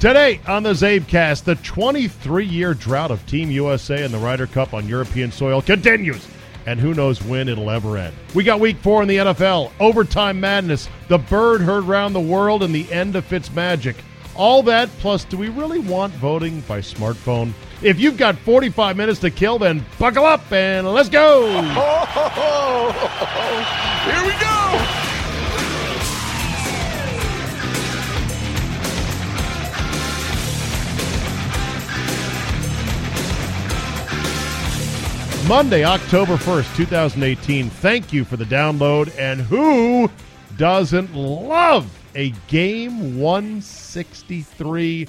Today 0.00 0.40
on 0.46 0.62
the 0.62 0.72
Czabecast, 0.72 1.44
the 1.44 1.56
23 1.56 2.46
year 2.46 2.72
drought 2.72 3.10
of 3.10 3.26
Team 3.26 3.50
USA 3.50 4.02
and 4.02 4.14
the 4.14 4.18
Ryder 4.18 4.46
Cup 4.46 4.72
on 4.72 4.88
European 4.88 5.30
soil 5.30 5.60
continues. 5.60 6.26
And 6.64 6.80
who 6.80 6.94
knows 6.94 7.22
when 7.22 7.50
it'll 7.50 7.68
ever 7.68 7.98
end. 7.98 8.16
We 8.34 8.42
got 8.42 8.60
week 8.60 8.78
four 8.78 9.02
in 9.02 9.08
the 9.08 9.18
NFL, 9.18 9.72
overtime 9.78 10.40
madness, 10.40 10.88
the 11.08 11.18
bird 11.18 11.60
heard 11.60 11.84
round 11.84 12.14
the 12.14 12.20
world, 12.20 12.62
and 12.62 12.74
the 12.74 12.90
end 12.90 13.14
of 13.14 13.26
Fitz 13.26 13.52
Magic. 13.52 13.94
All 14.34 14.62
that, 14.62 14.88
plus, 15.00 15.24
do 15.24 15.36
we 15.36 15.50
really 15.50 15.80
want 15.80 16.14
voting 16.14 16.62
by 16.62 16.80
smartphone? 16.80 17.52
If 17.82 18.00
you've 18.00 18.16
got 18.16 18.38
45 18.38 18.96
minutes 18.96 19.20
to 19.20 19.30
kill, 19.30 19.58
then 19.58 19.84
buckle 19.98 20.24
up 20.24 20.50
and 20.50 20.90
let's 20.90 21.10
go! 21.10 21.46
Here 24.06 24.24
we 24.24 24.32
go! 24.40 24.89
Monday, 35.50 35.82
October 35.82 36.36
1st, 36.36 36.76
2018. 36.76 37.70
Thank 37.70 38.12
you 38.12 38.24
for 38.24 38.36
the 38.36 38.44
download. 38.44 39.12
And 39.18 39.40
who 39.40 40.08
doesn't 40.56 41.12
love 41.12 41.90
a 42.14 42.30
game 42.46 43.18
163? 43.18 45.08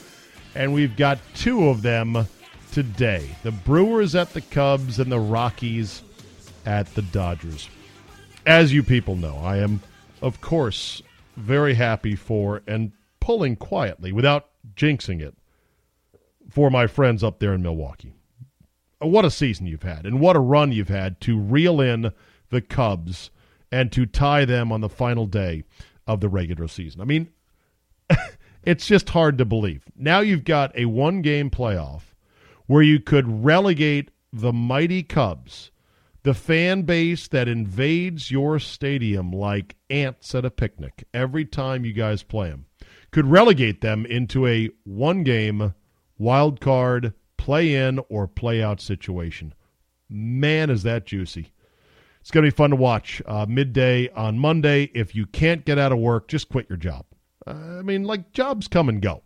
And 0.55 0.73
we've 0.73 0.98
got 0.98 1.20
two 1.35 1.70
of 1.70 1.84
them 1.84 2.26
today 2.72 3.30
the 3.44 3.52
Brewers 3.52 4.16
at 4.16 4.34
the 4.34 4.41
Cubs 4.41 4.98
and 4.98 5.12
the 5.12 5.20
Rockies 5.20 6.02
at 6.66 6.91
the 6.96 7.04
Dodgers. 7.04 7.70
As 8.44 8.73
you 8.73 8.82
people 8.82 9.16
know, 9.16 9.38
I 9.38 9.58
am, 9.58 9.80
of 10.23 10.41
course, 10.41 11.04
very 11.38 11.76
happy 11.76 12.16
for 12.16 12.63
and 12.66 12.94
pulling 13.20 13.58
quietly 13.58 14.12
without 14.12 14.49
jinxing 14.76 15.21
it 15.21 15.35
for 16.49 16.71
my 16.71 16.87
friends 16.87 17.24
up 17.24 17.37
there 17.37 17.54
in 17.54 17.62
Milwaukee 17.62 18.15
what 19.02 19.26
a 19.26 19.32
season 19.32 19.66
you've 19.66 19.84
had 19.84 20.05
and 20.05 20.20
what 20.20 20.35
a 20.35 20.40
run 20.40 20.71
you've 20.71 20.90
had 20.90 21.20
to 21.21 21.40
reel 21.40 21.82
in 21.82 22.12
the 22.49 22.62
Cubs 22.62 23.32
and 23.71 23.91
to 23.91 24.05
tie 24.05 24.46
them 24.46 24.71
on 24.71 24.82
the 24.82 24.90
final 24.90 25.26
day 25.26 25.63
of 26.05 26.20
the 26.20 26.30
regular 26.30 26.68
season. 26.68 27.02
I 27.02 27.05
mean, 27.05 27.30
it's 28.63 28.85
just 28.85 29.10
hard 29.10 29.38
to 29.38 29.46
believe. 29.46 29.84
Now 29.96 30.20
you've 30.20 30.43
got 30.43 30.76
a 30.76 30.85
one 30.85 31.21
game 31.21 31.49
playoff 31.49 32.02
where 32.68 32.84
you 32.84 32.99
could 32.99 33.43
relegate 33.43 34.12
the 34.32 34.54
mighty 34.54 35.04
Cubs, 35.04 35.71
the 36.24 36.34
fan 36.34 36.84
base 36.84 37.27
that 37.30 37.48
invades 37.48 38.30
your 38.30 38.60
stadium 38.60 39.32
like 39.32 39.76
ants 39.90 40.36
at 40.36 40.46
a 40.46 40.52
picnic 40.52 41.04
every 41.13 41.46
time 41.46 41.86
you 41.86 41.93
guys 41.93 42.24
play 42.24 42.49
them, 42.49 42.65
could 43.12 43.26
relegate 43.26 43.82
them 43.82 44.05
into 44.05 44.46
a 44.48 44.70
one 44.84 45.24
game 45.24 45.74
wild 46.18 46.62
card 46.62 47.13
play 47.41 47.73
in 47.73 47.99
or 48.07 48.27
play 48.27 48.61
out 48.61 48.79
situation. 48.79 49.51
Man, 50.07 50.70
is 50.70 50.84
that 50.84 51.07
juicy. 51.07 51.51
It's 52.20 52.29
going 52.29 52.45
to 52.45 52.51
be 52.51 52.55
fun 52.55 52.70
to 52.70 52.75
watch. 52.75 53.20
Uh, 53.25 53.47
midday 53.49 54.09
on 54.09 54.37
Monday. 54.37 54.91
If 54.93 55.15
you 55.15 55.25
can't 55.25 55.65
get 55.65 55.79
out 55.79 55.91
of 55.91 55.97
work, 55.97 56.27
just 56.27 56.49
quit 56.49 56.69
your 56.69 56.77
job. 56.77 57.03
Uh, 57.47 57.79
I 57.79 57.81
mean, 57.81 58.03
like, 58.03 58.31
jobs 58.31 58.67
come 58.67 58.89
and 58.89 59.01
go. 59.01 59.23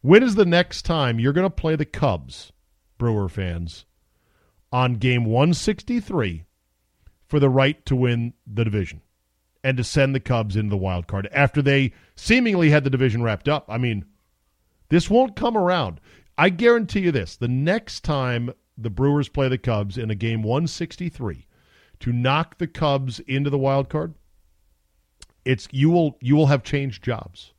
When 0.00 0.24
is 0.24 0.34
the 0.34 0.44
next 0.44 0.82
time 0.82 1.20
you're 1.20 1.32
going 1.32 1.46
to 1.46 1.54
play 1.54 1.76
the 1.76 1.84
Cubs, 1.84 2.50
Brewer 2.98 3.28
fans, 3.28 3.84
on 4.72 4.94
game 4.94 5.24
163 5.24 6.46
for 7.28 7.38
the 7.38 7.48
right 7.48 7.86
to 7.86 7.94
win 7.94 8.32
the 8.44 8.64
division 8.64 9.02
and 9.62 9.76
to 9.76 9.84
send 9.84 10.16
the 10.16 10.20
Cubs 10.20 10.56
into 10.56 10.70
the 10.70 10.76
wild 10.76 11.06
card 11.06 11.28
after 11.30 11.62
they 11.62 11.92
seemingly 12.16 12.70
had 12.70 12.82
the 12.82 12.90
division 12.90 13.22
wrapped 13.22 13.48
up? 13.48 13.66
I 13.68 13.78
mean, 13.78 14.04
this 14.88 15.08
won't 15.08 15.36
come 15.36 15.56
around. 15.56 16.00
I 16.40 16.48
guarantee 16.48 17.00
you 17.00 17.12
this: 17.12 17.36
the 17.36 17.48
next 17.48 18.00
time 18.00 18.54
the 18.78 18.88
Brewers 18.88 19.28
play 19.28 19.48
the 19.48 19.58
Cubs 19.58 19.98
in 19.98 20.10
a 20.10 20.14
game 20.14 20.42
163 20.42 21.46
to 21.98 22.12
knock 22.14 22.56
the 22.56 22.66
Cubs 22.66 23.20
into 23.20 23.50
the 23.50 23.58
wild 23.58 23.90
card, 23.90 24.14
it's 25.44 25.68
you 25.70 25.90
will 25.90 26.16
you 26.22 26.36
will 26.36 26.46
have 26.46 26.62
changed 26.62 27.04
jobs. 27.04 27.52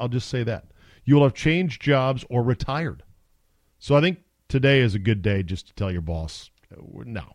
I'll 0.00 0.08
just 0.08 0.30
say 0.30 0.42
that 0.44 0.68
you 1.04 1.14
will 1.14 1.24
have 1.24 1.34
changed 1.34 1.82
jobs 1.82 2.24
or 2.30 2.42
retired. 2.42 3.02
So 3.78 3.94
I 3.94 4.00
think 4.00 4.20
today 4.48 4.80
is 4.80 4.94
a 4.94 4.98
good 4.98 5.20
day 5.20 5.42
just 5.42 5.66
to 5.66 5.74
tell 5.74 5.92
your 5.92 6.00
boss 6.00 6.48
uh, 6.72 6.80
no, 7.04 7.34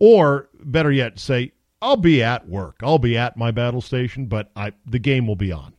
or 0.00 0.48
better 0.58 0.90
yet, 0.90 1.20
say 1.20 1.52
I'll 1.80 1.96
be 1.96 2.20
at 2.20 2.48
work. 2.48 2.80
I'll 2.82 2.98
be 2.98 3.16
at 3.16 3.36
my 3.36 3.52
battle 3.52 3.80
station, 3.80 4.26
but 4.26 4.50
I 4.56 4.72
the 4.86 4.98
game 4.98 5.28
will 5.28 5.36
be 5.36 5.52
on, 5.52 5.74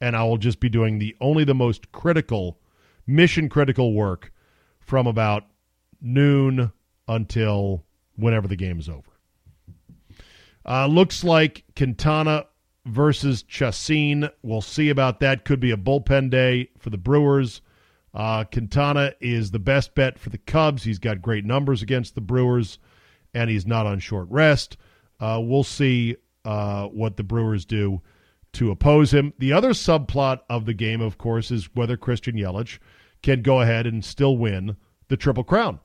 and 0.00 0.14
I 0.14 0.22
will 0.22 0.38
just 0.38 0.60
be 0.60 0.68
doing 0.68 1.00
the 1.00 1.16
only 1.20 1.42
the 1.42 1.56
most 1.56 1.90
critical 1.90 2.60
mission 3.06 3.48
critical 3.48 3.92
work 3.92 4.32
from 4.80 5.06
about 5.06 5.44
noon 6.00 6.72
until 7.08 7.84
whenever 8.16 8.48
the 8.48 8.56
game 8.56 8.78
is 8.78 8.88
over. 8.88 9.10
Uh, 10.66 10.86
looks 10.86 11.24
like 11.24 11.64
Quintana 11.76 12.46
versus 12.86 13.42
Chacin. 13.42 14.28
We'll 14.42 14.62
see 14.62 14.88
about 14.88 15.20
that. 15.20 15.44
Could 15.44 15.60
be 15.60 15.70
a 15.70 15.76
bullpen 15.76 16.30
day 16.30 16.70
for 16.78 16.90
the 16.90 16.98
Brewers. 16.98 17.60
Uh, 18.14 18.44
Quintana 18.44 19.12
is 19.20 19.50
the 19.50 19.58
best 19.58 19.94
bet 19.94 20.18
for 20.18 20.30
the 20.30 20.38
Cubs. 20.38 20.84
He's 20.84 20.98
got 20.98 21.20
great 21.20 21.44
numbers 21.44 21.82
against 21.82 22.14
the 22.14 22.20
Brewers, 22.20 22.78
and 23.34 23.50
he's 23.50 23.66
not 23.66 23.86
on 23.86 23.98
short 23.98 24.28
rest. 24.30 24.76
Uh, 25.18 25.40
we'll 25.42 25.64
see 25.64 26.16
uh, 26.44 26.86
what 26.86 27.16
the 27.16 27.24
Brewers 27.24 27.64
do 27.64 28.00
to 28.54 28.70
oppose 28.70 29.12
him. 29.12 29.32
The 29.38 29.52
other 29.52 29.70
subplot 29.70 30.40
of 30.48 30.66
the 30.66 30.74
game, 30.74 31.00
of 31.00 31.18
course, 31.18 31.50
is 31.50 31.68
whether 31.74 31.96
Christian 31.96 32.36
Yelich 32.36 32.78
can 33.22 33.42
go 33.42 33.60
ahead 33.60 33.86
and 33.86 34.04
still 34.04 34.36
win 34.36 34.76
the 35.08 35.16
Triple 35.16 35.44
Crown. 35.44 35.80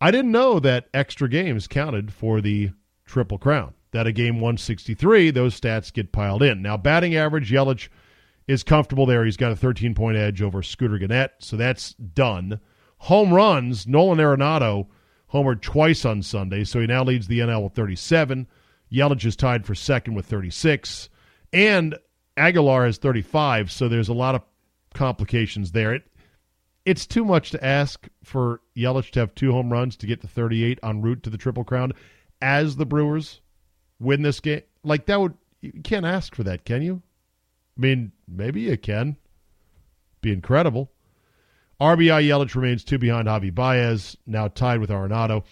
I 0.00 0.10
didn't 0.10 0.32
know 0.32 0.58
that 0.60 0.88
extra 0.92 1.28
games 1.28 1.68
counted 1.68 2.12
for 2.12 2.40
the 2.40 2.70
Triple 3.06 3.38
Crown. 3.38 3.74
That 3.92 4.06
a 4.06 4.12
game 4.12 4.36
163, 4.36 5.30
those 5.30 5.60
stats 5.60 5.92
get 5.92 6.12
piled 6.12 6.42
in. 6.42 6.62
Now, 6.62 6.76
batting 6.76 7.14
average, 7.14 7.50
Yelich 7.50 7.88
is 8.46 8.62
comfortable 8.62 9.06
there. 9.06 9.24
He's 9.24 9.36
got 9.36 9.52
a 9.52 9.56
13 9.56 9.94
point 9.94 10.16
edge 10.16 10.40
over 10.42 10.62
Scooter 10.62 10.98
Gennett, 10.98 11.32
so 11.38 11.56
that's 11.56 11.92
done. 11.94 12.58
Home 12.98 13.32
runs, 13.34 13.86
Nolan 13.86 14.18
Arenado 14.18 14.86
homered 15.32 15.60
twice 15.60 16.04
on 16.04 16.22
Sunday, 16.22 16.64
so 16.64 16.80
he 16.80 16.86
now 16.86 17.04
leads 17.04 17.26
the 17.26 17.40
NL 17.40 17.64
with 17.64 17.74
37. 17.74 18.46
Yelich 18.92 19.24
is 19.24 19.36
tied 19.36 19.66
for 19.66 19.74
second 19.74 20.14
with 20.14 20.26
36. 20.26 21.08
And 21.52 21.96
Aguilar 22.36 22.86
is 22.86 22.98
35, 22.98 23.70
so 23.70 23.88
there's 23.88 24.08
a 24.08 24.14
lot 24.14 24.34
of 24.34 24.42
complications 24.94 25.72
there. 25.72 25.94
It, 25.94 26.04
it's 26.84 27.06
too 27.06 27.24
much 27.24 27.50
to 27.50 27.64
ask 27.64 28.08
for 28.24 28.60
Yelich 28.76 29.10
to 29.10 29.20
have 29.20 29.34
two 29.34 29.52
home 29.52 29.70
runs 29.70 29.96
to 29.96 30.06
get 30.06 30.20
to 30.22 30.26
38 30.26 30.78
en 30.82 31.02
route 31.02 31.22
to 31.22 31.30
the 31.30 31.38
Triple 31.38 31.64
Crown 31.64 31.92
as 32.40 32.76
the 32.76 32.86
Brewers 32.86 33.40
win 34.00 34.22
this 34.22 34.40
game. 34.40 34.62
Like, 34.82 35.06
that 35.06 35.20
would, 35.20 35.34
you 35.60 35.72
can't 35.84 36.06
ask 36.06 36.34
for 36.34 36.42
that, 36.44 36.64
can 36.64 36.82
you? 36.82 37.02
I 37.76 37.80
mean, 37.80 38.12
maybe 38.26 38.62
you 38.62 38.76
can. 38.76 39.16
Be 40.20 40.32
incredible. 40.32 40.90
RBI 41.80 42.28
Yelich 42.28 42.54
remains 42.54 42.84
two 42.84 42.98
behind 42.98 43.28
Javi 43.28 43.52
Baez, 43.52 44.16
now 44.26 44.48
tied 44.48 44.80
with 44.80 44.90
Arenado. 44.90 45.44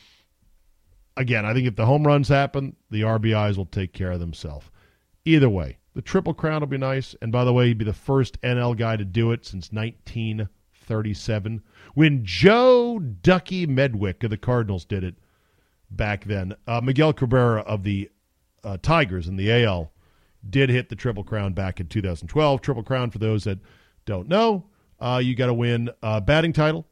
Again, 1.16 1.44
I 1.44 1.52
think 1.52 1.66
if 1.66 1.76
the 1.76 1.86
home 1.86 2.06
runs 2.06 2.28
happen, 2.28 2.76
the 2.88 3.02
RBIs 3.02 3.56
will 3.56 3.66
take 3.66 3.92
care 3.92 4.12
of 4.12 4.20
themselves. 4.20 4.70
Either 5.24 5.48
way, 5.48 5.78
the 5.94 6.02
Triple 6.02 6.34
Crown 6.34 6.60
will 6.60 6.66
be 6.66 6.78
nice. 6.78 7.14
And 7.20 7.32
by 7.32 7.44
the 7.44 7.52
way, 7.52 7.68
he'd 7.68 7.78
be 7.78 7.84
the 7.84 7.92
first 7.92 8.40
NL 8.42 8.76
guy 8.76 8.96
to 8.96 9.04
do 9.04 9.32
it 9.32 9.44
since 9.44 9.72
1937 9.72 11.62
when 11.94 12.24
Joe 12.24 12.98
Ducky 12.98 13.66
Medwick 13.66 14.22
of 14.22 14.30
the 14.30 14.36
Cardinals 14.36 14.84
did 14.84 15.04
it 15.04 15.16
back 15.90 16.24
then. 16.24 16.54
Uh, 16.66 16.80
Miguel 16.80 17.12
Cabrera 17.12 17.62
of 17.62 17.82
the 17.82 18.10
uh, 18.62 18.76
Tigers 18.82 19.28
in 19.28 19.36
the 19.36 19.64
AL 19.64 19.92
did 20.48 20.70
hit 20.70 20.88
the 20.88 20.96
Triple 20.96 21.24
Crown 21.24 21.52
back 21.52 21.80
in 21.80 21.86
2012. 21.86 22.60
Triple 22.60 22.82
Crown, 22.82 23.10
for 23.10 23.18
those 23.18 23.44
that 23.44 23.58
don't 24.06 24.28
know, 24.28 24.66
uh, 25.00 25.20
you 25.22 25.34
got 25.34 25.46
to 25.46 25.54
win 25.54 25.90
a 26.02 26.20
batting 26.20 26.52
title, 26.52 26.86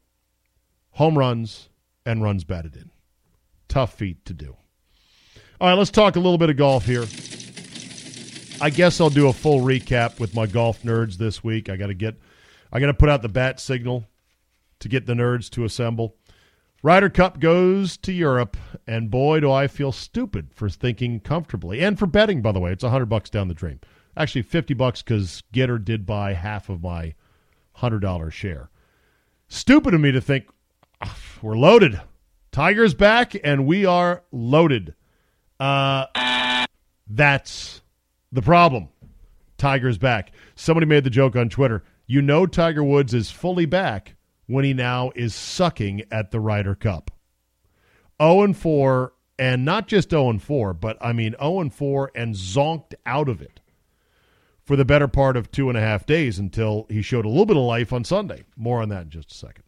home 0.91 1.17
runs, 1.17 1.69
and 2.05 2.21
runs 2.21 2.43
batted 2.43 2.75
in. 2.75 2.91
Tough 3.67 3.93
feat 3.93 4.25
to 4.25 4.33
do. 4.33 4.55
All 5.61 5.67
right, 5.67 5.77
let's 5.77 5.91
talk 5.91 6.15
a 6.15 6.19
little 6.19 6.37
bit 6.37 6.49
of 6.49 6.57
golf 6.57 6.85
here. 6.85 7.05
I 8.61 8.69
guess 8.69 8.99
I'll 8.99 9.09
do 9.09 9.29
a 9.29 9.33
full 9.33 9.61
recap 9.61 10.19
with 10.19 10.35
my 10.35 10.45
golf 10.45 10.83
nerds 10.83 11.15
this 11.15 11.41
week. 11.41 11.69
I 11.69 11.77
got 11.77 11.87
to 11.87 11.93
get, 11.93 12.15
I 12.73 12.79
got 12.81 12.87
to 12.87 12.93
put 12.93 13.07
out 13.07 13.21
the 13.21 13.29
bat 13.29 13.59
signal 13.59 14.05
to 14.79 14.89
get 14.89 15.05
the 15.05 15.13
nerds 15.13 15.49
to 15.51 15.63
assemble. 15.63 16.15
Ryder 16.83 17.09
Cup 17.09 17.39
goes 17.39 17.95
to 17.97 18.11
Europe, 18.11 18.57
and 18.85 19.09
boy, 19.09 19.39
do 19.39 19.51
I 19.51 19.67
feel 19.67 19.91
stupid 19.91 20.49
for 20.53 20.69
thinking 20.69 21.19
comfortably 21.21 21.81
and 21.81 21.97
for 21.97 22.05
betting. 22.05 22.41
By 22.41 22.51
the 22.51 22.59
way, 22.59 22.71
it's 22.71 22.83
hundred 22.83 23.07
bucks 23.07 23.29
down 23.29 23.47
the 23.47 23.53
drain. 23.53 23.79
Actually, 24.17 24.41
fifty 24.43 24.73
bucks 24.73 25.01
because 25.01 25.43
Getter 25.51 25.77
did 25.77 26.05
buy 26.05 26.33
half 26.33 26.69
of 26.69 26.81
my 26.81 27.15
hundred 27.73 27.99
dollar 27.99 28.31
share. 28.31 28.69
Stupid 29.47 29.93
of 29.93 30.01
me 30.01 30.11
to 30.11 30.21
think 30.21 30.49
we're 31.41 31.57
loaded. 31.57 31.99
Tigers 32.51 32.93
back, 32.93 33.35
and 33.43 33.65
we 33.65 33.85
are 33.85 34.23
loaded. 34.31 34.95
Uh, 35.59 36.05
that's 37.07 37.81
the 38.31 38.41
problem. 38.41 38.89
Tigers 39.57 39.97
back. 39.97 40.31
Somebody 40.55 40.85
made 40.85 41.03
the 41.03 41.09
joke 41.09 41.35
on 41.35 41.49
Twitter. 41.49 41.83
You 42.07 42.21
know 42.21 42.45
Tiger 42.45 42.83
Woods 42.83 43.13
is 43.13 43.29
fully 43.29 43.65
back 43.65 44.15
when 44.47 44.65
he 44.65 44.73
now 44.73 45.11
is 45.15 45.35
sucking 45.35 46.03
at 46.11 46.31
the 46.31 46.39
Ryder 46.39 46.75
Cup. 46.75 47.11
0 48.21 48.41
and 48.41 48.57
4, 48.57 49.13
and 49.37 49.63
not 49.63 49.87
just 49.87 50.09
0 50.09 50.29
and 50.29 50.41
4, 50.41 50.73
but 50.73 50.97
I 51.01 51.13
mean 51.13 51.35
0 51.39 51.59
and 51.59 51.73
4 51.73 52.11
and 52.15 52.35
zonked 52.35 52.93
out 53.05 53.29
of 53.29 53.41
it 53.41 53.59
for 54.65 54.75
the 54.75 54.85
better 54.85 55.07
part 55.07 55.37
of 55.37 55.51
two 55.51 55.69
and 55.69 55.77
a 55.77 55.81
half 55.81 56.05
days 56.05 56.37
until 56.37 56.85
he 56.89 57.01
showed 57.01 57.25
a 57.25 57.29
little 57.29 57.45
bit 57.45 57.57
of 57.57 57.63
life 57.63 57.91
on 57.93 58.03
Sunday. 58.03 58.43
More 58.55 58.81
on 58.81 58.89
that 58.89 59.03
in 59.03 59.09
just 59.09 59.31
a 59.31 59.35
second. 59.35 59.63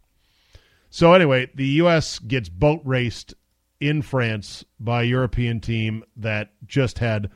So, 0.89 1.13
anyway, 1.13 1.49
the 1.55 1.65
U.S. 1.65 2.19
gets 2.19 2.49
boat 2.49 2.81
raced 2.83 3.33
in 3.79 4.01
France 4.01 4.65
by 4.79 5.03
a 5.03 5.05
European 5.05 5.59
team 5.59 6.03
that 6.17 6.51
just 6.67 6.99
had 6.99 7.31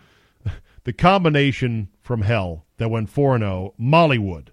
the 0.85 0.93
combination 0.93 1.89
from 1.99 2.21
hell 2.21 2.65
that 2.77 2.89
went 2.89 3.09
4 3.09 3.39
0, 3.39 3.73
Mollywood, 3.79 4.49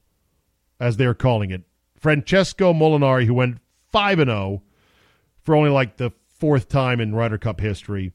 as 0.80 0.96
they're 0.96 1.14
calling 1.14 1.50
it, 1.50 1.62
Francesco 1.94 2.72
Molinari, 2.72 3.26
who 3.26 3.34
went 3.34 3.58
5 3.90 4.18
0 4.18 4.62
for 5.40 5.54
only 5.54 5.70
like 5.70 5.98
the 5.98 6.10
fourth 6.26 6.68
time 6.68 7.00
in 7.00 7.14
Ryder 7.14 7.38
Cup 7.38 7.60
history, 7.60 8.12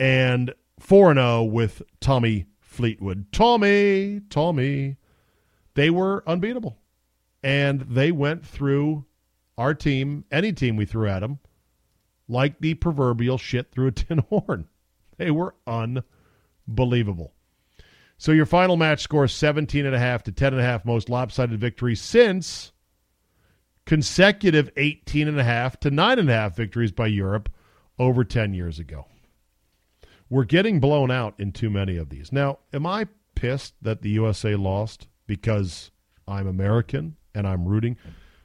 and 0.00 0.54
4 0.78 1.14
0 1.14 1.44
with 1.44 1.82
Tommy 2.00 2.46
Fleetwood. 2.60 3.26
Tommy, 3.32 4.20
Tommy. 4.30 4.96
They 5.74 5.90
were 5.90 6.24
unbeatable. 6.26 6.78
And 7.42 7.82
they 7.82 8.10
went 8.10 8.44
through 8.44 9.04
our 9.56 9.74
team, 9.74 10.24
any 10.30 10.52
team 10.52 10.76
we 10.76 10.86
threw 10.86 11.08
at 11.08 11.20
them, 11.20 11.38
like 12.28 12.60
the 12.60 12.74
proverbial 12.74 13.38
shit 13.38 13.70
through 13.70 13.88
a 13.88 13.92
tin 13.92 14.18
horn. 14.28 14.68
They 15.16 15.30
were 15.30 15.54
unbelievable. 15.66 17.32
So 18.18 18.32
your 18.32 18.46
final 18.46 18.76
match 18.76 19.00
score 19.00 19.28
17 19.28 19.86
and 19.86 19.94
a 19.94 19.98
half 19.98 20.24
to 20.24 20.32
10 20.32 20.52
and 20.52 20.60
a 20.60 20.64
half 20.64 20.84
most 20.84 21.08
lopsided 21.08 21.58
victories 21.60 22.00
since 22.00 22.72
consecutive 23.86 24.70
18 24.76 25.28
and 25.28 25.38
a 25.38 25.44
half 25.44 25.78
to 25.80 25.90
9 25.90 26.18
and 26.18 26.28
a 26.28 26.34
half 26.34 26.56
victories 26.56 26.90
by 26.90 27.06
Europe 27.06 27.48
over 27.96 28.24
10 28.24 28.54
years 28.54 28.80
ago. 28.80 29.06
We're 30.28 30.44
getting 30.44 30.80
blown 30.80 31.12
out 31.12 31.34
in 31.38 31.52
too 31.52 31.70
many 31.70 31.96
of 31.96 32.10
these. 32.10 32.32
Now, 32.32 32.58
am 32.72 32.86
I 32.86 33.06
pissed 33.36 33.74
that 33.80 34.02
the 34.02 34.10
USA 34.10 34.56
lost 34.56 35.06
because 35.28 35.92
I'm 36.26 36.48
American 36.48 37.16
and 37.34 37.46
I'm 37.46 37.66
rooting 37.66 37.96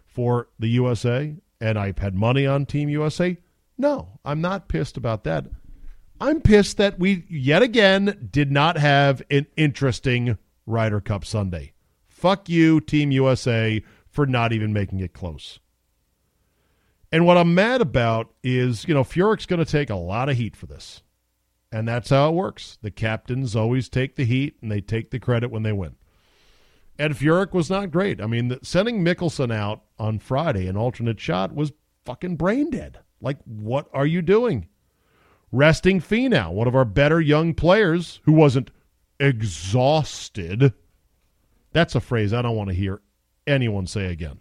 for 0.05 0.49
the 0.59 0.69
USA 0.69 1.35
and 1.59 1.79
I've 1.79 1.97
had 1.97 2.13
money 2.13 2.45
on 2.45 2.67
Team 2.67 2.89
USA? 2.89 3.37
No, 3.75 4.19
I'm 4.23 4.39
not 4.39 4.69
pissed 4.69 4.97
about 4.97 5.23
that. 5.23 5.47
I'm 6.23 6.39
pissed 6.39 6.77
that 6.77 6.99
we 6.99 7.25
yet 7.27 7.61
again 7.61 8.29
did 8.31 8.49
not 8.49 8.77
have 8.77 9.21
an 9.29 9.45
interesting 9.57 10.37
Ryder 10.65 11.01
Cup 11.01 11.25
Sunday. 11.25 11.73
Fuck 12.07 12.47
you, 12.47 12.79
Team 12.79 13.11
USA, 13.11 13.83
for 14.07 14.25
not 14.25 14.53
even 14.53 14.71
making 14.71 15.01
it 15.01 15.11
close. 15.11 15.59
And 17.11 17.25
what 17.25 17.35
I'm 17.35 17.53
mad 17.53 17.81
about 17.81 18.31
is, 18.41 18.87
you 18.87 18.93
know, 18.93 19.03
Furyk's 19.03 19.45
going 19.45 19.63
to 19.63 19.69
take 19.69 19.89
a 19.89 19.95
lot 19.95 20.29
of 20.29 20.37
heat 20.37 20.55
for 20.55 20.65
this. 20.65 21.03
And 21.73 21.85
that's 21.89 22.09
how 22.09 22.29
it 22.29 22.35
works. 22.35 22.77
The 22.81 22.89
captains 22.89 23.53
always 23.53 23.89
take 23.89 24.15
the 24.15 24.23
heat 24.23 24.55
and 24.61 24.71
they 24.71 24.79
take 24.79 25.11
the 25.11 25.19
credit 25.19 25.51
when 25.51 25.63
they 25.63 25.73
win. 25.73 25.97
And 26.97 27.15
Furyk 27.15 27.51
was 27.51 27.69
not 27.69 27.91
great. 27.91 28.21
I 28.21 28.27
mean, 28.27 28.57
sending 28.63 29.03
Mickelson 29.03 29.53
out 29.53 29.83
on 29.99 30.19
Friday, 30.19 30.67
an 30.67 30.77
alternate 30.77 31.19
shot, 31.19 31.53
was 31.53 31.73
fucking 32.05 32.37
brain 32.37 32.69
dead. 32.69 32.99
Like, 33.19 33.39
what 33.43 33.89
are 33.91 34.05
you 34.05 34.21
doing? 34.21 34.69
Resting 35.53 36.01
Finau, 36.01 36.51
one 36.51 36.67
of 36.67 36.75
our 36.75 36.83
better 36.83 37.21
young 37.21 37.53
players 37.53 38.19
who 38.23 38.31
wasn't 38.31 38.71
exhausted. 39.19 40.73
That's 41.71 41.93
a 41.93 42.01
phrase 42.01 42.33
I 42.33 42.41
don't 42.41 42.55
want 42.55 42.69
to 42.69 42.75
hear 42.75 43.01
anyone 43.45 43.85
say 43.85 44.07
again. 44.07 44.39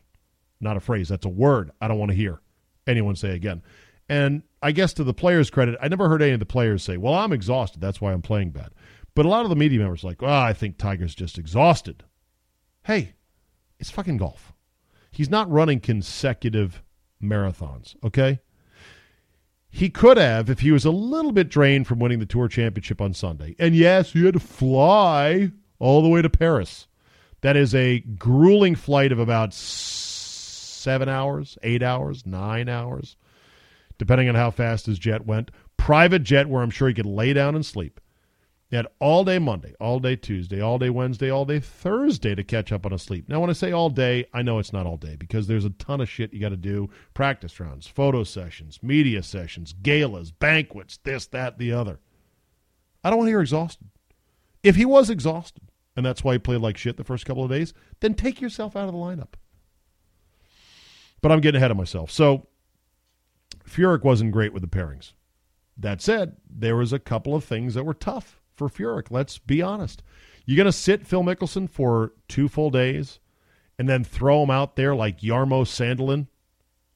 Not 0.58 0.78
a 0.78 0.80
phrase, 0.80 1.10
that's 1.10 1.26
a 1.26 1.28
word 1.28 1.70
I 1.82 1.88
don't 1.88 1.98
want 1.98 2.12
to 2.12 2.16
hear 2.16 2.40
anyone 2.86 3.14
say 3.14 3.34
again. 3.34 3.62
And 4.08 4.42
I 4.62 4.72
guess 4.72 4.94
to 4.94 5.04
the 5.04 5.12
players' 5.12 5.50
credit, 5.50 5.78
I 5.82 5.88
never 5.88 6.08
heard 6.08 6.22
any 6.22 6.32
of 6.32 6.40
the 6.40 6.46
players 6.46 6.82
say, 6.82 6.96
Well, 6.96 7.12
I'm 7.12 7.34
exhausted. 7.34 7.82
That's 7.82 8.00
why 8.00 8.14
I'm 8.14 8.22
playing 8.22 8.52
bad. 8.52 8.70
But 9.14 9.26
a 9.26 9.28
lot 9.28 9.44
of 9.44 9.50
the 9.50 9.56
media 9.56 9.80
members 9.80 10.04
like, 10.04 10.22
Well, 10.22 10.32
I 10.32 10.54
think 10.54 10.78
Tiger's 10.78 11.14
just 11.14 11.36
exhausted. 11.36 12.04
Hey, 12.84 13.16
it's 13.78 13.90
fucking 13.90 14.16
golf. 14.16 14.54
He's 15.10 15.28
not 15.28 15.50
running 15.50 15.78
consecutive 15.78 16.82
marathons, 17.22 17.96
okay? 18.02 18.40
He 19.74 19.88
could 19.88 20.18
have 20.18 20.50
if 20.50 20.60
he 20.60 20.70
was 20.70 20.84
a 20.84 20.90
little 20.90 21.32
bit 21.32 21.48
drained 21.48 21.86
from 21.86 21.98
winning 21.98 22.18
the 22.18 22.26
Tour 22.26 22.46
Championship 22.46 23.00
on 23.00 23.14
Sunday. 23.14 23.56
And 23.58 23.74
yes, 23.74 24.12
he 24.12 24.24
had 24.26 24.34
to 24.34 24.40
fly 24.40 25.50
all 25.78 26.02
the 26.02 26.10
way 26.10 26.20
to 26.20 26.28
Paris. 26.28 26.86
That 27.40 27.56
is 27.56 27.74
a 27.74 28.00
grueling 28.00 28.74
flight 28.74 29.12
of 29.12 29.18
about 29.18 29.54
seven 29.54 31.08
hours, 31.08 31.56
eight 31.62 31.82
hours, 31.82 32.26
nine 32.26 32.68
hours, 32.68 33.16
depending 33.96 34.28
on 34.28 34.34
how 34.34 34.50
fast 34.50 34.84
his 34.84 34.98
jet 34.98 35.26
went. 35.26 35.50
Private 35.78 36.22
jet 36.22 36.50
where 36.50 36.62
I'm 36.62 36.70
sure 36.70 36.88
he 36.88 36.94
could 36.94 37.06
lay 37.06 37.32
down 37.32 37.54
and 37.54 37.64
sleep. 37.64 37.98
He 38.72 38.76
had 38.76 38.86
all 39.00 39.22
day 39.22 39.38
Monday, 39.38 39.74
all 39.80 40.00
day 40.00 40.16
Tuesday, 40.16 40.62
all 40.62 40.78
day 40.78 40.88
Wednesday, 40.88 41.28
all 41.28 41.44
day 41.44 41.60
Thursday 41.60 42.34
to 42.34 42.42
catch 42.42 42.72
up 42.72 42.86
on 42.86 42.92
his 42.92 43.02
sleep. 43.02 43.28
Now, 43.28 43.38
when 43.38 43.50
I 43.50 43.52
say 43.52 43.70
all 43.70 43.90
day, 43.90 44.24
I 44.32 44.40
know 44.40 44.58
it's 44.58 44.72
not 44.72 44.86
all 44.86 44.96
day 44.96 45.14
because 45.14 45.46
there's 45.46 45.66
a 45.66 45.70
ton 45.70 46.00
of 46.00 46.08
shit 46.08 46.32
you 46.32 46.40
got 46.40 46.48
to 46.48 46.56
do 46.56 46.88
practice 47.12 47.60
rounds, 47.60 47.86
photo 47.86 48.24
sessions, 48.24 48.82
media 48.82 49.22
sessions, 49.22 49.74
galas, 49.82 50.30
banquets, 50.30 50.98
this, 51.04 51.26
that, 51.26 51.58
the 51.58 51.70
other. 51.70 52.00
I 53.04 53.10
don't 53.10 53.18
want 53.18 53.26
to 53.26 53.32
hear 53.32 53.42
exhausted. 53.42 53.88
If 54.62 54.76
he 54.76 54.86
was 54.86 55.10
exhausted, 55.10 55.64
and 55.94 56.06
that's 56.06 56.24
why 56.24 56.32
he 56.32 56.38
played 56.38 56.62
like 56.62 56.78
shit 56.78 56.96
the 56.96 57.04
first 57.04 57.26
couple 57.26 57.44
of 57.44 57.50
days, 57.50 57.74
then 58.00 58.14
take 58.14 58.40
yourself 58.40 58.74
out 58.74 58.88
of 58.88 58.94
the 58.94 58.98
lineup. 58.98 59.34
But 61.20 61.30
I'm 61.30 61.42
getting 61.42 61.58
ahead 61.58 61.72
of 61.72 61.76
myself. 61.76 62.10
So, 62.10 62.46
Furyk 63.68 64.02
wasn't 64.02 64.32
great 64.32 64.54
with 64.54 64.62
the 64.62 64.66
pairings. 64.66 65.12
That 65.76 66.00
said, 66.00 66.36
there 66.48 66.76
was 66.76 66.94
a 66.94 66.98
couple 66.98 67.34
of 67.34 67.44
things 67.44 67.74
that 67.74 67.84
were 67.84 67.92
tough 67.92 68.38
for 68.54 68.68
Furyk. 68.68 69.10
Let's 69.10 69.38
be 69.38 69.62
honest. 69.62 70.02
You're 70.44 70.56
going 70.56 70.66
to 70.66 70.72
sit 70.72 71.06
Phil 71.06 71.22
Mickelson 71.22 71.68
for 71.68 72.12
two 72.28 72.48
full 72.48 72.70
days 72.70 73.20
and 73.78 73.88
then 73.88 74.04
throw 74.04 74.42
him 74.42 74.50
out 74.50 74.76
there 74.76 74.94
like 74.94 75.20
Jarmo 75.20 75.64
Sandelin 75.64 76.26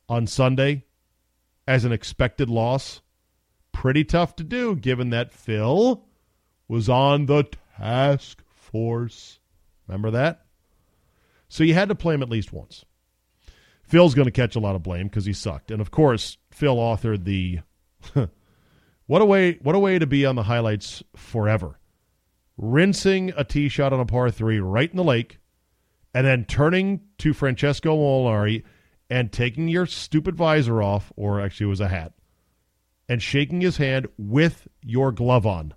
on 0.08 0.26
Sunday 0.26 0.84
as 1.66 1.84
an 1.84 1.92
expected 1.92 2.48
loss? 2.50 3.00
Pretty 3.72 4.04
tough 4.04 4.36
to 4.36 4.44
do 4.44 4.74
given 4.74 5.10
that 5.10 5.32
Phil 5.32 6.04
was 6.68 6.88
on 6.88 7.26
the 7.26 7.44
task 7.78 8.42
force. 8.54 9.38
Remember 9.86 10.10
that? 10.10 10.46
So 11.48 11.62
you 11.62 11.74
had 11.74 11.88
to 11.88 11.94
play 11.94 12.14
him 12.14 12.22
at 12.22 12.30
least 12.30 12.52
once. 12.52 12.84
Phil's 13.82 14.14
going 14.14 14.26
to 14.26 14.32
catch 14.32 14.56
a 14.56 14.60
lot 14.60 14.74
of 14.74 14.82
blame 14.82 15.06
because 15.06 15.26
he 15.26 15.32
sucked. 15.32 15.70
And 15.70 15.80
of 15.80 15.92
course, 15.92 16.38
Phil 16.50 16.76
authored 16.76 17.24
the 17.24 17.60
What 19.06 19.22
a 19.22 19.24
way! 19.24 19.58
What 19.62 19.74
a 19.74 19.78
way 19.78 19.98
to 19.98 20.06
be 20.06 20.26
on 20.26 20.34
the 20.34 20.44
highlights 20.44 21.02
forever. 21.14 21.78
Rinsing 22.56 23.32
a 23.36 23.44
tee 23.44 23.68
shot 23.68 23.92
on 23.92 24.00
a 24.00 24.06
par 24.06 24.30
three 24.30 24.58
right 24.58 24.90
in 24.90 24.96
the 24.96 25.04
lake, 25.04 25.38
and 26.12 26.26
then 26.26 26.44
turning 26.44 27.02
to 27.18 27.32
Francesco 27.32 27.96
Molinari 27.96 28.64
and 29.08 29.30
taking 29.30 29.68
your 29.68 29.86
stupid 29.86 30.34
visor 30.34 30.82
off, 30.82 31.12
or 31.14 31.40
actually 31.40 31.66
it 31.66 31.70
was 31.70 31.80
a 31.80 31.88
hat, 31.88 32.14
and 33.08 33.22
shaking 33.22 33.60
his 33.60 33.76
hand 33.76 34.08
with 34.18 34.66
your 34.82 35.12
glove 35.12 35.46
on. 35.46 35.74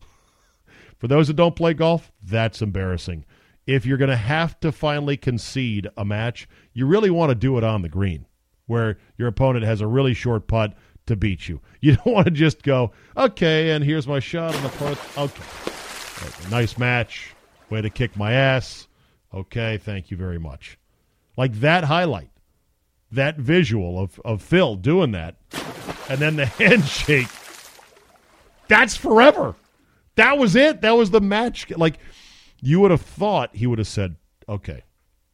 For 0.98 1.06
those 1.08 1.26
that 1.28 1.34
don't 1.34 1.56
play 1.56 1.74
golf, 1.74 2.12
that's 2.22 2.62
embarrassing. 2.62 3.26
If 3.66 3.84
you're 3.84 3.98
going 3.98 4.10
to 4.10 4.16
have 4.16 4.58
to 4.60 4.72
finally 4.72 5.16
concede 5.16 5.88
a 5.96 6.04
match, 6.04 6.48
you 6.72 6.86
really 6.86 7.10
want 7.10 7.30
to 7.30 7.34
do 7.34 7.58
it 7.58 7.64
on 7.64 7.82
the 7.82 7.88
green, 7.88 8.26
where 8.66 8.98
your 9.18 9.28
opponent 9.28 9.64
has 9.66 9.82
a 9.82 9.86
really 9.86 10.14
short 10.14 10.46
putt 10.48 10.74
to 11.06 11.16
beat 11.16 11.48
you. 11.48 11.60
You 11.84 11.96
don't 11.96 12.14
want 12.14 12.24
to 12.24 12.30
just 12.30 12.62
go, 12.62 12.92
okay, 13.14 13.72
and 13.72 13.84
here's 13.84 14.08
my 14.08 14.18
shot 14.18 14.54
on 14.56 14.62
the 14.62 14.70
fourth. 14.70 15.18
Okay. 15.18 16.26
okay. 16.26 16.50
Nice 16.50 16.78
match. 16.78 17.34
Way 17.68 17.82
to 17.82 17.90
kick 17.90 18.16
my 18.16 18.32
ass. 18.32 18.88
Okay, 19.34 19.76
thank 19.76 20.10
you 20.10 20.16
very 20.16 20.38
much. 20.38 20.78
Like 21.36 21.52
that 21.60 21.84
highlight, 21.84 22.30
that 23.12 23.36
visual 23.36 24.00
of, 24.00 24.18
of 24.24 24.40
Phil 24.40 24.76
doing 24.76 25.10
that, 25.10 25.36
and 26.08 26.20
then 26.20 26.36
the 26.36 26.46
handshake. 26.58 27.28
That's 28.68 28.96
forever. 28.96 29.54
That 30.14 30.38
was 30.38 30.56
it. 30.56 30.80
That 30.80 30.92
was 30.92 31.10
the 31.10 31.20
match. 31.20 31.70
Like, 31.76 31.98
you 32.62 32.80
would 32.80 32.92
have 32.92 33.02
thought 33.02 33.54
he 33.54 33.66
would 33.66 33.78
have 33.78 33.88
said, 33.88 34.16
okay, 34.48 34.84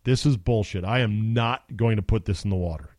this 0.03 0.27
is 0.27 0.37
bullshit. 0.37 0.85
I 0.85 0.99
am 0.99 1.33
not 1.33 1.77
going 1.77 1.95
to 1.95 2.03
put 2.03 2.25
this 2.25 2.43
in 2.43 2.51
the 2.51 2.57
water 2.57 2.97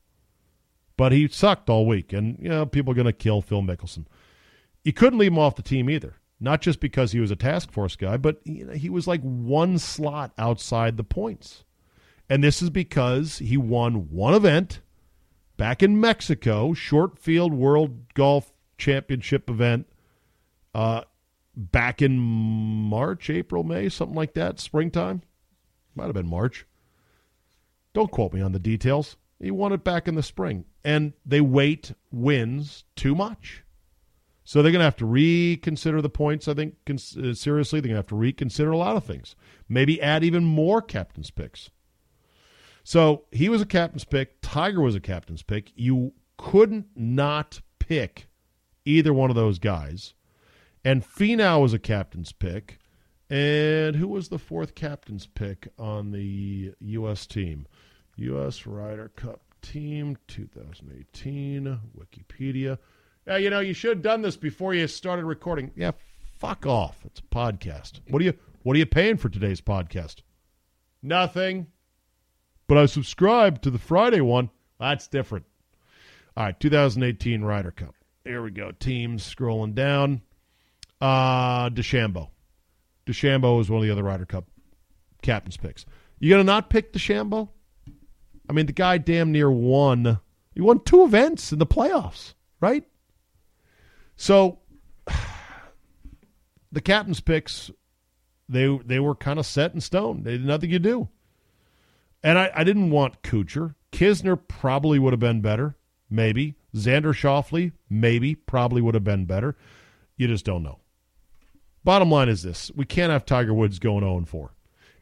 but 1.02 1.12
he 1.12 1.28
sucked 1.28 1.68
all 1.68 1.88
week, 1.88 2.14
and 2.14 2.38
you 2.40 2.48
know 2.48 2.64
people 2.64 2.92
are 2.92 2.96
going 2.96 3.06
to 3.06 3.12
kill 3.12 3.42
Phil 3.42 3.64
Mickelson. 3.64 4.06
You 4.84 4.94
couldn't 4.94 5.18
leave 5.18 5.32
him 5.32 5.40
off 5.40 5.56
the 5.56 5.64
team 5.64 5.90
either, 5.90 6.18
not 6.40 6.62
just 6.62 6.80
because 6.80 7.12
he 7.12 7.20
was 7.20 7.32
a 7.32 7.36
task 7.36 7.72
force 7.72 7.96
guy, 7.96 8.18
but 8.18 8.40
you 8.44 8.66
know, 8.66 8.74
he 8.74 8.88
was 8.88 9.08
like 9.08 9.22
one 9.22 9.80
slot 9.80 10.32
outside 10.38 10.98
the 10.98 11.04
points, 11.04 11.64
and 12.30 12.44
this 12.44 12.62
is 12.62 12.70
because 12.70 13.40
he 13.40 13.58
won 13.58 14.12
one 14.12 14.36
event 14.36 14.82
back 15.58 15.82
in 15.82 16.00
Mexico, 16.00 16.76
short 16.76 17.18
field 17.18 17.52
World 17.52 18.14
Golf 18.14 18.54
Championship 18.78 19.50
event, 19.50 19.88
uh, 20.76 21.02
back 21.58 22.04
in 22.04 22.20
March, 22.20 23.28
April, 23.32 23.64
May, 23.64 23.90
something 23.90 24.16
like 24.16 24.36
that, 24.36 24.60
springtime, 24.60 25.24
might 25.96 26.06
have 26.06 26.14
been 26.14 26.30
March 26.30 26.68
Don't 27.92 28.12
quote 28.12 28.34
me 28.34 28.42
on 28.42 28.52
the 28.52 28.60
details. 28.60 29.18
He 29.40 29.50
won 29.50 29.74
it 29.74 29.84
back 29.84 30.08
in 30.08 30.14
the 30.14 30.22
spring. 30.22 30.66
And 30.84 31.14
they 31.26 31.42
weight 31.42 31.94
wins 32.12 32.84
too 32.96 33.16
much. 33.16 33.64
So 34.44 34.62
they're 34.62 34.72
going 34.72 34.80
to 34.80 34.86
have 34.86 34.98
to 34.98 35.06
reconsider 35.06 36.02
the 36.02 36.10
points, 36.10 36.48
I 36.48 36.54
think, 36.54 36.76
uh, 36.90 37.34
seriously. 37.34 37.80
They're 37.80 37.90
going 37.90 37.96
to 37.96 38.00
have 38.00 38.08
to 38.08 38.16
reconsider 38.16 38.72
a 38.72 38.78
lot 38.78 38.98
of 38.98 39.06
things. 39.06 39.36
Maybe 39.70 40.02
add 40.02 40.24
even 40.24 40.44
more 40.44 40.82
captain's 40.82 41.32
picks. 41.32 41.70
So 42.84 43.26
he 43.32 43.48
was 43.48 43.62
a 43.62 43.66
captain's 43.66 44.04
pick. 44.04 44.42
Tiger 44.42 44.82
was 44.82 44.96
a 44.96 45.00
captain's 45.00 45.44
pick. 45.44 45.72
You 45.76 46.14
couldn't 46.38 46.88
not 46.96 47.62
pick 47.80 48.28
either 48.84 49.14
one 49.14 49.30
of 49.30 49.36
those 49.36 49.60
guys. 49.60 50.16
And 50.84 51.04
Finau 51.04 51.62
was 51.62 51.74
a 51.74 51.80
captain's 51.80 52.32
pick. 52.32 52.80
And 53.30 53.96
who 53.96 54.08
was 54.08 54.30
the 54.30 54.40
fourth 54.40 54.76
captain's 54.76 55.28
pick 55.28 55.70
on 55.78 56.12
the 56.12 56.74
U.S. 56.80 57.26
team? 57.26 57.68
U.S. 58.18 58.66
Ryder 58.66 59.10
Cup 59.16 59.42
team 59.62 60.18
2018, 60.28 61.80
Wikipedia. 61.98 62.78
Yeah, 63.28 63.38
you 63.38 63.50
know, 63.50 63.60
you 63.60 63.74
should 63.74 63.98
have 63.98 64.02
done 64.02 64.22
this 64.22 64.36
before 64.36 64.74
you 64.74 64.88
started 64.88 65.26
recording. 65.26 65.72
Yeah, 65.76 65.92
fuck 66.40 66.66
off. 66.66 66.98
It's 67.06 67.20
a 67.20 67.36
podcast. 67.36 68.00
What 68.10 68.22
are 68.22 68.26
you 68.26 68.34
what 68.64 68.76
are 68.76 68.80
you 68.80 68.86
paying 68.86 69.18
for 69.18 69.30
today's 69.30 69.62
podcast? 69.62 70.18
Nothing. 71.02 71.68
But 72.68 72.78
I 72.78 72.86
subscribed 72.86 73.64
to 73.64 73.70
the 73.70 73.78
Friday 73.80 74.22
one. 74.22 74.50
That's 74.80 75.08
different. 75.08 75.46
All 76.38 76.46
right, 76.46 76.60
2018 76.60 77.44
Ryder 77.44 77.72
Cup. 77.72 77.96
Here 78.24 78.42
we 78.42 78.52
go. 78.52 78.72
Teams 78.72 79.24
scrolling 79.24 79.76
down. 79.76 80.22
Uh 81.00 81.70
DeChambeau. 81.70 82.30
DeChambeau 83.06 83.60
is 83.60 83.70
one 83.70 83.82
of 83.82 83.86
the 83.86 83.92
other 83.92 84.04
Ryder 84.04 84.26
Cup 84.26 84.46
captain's 85.22 85.58
picks. 85.58 85.86
You 86.20 86.30
gonna 86.30 86.44
not 86.44 86.70
pick 86.70 86.94
DeChambeau? 86.94 87.50
I 88.52 88.54
mean, 88.54 88.66
the 88.66 88.74
guy 88.74 88.98
damn 88.98 89.32
near 89.32 89.50
won. 89.50 90.20
He 90.54 90.60
won 90.60 90.82
two 90.82 91.06
events 91.06 91.54
in 91.54 91.60
the 91.60 91.66
playoffs, 91.66 92.34
right? 92.60 92.84
So 94.18 94.60
the 96.72 96.82
captain's 96.82 97.22
picks, 97.22 97.72
they 98.50 98.78
they 98.84 99.00
were 99.00 99.16
kind 99.16 99.40
of 99.40 99.46
set 99.46 99.74
in 99.74 99.80
stone. 99.80 100.24
They 100.24 100.32
did 100.32 100.46
nothing 100.46 100.70
you 100.70 100.80
do. 100.80 101.08
And 102.22 102.38
I, 102.38 102.52
I 102.54 102.66
didn't 102.66 102.92
want 102.92 103.22
Kuchar. 103.22 103.76
Kisner 103.94 104.38
probably 104.50 105.00
would 105.00 105.14
have 105.14 105.22
been 105.22 105.40
better, 105.40 105.78
maybe. 106.10 106.56
Xander 106.76 107.14
Schauffele, 107.14 107.72
maybe, 107.90 108.36
probably 108.36 108.82
would 108.82 108.96
have 108.96 109.04
been 109.06 109.24
better. 109.24 109.56
You 110.18 110.28
just 110.28 110.44
don't 110.44 110.62
know. 110.62 110.80
Bottom 111.86 112.12
line 112.12 112.28
is 112.28 112.44
this 112.44 112.70
we 112.76 112.84
can't 112.84 113.14
have 113.14 113.26
Tiger 113.26 113.54
Woods 113.54 113.80
going 113.80 114.02
0 114.02 114.26
4. 114.26 114.54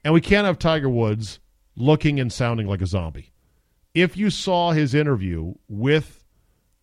And 0.04 0.14
we 0.14 0.22
can't 0.22 0.46
have 0.46 0.60
Tiger 0.60 0.88
Woods 0.88 1.40
looking 1.76 2.20
and 2.20 2.32
sounding 2.32 2.68
like 2.68 2.84
a 2.84 2.86
zombie. 2.86 3.32
If 4.00 4.16
you 4.16 4.30
saw 4.30 4.72
his 4.72 4.94
interview 4.94 5.56
with 5.68 6.24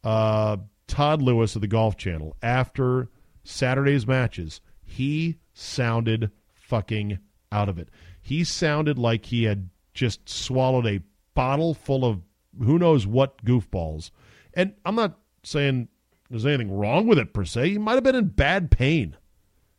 uh, 0.05 0.59
Todd 0.87 1.23
Lewis 1.23 1.55
of 1.55 1.63
the 1.63 1.67
Golf 1.67 1.97
Channel 1.97 2.37
after 2.43 3.09
Saturday's 3.43 4.07
matches, 4.07 4.61
he 4.85 5.39
sounded 5.55 6.31
fucking 6.53 7.19
out 7.51 7.71
of 7.71 7.79
it. 7.79 7.89
He 8.21 8.45
sounded 8.45 8.99
like 8.99 9.25
he 9.25 9.45
had 9.45 9.71
just 9.95 10.29
swallowed 10.29 10.87
a 10.87 11.01
bottle 11.35 11.73
full 11.73 12.05
of 12.05 12.21
who 12.63 12.79
knows 12.79 13.07
what 13.07 13.43
goofballs. 13.47 14.11
And 14.53 14.75
I'm 14.85 14.97
not 14.97 15.19
saying 15.43 15.89
there's 16.29 16.45
anything 16.45 16.71
wrong 16.71 17.07
with 17.07 17.19
it 17.19 17.33
per 17.33 17.47
se. 17.47 17.71
He 17.71 17.79
might 17.79 17.95
have 17.95 18.05
been 18.05 18.15
in 18.15 18.29
bad 18.29 18.71
pain. 18.71 19.17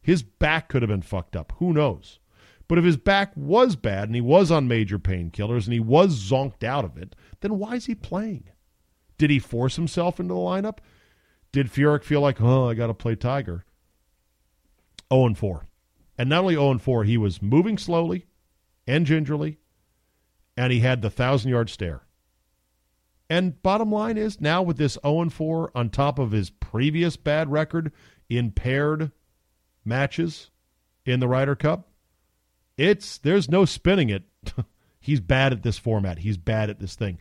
His 0.02 0.24
back 0.24 0.70
could 0.70 0.82
have 0.82 0.90
been 0.90 1.04
fucked 1.04 1.36
up. 1.36 1.54
Who 1.58 1.72
knows? 1.72 2.18
But 2.68 2.78
if 2.78 2.84
his 2.84 2.98
back 2.98 3.32
was 3.36 3.76
bad 3.76 4.10
and 4.10 4.16
he 4.16 4.22
was 4.22 4.52
on 4.52 4.68
major 4.68 5.00
painkillers 5.00 5.66
and 5.66 5.74
he 5.74 5.80
was 5.80 6.20
zonked 6.20 6.64
out 6.64 6.84
of 6.84 6.98
it, 6.98 7.16
then 7.40 7.58
why 7.58 7.76
is 7.76 7.86
he 7.86 7.96
playing? 7.96 8.50
Did 9.18 9.30
he 9.30 9.40
force 9.40 9.78
himself 9.78 10.20
into 10.20 10.34
the 10.34 10.40
lineup? 10.40 10.80
Did 11.52 11.68
Furyk 11.68 12.04
feel 12.04 12.22
like, 12.22 12.42
oh, 12.42 12.70
I 12.70 12.74
got 12.74 12.88
to 12.88 12.94
play 12.94 13.16
Tiger? 13.16 13.66
0 15.12 15.28
and 15.28 15.38
4. 15.38 15.66
And 16.18 16.30
not 16.30 16.42
only 16.42 16.56
0 16.56 16.72
and 16.72 16.82
4, 16.82 17.04
he 17.06 17.18
was 17.18 17.42
moving 17.42 17.78
slowly 17.78 18.26
and 18.86 19.06
gingerly, 19.06 19.60
and 20.56 20.74
he 20.74 20.80
had 20.80 21.02
the 21.02 21.10
thousand 21.10 21.52
yard 21.52 21.70
stare. 21.70 22.04
And 23.30 23.62
bottom 23.62 23.92
line 23.92 24.18
is 24.18 24.40
now 24.40 24.62
with 24.62 24.78
this 24.78 24.98
0 25.06 25.22
and 25.22 25.34
4 25.34 25.72
on 25.76 25.90
top 25.90 26.20
of 26.20 26.32
his 26.32 26.50
previous 26.50 27.18
bad 27.18 27.52
record 27.52 27.92
in 28.30 28.52
paired 28.52 29.12
matches 29.84 30.50
in 31.06 31.20
the 31.20 31.28
Ryder 31.28 31.56
Cup, 31.56 31.87
it's 32.78 33.18
there's 33.18 33.50
no 33.50 33.66
spinning 33.66 34.10
it. 34.10 34.24
He's 35.00 35.20
bad 35.20 35.54
at 35.54 35.64
this 35.64 35.78
format. 35.78 36.20
He's 36.20 36.38
bad 36.38 36.70
at 36.70 36.80
this 36.80 36.96
thing. 36.96 37.18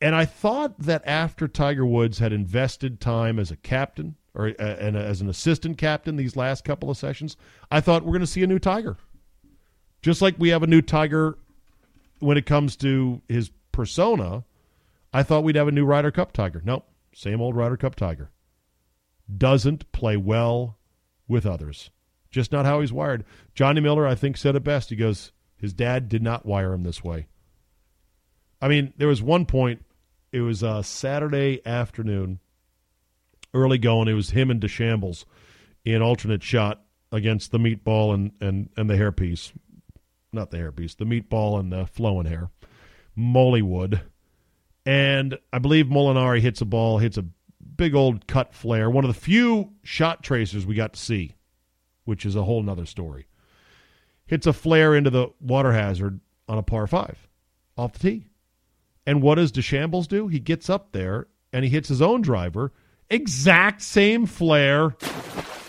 And 0.00 0.14
I 0.14 0.24
thought 0.24 0.78
that 0.80 1.02
after 1.06 1.48
Tiger 1.48 1.86
Woods 1.86 2.18
had 2.18 2.32
invested 2.32 3.00
time 3.00 3.38
as 3.38 3.50
a 3.50 3.56
captain 3.56 4.16
or 4.34 4.48
uh, 4.48 4.62
and 4.62 4.96
as 4.96 5.20
an 5.20 5.28
assistant 5.28 5.78
captain 5.78 6.16
these 6.16 6.36
last 6.36 6.64
couple 6.64 6.90
of 6.90 6.96
sessions, 6.96 7.36
I 7.70 7.80
thought 7.80 8.02
we're 8.04 8.12
going 8.12 8.20
to 8.20 8.26
see 8.26 8.42
a 8.42 8.46
new 8.46 8.58
Tiger. 8.58 8.96
Just 10.02 10.20
like 10.20 10.34
we 10.38 10.50
have 10.50 10.62
a 10.62 10.66
new 10.66 10.82
Tiger 10.82 11.38
when 12.18 12.36
it 12.36 12.46
comes 12.46 12.76
to 12.76 13.22
his 13.28 13.50
persona, 13.72 14.44
I 15.12 15.22
thought 15.22 15.44
we'd 15.44 15.56
have 15.56 15.68
a 15.68 15.72
new 15.72 15.84
Ryder 15.84 16.10
Cup 16.10 16.32
Tiger. 16.32 16.60
Nope, 16.64 16.86
same 17.14 17.40
old 17.40 17.56
Ryder 17.56 17.76
Cup 17.76 17.94
Tiger. 17.94 18.30
Doesn't 19.34 19.90
play 19.92 20.16
well 20.16 20.78
with 21.28 21.46
others. 21.46 21.90
Just 22.34 22.50
not 22.50 22.66
how 22.66 22.80
he's 22.80 22.92
wired. 22.92 23.24
Johnny 23.54 23.80
Miller, 23.80 24.08
I 24.08 24.16
think, 24.16 24.36
said 24.36 24.56
it 24.56 24.64
best. 24.64 24.90
He 24.90 24.96
goes, 24.96 25.30
his 25.56 25.72
dad 25.72 26.08
did 26.08 26.20
not 26.20 26.44
wire 26.44 26.72
him 26.72 26.82
this 26.82 27.04
way. 27.04 27.28
I 28.60 28.66
mean, 28.66 28.92
there 28.96 29.06
was 29.06 29.22
one 29.22 29.46
point, 29.46 29.84
it 30.32 30.40
was 30.40 30.64
a 30.64 30.82
Saturday 30.82 31.64
afternoon, 31.64 32.40
early 33.54 33.78
going. 33.78 34.08
It 34.08 34.14
was 34.14 34.30
him 34.30 34.50
and 34.50 34.60
DeChambeau 34.60 35.24
in 35.84 36.02
alternate 36.02 36.42
shot 36.42 36.82
against 37.12 37.52
the 37.52 37.58
meatball 37.58 38.12
and, 38.12 38.32
and, 38.40 38.68
and 38.76 38.90
the 38.90 38.94
hairpiece. 38.94 39.52
Not 40.32 40.50
the 40.50 40.56
hairpiece, 40.56 40.96
the 40.96 41.04
meatball 41.04 41.60
and 41.60 41.70
the 41.70 41.86
flowing 41.86 42.26
hair. 42.26 42.50
Mollywood. 43.16 44.00
And 44.84 45.38
I 45.52 45.60
believe 45.60 45.86
Molinari 45.86 46.40
hits 46.40 46.60
a 46.60 46.64
ball, 46.64 46.98
hits 46.98 47.16
a 47.16 47.26
big 47.76 47.94
old 47.94 48.26
cut 48.26 48.52
flare. 48.54 48.90
One 48.90 49.04
of 49.04 49.14
the 49.14 49.20
few 49.20 49.74
shot 49.84 50.24
tracers 50.24 50.66
we 50.66 50.74
got 50.74 50.94
to 50.94 51.00
see 51.00 51.36
which 52.04 52.24
is 52.26 52.36
a 52.36 52.44
whole 52.44 52.62
nother 52.62 52.86
story. 52.86 53.26
Hits 54.26 54.46
a 54.46 54.52
flare 54.52 54.94
into 54.94 55.10
the 55.10 55.28
water 55.40 55.72
hazard 55.72 56.20
on 56.48 56.58
a 56.58 56.62
par 56.62 56.86
five 56.86 57.28
off 57.76 57.92
the 57.92 57.98
tee. 57.98 58.26
And 59.06 59.22
what 59.22 59.34
does 59.34 59.52
DeChambeau 59.52 60.06
do? 60.08 60.28
He 60.28 60.40
gets 60.40 60.70
up 60.70 60.92
there 60.92 61.28
and 61.52 61.64
he 61.64 61.70
hits 61.70 61.88
his 61.88 62.02
own 62.02 62.22
driver, 62.22 62.72
exact 63.10 63.82
same 63.82 64.26
flare 64.26 64.96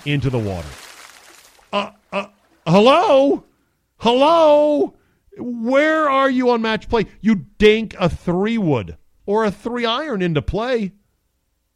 into 0.06 0.30
the 0.30 0.40
water. 0.40 0.68
Uh, 1.74 1.92
uh, 2.14 2.28
hello? 2.66 3.44
Hello? 3.98 4.96
Where 5.38 6.10
are 6.10 6.30
you 6.30 6.52
on 6.52 6.62
match 6.62 6.88
play? 6.88 7.08
You 7.22 7.46
dink 7.58 7.96
a 8.00 8.08
three 8.08 8.58
wood 8.58 8.98
or 9.26 9.44
a 9.44 9.52
three 9.52 9.86
iron 9.86 10.22
into 10.22 10.42
play. 10.42 10.94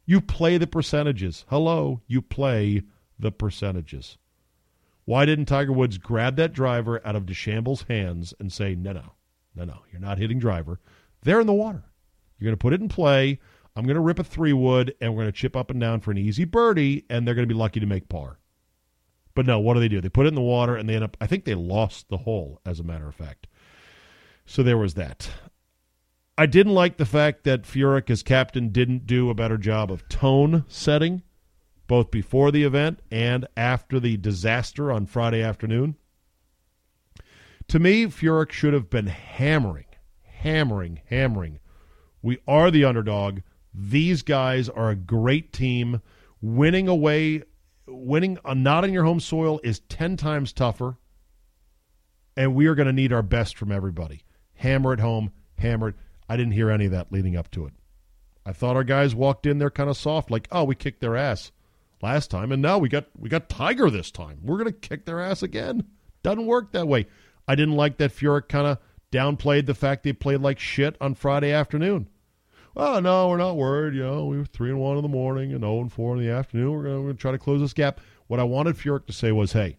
You 0.06 0.20
play 0.20 0.58
the 0.58 0.66
percentages. 0.66 1.44
Hello? 1.48 2.00
You 2.06 2.22
play 2.22 2.82
the 3.18 3.30
percentages. 3.30 4.16
Why 5.04 5.24
didn't 5.24 5.46
Tiger 5.46 5.72
Woods 5.72 5.98
grab 5.98 6.36
that 6.36 6.52
driver 6.52 7.00
out 7.04 7.16
of 7.16 7.26
DeChambeau's 7.26 7.82
hands 7.88 8.34
and 8.38 8.52
say, 8.52 8.74
no, 8.74 8.92
no, 8.92 9.12
no, 9.54 9.64
no, 9.64 9.78
you're 9.90 10.00
not 10.00 10.18
hitting 10.18 10.38
driver. 10.38 10.80
They're 11.22 11.40
in 11.40 11.46
the 11.46 11.52
water. 11.52 11.84
You're 12.38 12.46
going 12.46 12.56
to 12.56 12.62
put 12.62 12.72
it 12.72 12.80
in 12.80 12.88
play. 12.88 13.40
I'm 13.76 13.84
going 13.84 13.96
to 13.96 14.00
rip 14.00 14.18
a 14.18 14.24
three 14.24 14.52
wood, 14.52 14.94
and 15.00 15.12
we're 15.12 15.22
going 15.22 15.32
to 15.32 15.38
chip 15.38 15.56
up 15.56 15.70
and 15.70 15.80
down 15.80 16.00
for 16.00 16.10
an 16.10 16.18
easy 16.18 16.44
birdie, 16.44 17.04
and 17.08 17.26
they're 17.26 17.34
going 17.34 17.48
to 17.48 17.54
be 17.54 17.58
lucky 17.58 17.80
to 17.80 17.86
make 17.86 18.08
par. 18.08 18.38
But 19.34 19.46
no, 19.46 19.58
what 19.60 19.74
do 19.74 19.80
they 19.80 19.88
do? 19.88 20.00
They 20.00 20.08
put 20.08 20.26
it 20.26 20.30
in 20.30 20.34
the 20.34 20.40
water, 20.40 20.76
and 20.76 20.88
they 20.88 20.94
end 20.94 21.04
up, 21.04 21.16
I 21.20 21.26
think 21.26 21.44
they 21.44 21.54
lost 21.54 22.08
the 22.08 22.18
hole, 22.18 22.60
as 22.66 22.80
a 22.80 22.84
matter 22.84 23.08
of 23.08 23.14
fact. 23.14 23.46
So 24.44 24.62
there 24.62 24.78
was 24.78 24.94
that. 24.94 25.30
I 26.36 26.46
didn't 26.46 26.74
like 26.74 26.96
the 26.96 27.06
fact 27.06 27.44
that 27.44 27.62
Furyk, 27.62 28.10
as 28.10 28.22
captain, 28.22 28.70
didn't 28.70 29.06
do 29.06 29.30
a 29.30 29.34
better 29.34 29.58
job 29.58 29.92
of 29.92 30.08
tone 30.08 30.64
setting 30.68 31.22
both 31.90 32.12
before 32.12 32.52
the 32.52 32.62
event 32.62 33.02
and 33.10 33.48
after 33.56 33.98
the 33.98 34.16
disaster 34.16 34.92
on 34.92 35.04
Friday 35.04 35.42
afternoon. 35.42 35.96
To 37.66 37.80
me, 37.80 38.06
Furyk 38.06 38.52
should 38.52 38.74
have 38.74 38.88
been 38.88 39.08
hammering, 39.08 39.86
hammering, 40.22 41.00
hammering. 41.06 41.58
We 42.22 42.38
are 42.46 42.70
the 42.70 42.84
underdog. 42.84 43.40
These 43.74 44.22
guys 44.22 44.68
are 44.68 44.90
a 44.90 44.94
great 44.94 45.52
team. 45.52 46.00
Winning 46.40 46.86
away, 46.86 47.42
winning 47.88 48.38
a 48.44 48.54
not 48.54 48.84
on 48.84 48.92
your 48.92 49.02
home 49.02 49.18
soil 49.18 49.58
is 49.64 49.80
10 49.80 50.16
times 50.16 50.52
tougher. 50.52 50.96
And 52.36 52.54
we 52.54 52.68
are 52.68 52.76
going 52.76 52.86
to 52.86 52.92
need 52.92 53.12
our 53.12 53.24
best 53.24 53.58
from 53.58 53.72
everybody. 53.72 54.22
Hammer 54.54 54.92
it 54.92 55.00
home, 55.00 55.32
hammer 55.58 55.88
it. 55.88 55.96
I 56.28 56.36
didn't 56.36 56.52
hear 56.52 56.70
any 56.70 56.84
of 56.84 56.92
that 56.92 57.10
leading 57.10 57.36
up 57.36 57.50
to 57.50 57.66
it. 57.66 57.72
I 58.46 58.52
thought 58.52 58.76
our 58.76 58.84
guys 58.84 59.12
walked 59.12 59.44
in 59.44 59.58
there 59.58 59.70
kind 59.70 59.90
of 59.90 59.96
soft, 59.96 60.30
like, 60.30 60.46
oh, 60.52 60.62
we 60.62 60.76
kicked 60.76 61.00
their 61.00 61.16
ass 61.16 61.50
last 62.02 62.30
time, 62.30 62.52
and 62.52 62.62
now 62.62 62.78
we 62.78 62.88
got 62.88 63.06
we 63.18 63.28
got 63.28 63.48
Tiger 63.48 63.90
this 63.90 64.10
time. 64.10 64.38
We're 64.42 64.58
gonna 64.58 64.72
kick 64.72 65.04
their 65.04 65.20
ass 65.20 65.42
again. 65.42 65.84
Doesn't 66.22 66.46
work 66.46 66.72
that 66.72 66.88
way. 66.88 67.06
I 67.48 67.54
didn't 67.54 67.76
like 67.76 67.98
that 67.98 68.12
Furyk 68.12 68.48
kind 68.48 68.66
of 68.66 68.78
downplayed 69.10 69.66
the 69.66 69.74
fact 69.74 70.02
they 70.02 70.12
played 70.12 70.40
like 70.40 70.58
shit 70.58 70.96
on 71.00 71.14
Friday 71.14 71.52
afternoon. 71.52 72.08
Oh 72.76 73.00
no, 73.00 73.28
we're 73.28 73.36
not 73.36 73.56
worried. 73.56 73.94
You 73.94 74.02
know, 74.02 74.26
we 74.26 74.38
were 74.38 74.44
three 74.44 74.70
and 74.70 74.78
one 74.78 74.96
in 74.96 75.02
the 75.02 75.08
morning 75.08 75.52
and 75.52 75.62
zero 75.62 75.80
and 75.80 75.92
four 75.92 76.16
in 76.16 76.22
the 76.22 76.30
afternoon. 76.30 76.72
We're 76.72 76.84
gonna, 76.84 77.02
We're 77.02 77.12
to 77.12 77.18
try 77.18 77.32
to 77.32 77.38
close 77.38 77.60
this 77.60 77.72
gap. 77.72 78.00
What 78.26 78.40
I 78.40 78.44
wanted 78.44 78.76
Furyk 78.76 79.06
to 79.06 79.12
say 79.12 79.32
was, 79.32 79.52
"Hey, 79.52 79.78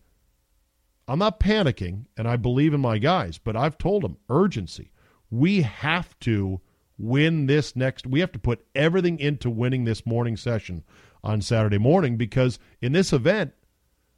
I'm 1.08 1.20
not 1.20 1.40
panicking, 1.40 2.06
and 2.18 2.28
I 2.28 2.36
believe 2.36 2.74
in 2.74 2.82
my 2.82 2.98
guys, 2.98 3.38
but 3.38 3.56
I've 3.56 3.78
told 3.78 4.04
them 4.04 4.18
urgency. 4.30 4.92
We 5.30 5.62
have 5.62 6.18
to 6.22 6.60
win 6.98 7.48
this 7.48 7.76
next. 7.76 8.06
We 8.06 8.20
have 8.20 8.32
to 8.34 8.40
put 8.40 8.66
everything 8.76 9.20
into 9.20 9.50
winning 9.50 9.86
this 9.86 10.06
morning 10.06 10.38
session 10.38 10.84
on 11.24 11.42
Saturday 11.42 11.78
morning 11.78 12.18
because 12.18 12.60
in 12.82 12.94
this 12.94 13.14
event, 13.14 13.54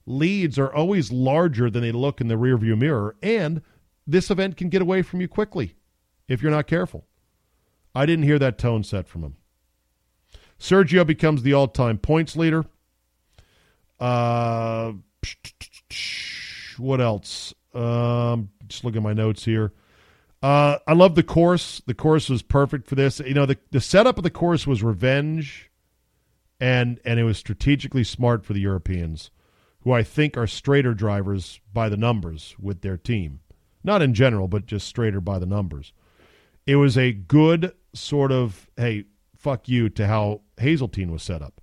leads 0.05 0.60
are 0.60 0.74
always 0.74 1.12
larger 1.12 1.69
than 1.69 1.81
they 1.81 1.91
look 1.91 2.19
in 2.19 2.27
the 2.27 2.36
rearview 2.36 2.77
mirror, 2.77 3.15
and 3.22 3.62
this 4.05 4.29
event 4.29 4.57
can 4.57 4.69
get 4.69 4.81
away 4.81 5.01
from 5.01 5.22
you 5.22 5.27
quickly 5.27 5.75
if 6.27 6.41
you're 6.41 6.51
not 6.51 6.67
careful. 6.67 7.05
I 7.95 8.05
didn't 8.05 8.25
hear 8.25 8.39
that 8.39 8.57
tone 8.57 8.83
set 8.83 9.07
from 9.07 9.24
him. 9.24 9.36
Sergio 10.60 11.05
becomes 11.05 11.43
the 11.43 11.53
all-time 11.53 11.98
points 11.98 12.36
leader. 12.36 12.65
Uh, 14.00 14.93
what 16.77 17.01
else? 17.01 17.53
Um, 17.74 18.50
just 18.67 18.83
look 18.83 18.95
at 18.95 19.01
my 19.01 19.13
notes 19.13 19.45
here. 19.45 19.74
Uh, 20.41 20.77
I 20.86 20.93
love 20.93 21.15
the 21.15 21.24
course. 21.24 21.81
The 21.86 21.93
course 21.93 22.29
was 22.29 22.41
perfect 22.41 22.88
for 22.88 22.95
this. 22.95 23.19
You 23.19 23.33
know, 23.33 23.45
the 23.45 23.57
the 23.72 23.79
setup 23.79 24.17
of 24.17 24.24
the 24.24 24.29
course 24.29 24.67
was 24.67 24.83
revenge, 24.83 25.72
and 26.63 26.98
and 27.03 27.20
it 27.20 27.25
was 27.25 27.38
strategically 27.38 28.05
smart 28.05 28.46
for 28.46 28.53
the 28.53 28.62
Europeans, 28.62 29.32
who 29.82 29.91
I 29.91 30.01
think 30.01 30.38
are 30.38 30.48
straighter 30.48 30.93
drivers 30.93 31.60
by 31.74 31.89
the 31.89 31.98
numbers 31.98 32.55
with 32.58 32.79
their 32.79 32.96
team, 32.96 33.41
not 33.84 34.01
in 34.01 34.13
general, 34.13 34.48
but 34.48 34.65
just 34.65 34.88
straighter 34.88 35.20
by 35.20 35.39
the 35.39 35.46
numbers. 35.46 35.91
It 36.65 36.77
was 36.77 36.98
a 36.98 37.12
good 37.12 37.74
sort 37.93 38.32
of 38.32 38.70
hey, 38.77 39.03
fuck 39.36 39.67
you 39.67 39.89
to 39.89 40.08
how 40.08 40.39
Hazeltine 40.58 41.12
was 41.12 41.22
set 41.22 41.41
up. 41.41 41.60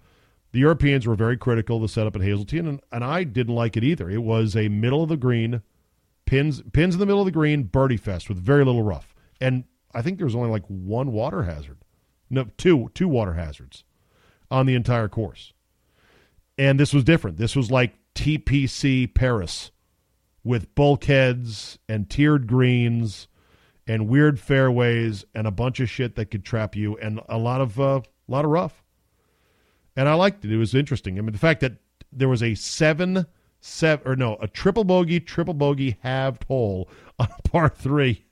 The 0.52 0.58
Europeans 0.58 1.06
were 1.06 1.14
very 1.14 1.38
critical 1.38 1.76
of 1.76 1.82
the 1.82 1.88
setup 1.88 2.16
at 2.16 2.22
Hazeltine, 2.22 2.66
and, 2.66 2.80
and 2.92 3.02
I 3.02 3.24
didn't 3.24 3.54
like 3.54 3.78
it 3.78 3.84
either. 3.84 4.10
It 4.10 4.22
was 4.22 4.54
a 4.54 4.68
middle 4.68 5.02
of 5.02 5.08
the 5.08 5.16
green 5.16 5.62
Pins 6.26 6.62
pins 6.74 6.94
in 6.94 7.00
the 7.00 7.06
middle 7.06 7.22
of 7.22 7.26
the 7.26 7.32
green, 7.32 7.62
birdie 7.62 7.96
fest 7.96 8.28
with 8.28 8.38
very 8.38 8.66
little 8.66 8.82
rough. 8.82 9.14
And 9.40 9.64
I 9.94 10.02
think 10.02 10.18
there 10.18 10.26
was 10.26 10.36
only 10.36 10.50
like 10.50 10.66
one 10.66 11.10
water 11.10 11.44
hazard. 11.44 11.78
No, 12.28 12.48
two 12.58 12.90
two 12.92 13.08
water 13.08 13.32
hazards 13.32 13.82
on 14.50 14.66
the 14.66 14.74
entire 14.74 15.08
course. 15.08 15.52
And 16.58 16.78
this 16.78 16.92
was 16.92 17.04
different. 17.04 17.36
This 17.36 17.56
was 17.56 17.70
like 17.70 17.94
TPC 18.14 19.12
Paris 19.14 19.70
with 20.44 20.74
bulkheads 20.74 21.78
and 21.88 22.08
tiered 22.08 22.46
greens 22.46 23.28
and 23.86 24.08
weird 24.08 24.38
fairways 24.38 25.24
and 25.34 25.46
a 25.46 25.50
bunch 25.50 25.80
of 25.80 25.90
shit 25.90 26.16
that 26.16 26.26
could 26.26 26.44
trap 26.44 26.76
you 26.76 26.96
and 26.98 27.20
a 27.28 27.38
lot 27.38 27.60
of 27.60 27.80
uh, 27.80 28.00
a 28.28 28.30
lot 28.30 28.44
of 28.44 28.50
rough. 28.50 28.82
And 29.96 30.08
I 30.08 30.14
liked 30.14 30.44
it. 30.44 30.52
It 30.52 30.56
was 30.56 30.74
interesting. 30.74 31.18
I 31.18 31.22
mean, 31.22 31.32
the 31.32 31.38
fact 31.38 31.60
that 31.60 31.74
there 32.12 32.28
was 32.28 32.42
a 32.42 32.54
seven 32.54 33.26
seven 33.60 34.06
or 34.06 34.16
no, 34.16 34.36
a 34.40 34.48
triple 34.48 34.84
bogey, 34.84 35.20
triple 35.20 35.54
bogey 35.54 35.98
halved 36.00 36.44
hole 36.44 36.88
on 37.18 37.28
par 37.44 37.68
three. 37.68 38.24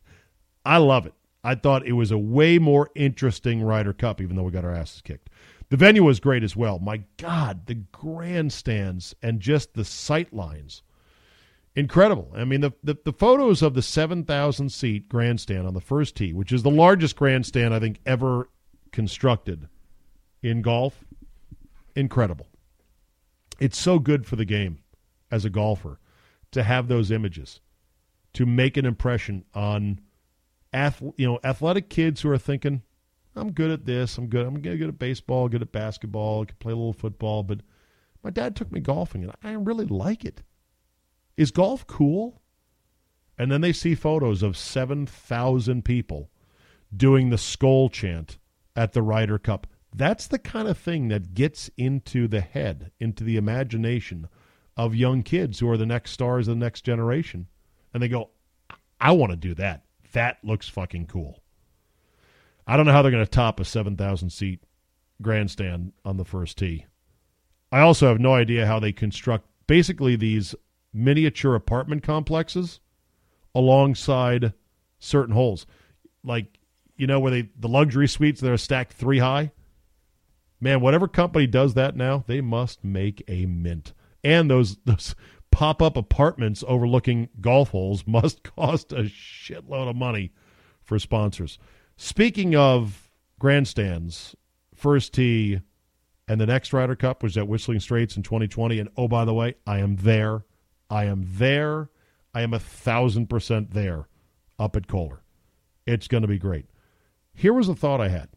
I 0.65 0.79
love 0.79 1.07
it. 1.07 1.15
I 1.45 1.55
thought 1.55 1.87
it 1.87 1.93
was 1.93 2.11
a 2.11 2.19
way 2.19 2.59
more 2.59 2.91
interesting 2.95 3.63
Ryder 3.63 3.93
Cup, 3.93 4.21
even 4.21 4.37
though 4.37 4.43
we 4.43 4.53
got 4.53 4.65
our 4.65 4.75
asses 4.75 5.01
kicked. 5.01 5.31
The 5.71 5.77
venue 5.77 6.05
was 6.05 6.21
great 6.21 6.43
as 6.43 6.57
well. 6.57 6.79
My 6.79 7.03
God, 7.19 7.67
the 7.67 7.75
grandstands 7.75 9.15
and 9.23 9.41
just 9.41 9.75
the 9.75 9.85
sight 9.85 10.33
lines. 10.33 10.83
Incredible. 11.77 12.33
I 12.35 12.45
mean, 12.45 12.61
the, 12.61 12.73
the, 12.83 12.97
the 13.05 13.13
photos 13.13 13.63
of 13.63 13.75
the 13.75 13.83
7,000 13.83 14.71
seat 14.71 15.09
grandstand 15.09 15.67
on 15.67 15.75
the 15.75 15.81
first 15.81 16.17
tee, 16.17 16.33
which 16.33 16.53
is 16.53 16.63
the 16.63 16.71
largest 16.71 17.17
grandstand 17.17 17.75
I 17.75 17.79
think 17.79 18.01
ever 18.07 18.49
constructed 18.91 19.69
in 20.43 20.63
golf, 20.63 21.05
incredible. 21.95 22.47
It's 23.61 23.79
so 23.79 23.99
good 23.99 24.27
for 24.27 24.37
the 24.37 24.45
game 24.45 24.79
as 25.31 25.45
a 25.45 25.51
golfer 25.51 25.99
to 26.53 26.63
have 26.63 26.89
those 26.89 27.11
images, 27.11 27.61
to 28.33 28.47
make 28.47 28.77
an 28.77 28.87
impression 28.87 29.45
on 29.55 30.01
ath- 30.73 31.03
you 31.17 31.27
know 31.27 31.39
athletic 31.45 31.89
kids 31.91 32.23
who 32.23 32.31
are 32.31 32.39
thinking, 32.39 32.83
I'm 33.39 33.53
good 33.53 33.71
at 33.71 33.85
this, 33.85 34.19
I'm 34.19 34.27
good, 34.27 34.47
I'm 34.47 34.61
good 34.61 34.83
at 34.83 34.99
baseball, 34.99 35.49
good 35.49 35.63
at 35.63 35.73
basketball, 35.73 36.43
I 36.43 36.47
can 36.47 36.57
play 36.59 36.73
a 36.73 36.77
little 36.77 36.93
football, 36.93 37.43
but 37.43 37.61
my 38.23 38.31
dad 38.31 38.57
took 38.57 38.73
me 38.73 38.81
golfing 38.81 39.23
and 39.23 39.33
I 39.43 39.53
really 39.53 39.87
like 39.87 40.25
it. 40.25 40.43
Is 41.37 41.51
golf 41.51 41.87
cool? 41.87 42.43
And 43.39 43.53
then 43.53 43.61
they 43.61 43.73
see 43.73 43.95
photos 43.95 44.43
of 44.43 44.57
7,000 44.57 45.85
people 45.85 46.31
doing 46.95 47.31
the 47.31 47.39
skull 47.39 47.89
chant 47.89 48.39
at 48.75 48.93
the 48.93 49.03
Ryder 49.03 49.39
Cup. 49.39 49.67
That's 49.95 50.27
the 50.27 50.39
kind 50.39 50.67
of 50.67 50.77
thing 50.77 51.09
that 51.09 51.35
gets 51.35 51.71
into 51.77 52.27
the 52.27 52.41
head, 52.41 52.91
into 52.99 53.23
the 53.23 53.37
imagination 53.37 54.29
of 54.77 54.95
young 54.95 55.23
kids 55.23 55.61
who 55.61 55.71
are 55.71 55.77
the 55.77 55.87
next 55.87 56.11
stars 56.11 56.49
of 56.49 56.57
the 56.57 56.65
next 56.65 56.83
generation. 56.83 57.47
And 57.95 58.03
they 58.03 58.09
go, 58.09 58.31
I 59.01 59.13
want 59.13 59.31
to 59.31 59.37
do 59.37 59.55
that. 59.55 59.85
That 60.13 60.39
looks 60.43 60.69
fucking 60.69 61.07
cool. 61.07 61.41
I 62.69 62.77
don't 62.77 62.85
know 62.85 62.93
how 62.93 63.01
they're 63.03 63.11
going 63.11 63.25
to 63.25 63.31
top 63.31 63.59
a 63.59 63.65
7,000 63.65 64.31
seat 64.31 64.63
grandstand 65.23 65.93
on 66.05 66.19
the 66.19 66.25
first 66.25 66.59
tee. 66.59 66.85
I 67.73 67.81
also 67.81 68.09
have 68.09 68.21
no 68.21 68.35
idea 68.35 68.67
how 68.67 68.79
they 68.79 68.93
construct 68.93 69.47
basically 69.67 70.15
these 70.15 70.55
miniature 70.93 71.55
apartment 71.55 72.03
complexes 72.03 72.81
alongside 73.55 74.53
certain 74.99 75.35
holes. 75.35 75.67
Like, 76.23 76.59
you 76.97 77.07
know, 77.07 77.19
where 77.19 77.31
they 77.31 77.49
the 77.59 77.69
luxury 77.69 78.07
suites 78.07 78.41
that 78.43 78.53
are 78.53 78.59
stacked 78.59 78.93
three 78.93 79.19
high. 79.19 79.53
Man, 80.61 80.81
whatever 80.81 81.09
company 81.09 81.47
does 81.47 81.75
that 81.75 81.97
now, 81.97 82.25
they 82.27 82.41
must 82.41 82.85
make 82.85 83.23
a 83.29 83.47
mint 83.47 83.93
and 84.25 84.51
those 84.51 84.77
those 84.85 85.15
pop 85.51 85.81
up 85.81 85.97
apartments 85.97 86.63
overlooking 86.69 87.29
golf 87.41 87.71
holes 87.71 88.07
must 88.07 88.43
cost 88.57 88.93
a 88.93 89.05
shitload 89.05 89.89
of 89.89 89.97
money 89.97 90.33
for 90.83 90.99
sponsors. 90.99 91.59
Speaking 92.01 92.55
of 92.55 93.11
grandstands, 93.41 94.37
first 94.73 95.13
tee 95.13 95.61
and 96.29 96.41
the 96.41 96.47
next 96.47 96.73
Ryder 96.73 96.95
Cup 96.95 97.25
was 97.25 97.37
at 97.37 97.49
Whistling 97.49 97.81
Straits 97.81 98.17
in 98.17 98.23
2020. 98.23 98.79
And 98.79 98.89
oh, 98.97 99.09
by 99.09 99.25
the 99.25 99.35
way, 99.35 99.57
I 99.67 99.81
am 99.81 99.97
there. 99.97 100.45
I 100.89 101.07
am 101.07 101.27
there. 101.27 101.91
I 102.33 102.43
am 102.43 102.55
a 102.55 102.61
thousand 102.61 103.27
percent 103.27 103.73
there 103.73 104.07
up 104.61 104.77
at 104.77 104.87
Kohler. 104.87 105.25
It's 105.87 106.07
going 106.07 106.23
to 106.23 106.29
be 106.29 106.39
great. 106.39 106.67
Here 107.35 107.53
was 107.53 107.69
a 107.69 107.75
thought 107.75 108.01
I 108.01 108.11
had. 108.11 108.29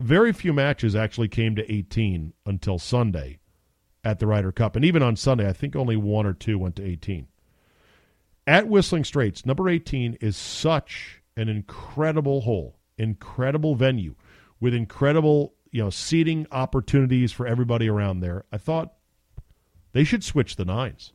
Very 0.00 0.32
few 0.32 0.52
matches 0.52 0.96
actually 0.96 1.28
came 1.28 1.54
to 1.54 1.72
18 1.72 2.32
until 2.46 2.80
Sunday 2.80 3.38
at 4.02 4.18
the 4.18 4.26
Ryder 4.26 4.50
Cup. 4.50 4.74
And 4.74 4.84
even 4.84 5.04
on 5.04 5.14
Sunday, 5.14 5.48
I 5.48 5.52
think 5.52 5.76
only 5.76 5.96
one 5.96 6.26
or 6.26 6.34
two 6.34 6.58
went 6.58 6.74
to 6.76 6.84
18. 6.84 7.28
At 8.44 8.66
Whistling 8.66 9.04
Straits, 9.04 9.46
number 9.46 9.68
18 9.68 10.14
is 10.20 10.36
such 10.36 11.22
an 11.36 11.48
incredible 11.48 12.42
hole, 12.42 12.78
incredible 12.98 13.74
venue 13.74 14.14
with 14.60 14.74
incredible, 14.74 15.54
you 15.70 15.82
know, 15.82 15.90
seating 15.90 16.46
opportunities 16.50 17.32
for 17.32 17.46
everybody 17.46 17.88
around 17.88 18.20
there. 18.20 18.44
I 18.50 18.58
thought 18.58 18.94
they 19.92 20.04
should 20.04 20.24
switch 20.24 20.56
the 20.56 20.64
nines. 20.64 21.12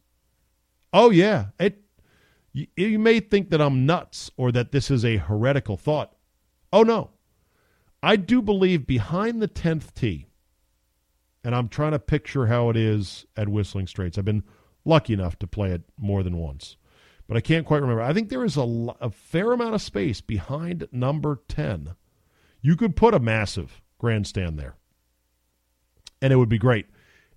Oh 0.93 1.09
yeah, 1.09 1.47
it 1.59 1.81
you, 2.53 2.67
you 2.75 2.99
may 2.99 3.19
think 3.19 3.49
that 3.49 3.61
I'm 3.61 3.85
nuts 3.85 4.29
or 4.37 4.51
that 4.51 4.71
this 4.71 4.91
is 4.91 5.05
a 5.05 5.17
heretical 5.17 5.77
thought. 5.77 6.15
Oh 6.73 6.83
no. 6.83 7.11
I 8.03 8.15
do 8.15 8.41
believe 8.41 8.87
behind 8.87 9.41
the 9.41 9.47
10th 9.47 9.93
tee 9.93 10.27
and 11.43 11.55
I'm 11.55 11.69
trying 11.69 11.91
to 11.91 11.99
picture 11.99 12.47
how 12.47 12.69
it 12.69 12.77
is 12.77 13.25
at 13.35 13.49
Whistling 13.49 13.87
Straits. 13.87 14.17
I've 14.17 14.25
been 14.25 14.43
lucky 14.85 15.13
enough 15.13 15.37
to 15.39 15.47
play 15.47 15.71
it 15.71 15.83
more 15.97 16.23
than 16.23 16.37
once, 16.37 16.77
but 17.31 17.37
I 17.37 17.41
can't 17.41 17.65
quite 17.65 17.81
remember. 17.81 18.01
I 18.01 18.11
think 18.11 18.27
there 18.27 18.43
is 18.43 18.57
a, 18.57 18.87
a 18.99 19.09
fair 19.09 19.53
amount 19.53 19.73
of 19.73 19.81
space 19.81 20.19
behind 20.19 20.89
number 20.91 21.39
10. 21.47 21.95
You 22.59 22.75
could 22.75 22.97
put 22.97 23.13
a 23.13 23.19
massive 23.19 23.81
grandstand 23.97 24.59
there, 24.59 24.75
and 26.21 26.33
it 26.33 26.35
would 26.35 26.49
be 26.49 26.57
great. 26.57 26.87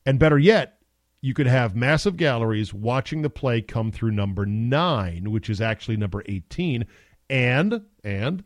And 0.04 0.18
better 0.18 0.36
yet, 0.36 0.80
you 1.20 1.32
could 1.32 1.46
have 1.46 1.76
massive 1.76 2.16
galleries 2.16 2.74
watching 2.74 3.22
the 3.22 3.30
play 3.30 3.62
come 3.62 3.92
through 3.92 4.10
number 4.10 4.44
9, 4.44 5.30
which 5.30 5.48
is 5.48 5.60
actually 5.60 5.96
number 5.96 6.24
18, 6.26 6.86
and 7.30 7.82
and 8.02 8.42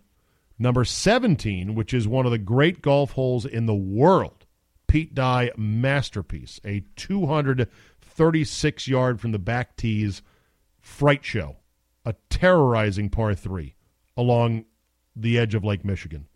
number 0.58 0.84
17, 0.84 1.74
which 1.74 1.94
is 1.94 2.06
one 2.06 2.26
of 2.26 2.30
the 2.30 2.37
great 2.37 2.82
golf 2.82 3.12
holes 3.12 3.46
in 3.46 3.64
the 3.64 3.74
world 3.74 4.44
Pete 4.87 5.14
Dye 5.14 5.52
masterpiece, 5.56 6.61
a 6.62 6.84
236 6.96 8.87
yard 8.87 9.18
from 9.18 9.32
the 9.32 9.38
back 9.38 9.78
tees 9.78 10.20
fright 10.88 11.24
show, 11.24 11.57
a 12.05 12.14
terrorizing 12.31 13.11
par 13.11 13.35
three 13.35 13.77
along 14.16 14.64
the 15.14 15.38
edge 15.38 15.55
of 15.55 15.62
Lake 15.62 15.85
Michigan. 15.85 16.27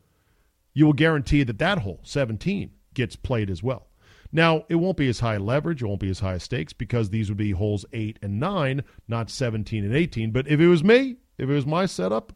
You 0.74 0.86
will 0.86 0.92
guarantee 0.92 1.42
that 1.42 1.58
that 1.58 1.78
hole, 1.78 2.00
17, 2.04 2.70
gets 2.94 3.16
played 3.16 3.50
as 3.50 3.62
well. 3.62 3.88
Now, 4.30 4.64
it 4.68 4.76
won't 4.76 4.96
be 4.96 5.08
as 5.08 5.20
high 5.20 5.36
leverage, 5.36 5.82
it 5.82 5.86
won't 5.86 6.00
be 6.00 6.10
as 6.10 6.20
high 6.20 6.38
stakes 6.38 6.72
because 6.72 7.10
these 7.10 7.28
would 7.28 7.38
be 7.38 7.50
holes 7.50 7.84
8 7.92 8.18
and 8.22 8.38
9, 8.38 8.82
not 9.08 9.30
17 9.30 9.84
and 9.84 9.94
18. 9.94 10.30
But 10.30 10.46
if 10.46 10.60
it 10.60 10.68
was 10.68 10.84
me, 10.84 11.16
if 11.38 11.48
it 11.50 11.54
was 11.54 11.66
my 11.66 11.86
setup, 11.86 12.32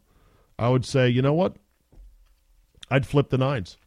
I 0.59 0.69
would 0.69 0.85
say, 0.85 1.07
you 1.07 1.21
know 1.21 1.33
what? 1.33 1.55
I'd 2.89 3.07
flip 3.07 3.29
the 3.29 3.37
nines 3.37 3.77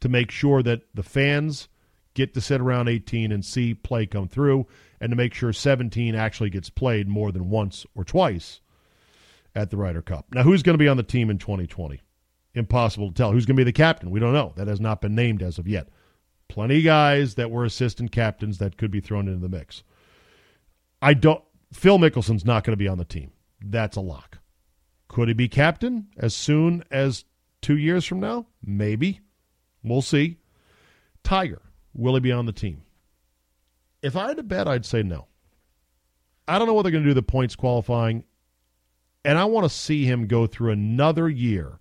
to 0.00 0.08
make 0.08 0.30
sure 0.30 0.62
that 0.62 0.82
the 0.94 1.02
fans 1.02 1.68
get 2.14 2.34
to 2.34 2.40
sit 2.40 2.60
around 2.60 2.88
18 2.88 3.32
and 3.32 3.44
see 3.44 3.74
play 3.74 4.06
come 4.06 4.28
through, 4.28 4.66
and 5.04 5.10
to 5.10 5.16
make 5.16 5.34
sure 5.34 5.52
17 5.52 6.14
actually 6.14 6.48
gets 6.48 6.70
played 6.70 7.06
more 7.06 7.30
than 7.30 7.50
once 7.50 7.84
or 7.94 8.04
twice 8.04 8.62
at 9.54 9.68
the 9.68 9.76
Ryder 9.76 10.00
Cup. 10.00 10.24
Now, 10.32 10.44
who's 10.44 10.62
going 10.62 10.72
to 10.72 10.82
be 10.82 10.88
on 10.88 10.96
the 10.96 11.02
team 11.02 11.28
in 11.28 11.36
2020? 11.36 12.00
Impossible 12.54 13.08
to 13.08 13.14
tell. 13.14 13.30
Who's 13.30 13.44
going 13.44 13.56
to 13.56 13.60
be 13.60 13.70
the 13.70 13.72
captain? 13.72 14.10
We 14.10 14.18
don't 14.18 14.32
know. 14.32 14.54
That 14.56 14.66
has 14.66 14.80
not 14.80 15.02
been 15.02 15.14
named 15.14 15.42
as 15.42 15.58
of 15.58 15.68
yet. 15.68 15.90
Plenty 16.48 16.78
of 16.78 16.84
guys 16.84 17.34
that 17.34 17.50
were 17.50 17.66
assistant 17.66 18.12
captains 18.12 18.56
that 18.58 18.78
could 18.78 18.90
be 18.90 19.00
thrown 19.00 19.28
into 19.28 19.46
the 19.46 19.54
mix. 19.54 19.82
I 21.02 21.12
don't. 21.12 21.44
Phil 21.70 21.98
Mickelson's 21.98 22.46
not 22.46 22.64
going 22.64 22.72
to 22.72 22.82
be 22.82 22.88
on 22.88 22.96
the 22.96 23.04
team. 23.04 23.30
That's 23.60 23.98
a 23.98 24.00
lock. 24.00 24.38
Could 25.08 25.28
he 25.28 25.34
be 25.34 25.48
captain 25.48 26.06
as 26.16 26.34
soon 26.34 26.82
as 26.90 27.26
two 27.60 27.76
years 27.76 28.06
from 28.06 28.20
now? 28.20 28.46
Maybe. 28.64 29.20
We'll 29.82 30.00
see. 30.00 30.38
Tiger, 31.22 31.60
will 31.92 32.14
he 32.14 32.20
be 32.20 32.32
on 32.32 32.46
the 32.46 32.52
team? 32.52 32.84
If 34.04 34.16
I 34.16 34.28
had 34.28 34.36
to 34.36 34.42
bet, 34.42 34.68
I'd 34.68 34.84
say 34.84 35.02
no. 35.02 35.28
I 36.46 36.58
don't 36.58 36.68
know 36.68 36.74
what 36.74 36.82
they're 36.82 36.92
going 36.92 37.04
to 37.04 37.08
do 37.08 37.14
the 37.14 37.22
points 37.22 37.56
qualifying, 37.56 38.24
and 39.24 39.38
I 39.38 39.46
want 39.46 39.64
to 39.64 39.74
see 39.74 40.04
him 40.04 40.26
go 40.26 40.46
through 40.46 40.72
another 40.72 41.26
year 41.26 41.80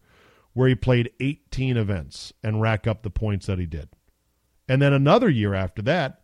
where 0.53 0.69
he 0.69 0.75
played 0.75 1.11
18 1.19 1.75
events 1.75 2.31
and 2.41 2.61
rack 2.61 2.87
up 2.87 3.03
the 3.03 3.09
points 3.09 3.47
that 3.47 3.59
he 3.59 3.65
did. 3.65 3.89
And 4.69 4.81
then 4.81 4.93
another 4.93 5.29
year 5.29 5.53
after 5.53 5.81
that, 5.81 6.21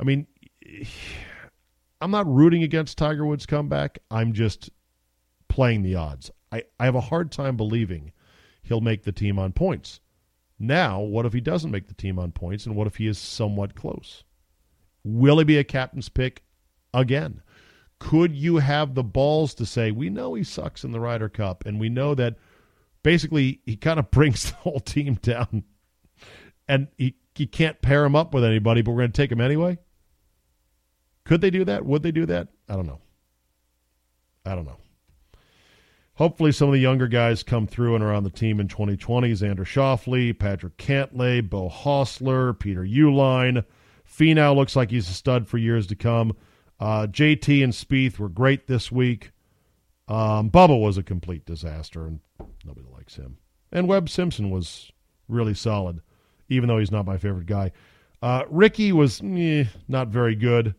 I 0.00 0.04
mean, 0.04 0.26
I'm 2.00 2.10
not 2.10 2.32
rooting 2.32 2.62
against 2.62 2.96
Tiger 2.96 3.26
Woods' 3.26 3.44
comeback. 3.44 3.98
I'm 4.10 4.32
just 4.32 4.70
playing 5.48 5.82
the 5.82 5.96
odds. 5.96 6.30
I, 6.50 6.62
I 6.80 6.86
have 6.86 6.94
a 6.94 7.02
hard 7.02 7.32
time 7.32 7.58
believing 7.58 8.12
he'll 8.62 8.80
make 8.80 9.02
the 9.02 9.12
team 9.12 9.38
on 9.38 9.52
points. 9.52 10.00
Now, 10.58 11.00
what 11.00 11.26
if 11.26 11.34
he 11.34 11.42
doesn't 11.42 11.70
make 11.70 11.86
the 11.86 11.94
team 11.94 12.18
on 12.18 12.32
points, 12.32 12.64
and 12.64 12.74
what 12.74 12.86
if 12.86 12.96
he 12.96 13.06
is 13.06 13.18
somewhat 13.18 13.74
close? 13.74 14.24
Will 15.04 15.38
he 15.38 15.44
be 15.44 15.58
a 15.58 15.64
captain's 15.64 16.08
pick 16.08 16.42
again? 16.92 17.42
Could 17.98 18.34
you 18.34 18.58
have 18.58 18.94
the 18.94 19.02
balls 19.02 19.54
to 19.54 19.66
say, 19.66 19.90
we 19.90 20.08
know 20.08 20.34
he 20.34 20.44
sucks 20.44 20.84
in 20.84 20.92
the 20.92 21.00
Ryder 21.00 21.28
Cup, 21.28 21.64
and 21.66 21.80
we 21.80 21.88
know 21.88 22.14
that 22.14 22.36
basically 23.02 23.60
he 23.66 23.76
kind 23.76 23.98
of 23.98 24.10
brings 24.10 24.44
the 24.50 24.56
whole 24.56 24.80
team 24.80 25.14
down, 25.14 25.64
and 26.68 26.88
he, 26.96 27.16
he 27.34 27.46
can't 27.46 27.82
pair 27.82 28.04
him 28.04 28.14
up 28.14 28.34
with 28.34 28.44
anybody, 28.44 28.82
but 28.82 28.92
we're 28.92 28.98
going 28.98 29.12
to 29.12 29.16
take 29.16 29.32
him 29.32 29.40
anyway? 29.40 29.78
Could 31.24 31.40
they 31.40 31.50
do 31.50 31.64
that? 31.64 31.84
Would 31.84 32.02
they 32.02 32.12
do 32.12 32.26
that? 32.26 32.48
I 32.68 32.74
don't 32.74 32.86
know. 32.86 33.00
I 34.46 34.54
don't 34.54 34.64
know. 34.64 34.78
Hopefully, 36.14 36.50
some 36.50 36.68
of 36.68 36.74
the 36.74 36.80
younger 36.80 37.06
guys 37.06 37.44
come 37.44 37.66
through 37.66 37.94
and 37.94 38.02
are 38.02 38.12
on 38.12 38.24
the 38.24 38.30
team 38.30 38.58
in 38.58 38.66
2020. 38.66 39.30
Xander 39.32 39.58
Schauffele, 39.58 40.36
Patrick 40.36 40.76
Cantlay, 40.76 41.48
Beau 41.48 41.68
Hossler, 41.68 42.58
Peter 42.58 42.82
Uihlein. 42.82 43.64
Finau 44.08 44.54
looks 44.54 44.76
like 44.76 44.90
he's 44.90 45.08
a 45.08 45.12
stud 45.12 45.46
for 45.48 45.58
years 45.58 45.86
to 45.88 45.96
come. 45.96 46.36
Uh, 46.80 47.06
JT 47.06 47.62
and 47.62 47.72
Spieth 47.72 48.18
were 48.18 48.28
great 48.28 48.66
this 48.66 48.90
week. 48.90 49.32
Um, 50.06 50.50
Bubba 50.50 50.80
was 50.80 50.96
a 50.96 51.02
complete 51.02 51.44
disaster, 51.44 52.06
and 52.06 52.20
nobody 52.64 52.86
likes 52.92 53.16
him. 53.16 53.38
And 53.70 53.86
Webb 53.86 54.08
Simpson 54.08 54.50
was 54.50 54.90
really 55.28 55.54
solid, 55.54 56.00
even 56.48 56.68
though 56.68 56.78
he's 56.78 56.90
not 56.90 57.04
my 57.04 57.18
favorite 57.18 57.46
guy. 57.46 57.72
Uh, 58.22 58.44
Rickie 58.48 58.92
was 58.92 59.20
eh, 59.22 59.64
not 59.86 60.08
very 60.08 60.34
good. 60.34 60.74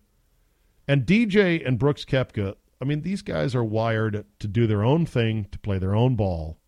And 0.88 1.06
DJ 1.06 1.66
and 1.66 1.78
Brooks 1.78 2.04
Koepka 2.04 2.56
I 2.82 2.86
mean, 2.86 3.02
these 3.02 3.22
guys 3.22 3.56
are 3.56 3.64
wired 3.64 4.26
to 4.40 4.48
do 4.48 4.66
their 4.66 4.84
own 4.84 5.06
thing, 5.06 5.48
to 5.52 5.60
play 5.60 5.80
their 5.80 5.96
own 5.96 6.16
ball 6.16 6.60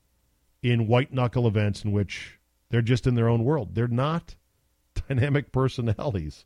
in 0.62 0.88
white 0.88 1.14
knuckle 1.14 1.48
events 1.48 1.84
in 1.84 1.92
which 1.92 2.38
they're 2.70 2.82
just 2.82 3.08
in 3.08 3.16
their 3.16 3.30
own 3.30 3.44
world. 3.44 3.76
They're 3.76 3.88
not 3.88 4.36
dynamic 5.08 5.52
personalities, 5.52 6.46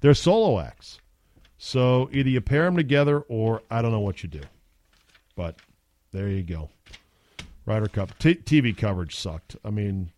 they're 0.00 0.14
solo 0.14 0.60
acts. 0.60 0.98
So 1.58 2.10
either 2.12 2.28
you 2.28 2.40
pair 2.40 2.64
them 2.64 2.76
together 2.76 3.20
or 3.20 3.62
I 3.70 3.80
don't 3.82 3.92
know 3.92 4.00
what 4.00 4.22
you 4.22 4.28
do. 4.28 4.42
But 5.36 5.56
there 6.12 6.28
you 6.28 6.42
go. 6.42 6.70
Ryder 7.66 7.88
Cup. 7.88 8.18
T- 8.18 8.34
TV 8.34 8.76
coverage 8.76 9.16
sucked. 9.16 9.56
I 9.64 9.70
mean, 9.70 10.10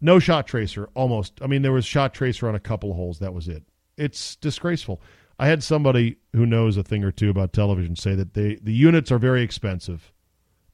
no 0.00 0.18
shot 0.18 0.46
tracer 0.46 0.88
almost. 0.94 1.40
I 1.42 1.46
mean, 1.46 1.62
there 1.62 1.72
was 1.72 1.84
shot 1.84 2.14
tracer 2.14 2.48
on 2.48 2.54
a 2.54 2.60
couple 2.60 2.90
of 2.90 2.96
holes. 2.96 3.18
That 3.18 3.34
was 3.34 3.48
it. 3.48 3.64
It's 3.96 4.36
disgraceful. 4.36 5.02
I 5.38 5.48
had 5.48 5.62
somebody 5.62 6.16
who 6.34 6.46
knows 6.46 6.76
a 6.76 6.82
thing 6.82 7.02
or 7.02 7.10
two 7.10 7.30
about 7.30 7.52
television 7.52 7.96
say 7.96 8.14
that 8.14 8.34
they 8.34 8.56
the 8.56 8.72
units 8.72 9.10
are 9.10 9.18
very 9.18 9.42
expensive, 9.42 10.12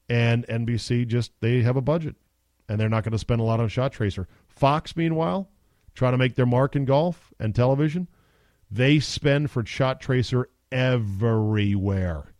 and 0.09 0.45
NBC 0.47 1.07
just 1.07 1.31
they 1.39 1.61
have 1.61 1.77
a 1.77 1.81
budget, 1.81 2.15
and 2.67 2.79
they're 2.79 2.89
not 2.89 3.03
going 3.03 3.13
to 3.13 3.17
spend 3.17 3.41
a 3.41 3.45
lot 3.45 3.59
on 3.59 3.69
shot 3.69 3.93
tracer. 3.93 4.27
Fox, 4.47 4.95
meanwhile, 4.95 5.49
trying 5.97 6.11
to 6.11 6.17
make 6.17 6.35
their 6.35 6.45
mark 6.45 6.75
in 6.75 6.85
golf 6.85 7.33
and 7.39 7.55
television, 7.55 8.07
they 8.69 8.99
spend 8.99 9.49
for 9.49 9.65
shot 9.65 9.99
tracer 9.99 10.47
everywhere. 10.71 12.33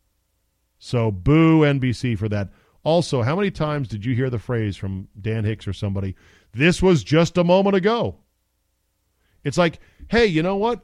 So 0.77 1.09
boo 1.09 1.61
NBC 1.61 2.19
for 2.19 2.29
that. 2.29 2.51
Also, 2.83 3.23
how 3.23 3.35
many 3.35 3.49
times 3.49 3.87
did 3.87 4.05
you 4.05 4.13
hear 4.13 4.29
the 4.29 4.37
phrase 4.37 4.77
from 4.77 5.07
Dan 5.19 5.43
Hicks 5.43 5.67
or 5.67 5.73
somebody? 5.73 6.15
This 6.53 6.83
was 6.83 7.03
just 7.03 7.35
a 7.35 7.43
moment 7.43 7.75
ago. 7.75 8.19
It's 9.43 9.57
like, 9.57 9.79
hey, 10.07 10.27
you 10.27 10.43
know 10.43 10.57
what? 10.57 10.81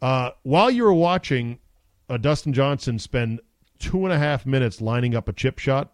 Uh, 0.00 0.32
while 0.42 0.68
you 0.68 0.82
were 0.82 0.92
watching 0.92 1.60
uh, 2.08 2.16
Dustin 2.16 2.52
Johnson 2.52 2.98
spend 2.98 3.40
two 3.78 4.04
and 4.04 4.12
a 4.12 4.18
half 4.18 4.44
minutes 4.44 4.80
lining 4.80 5.14
up 5.14 5.28
a 5.28 5.32
chip 5.32 5.60
shot, 5.60 5.92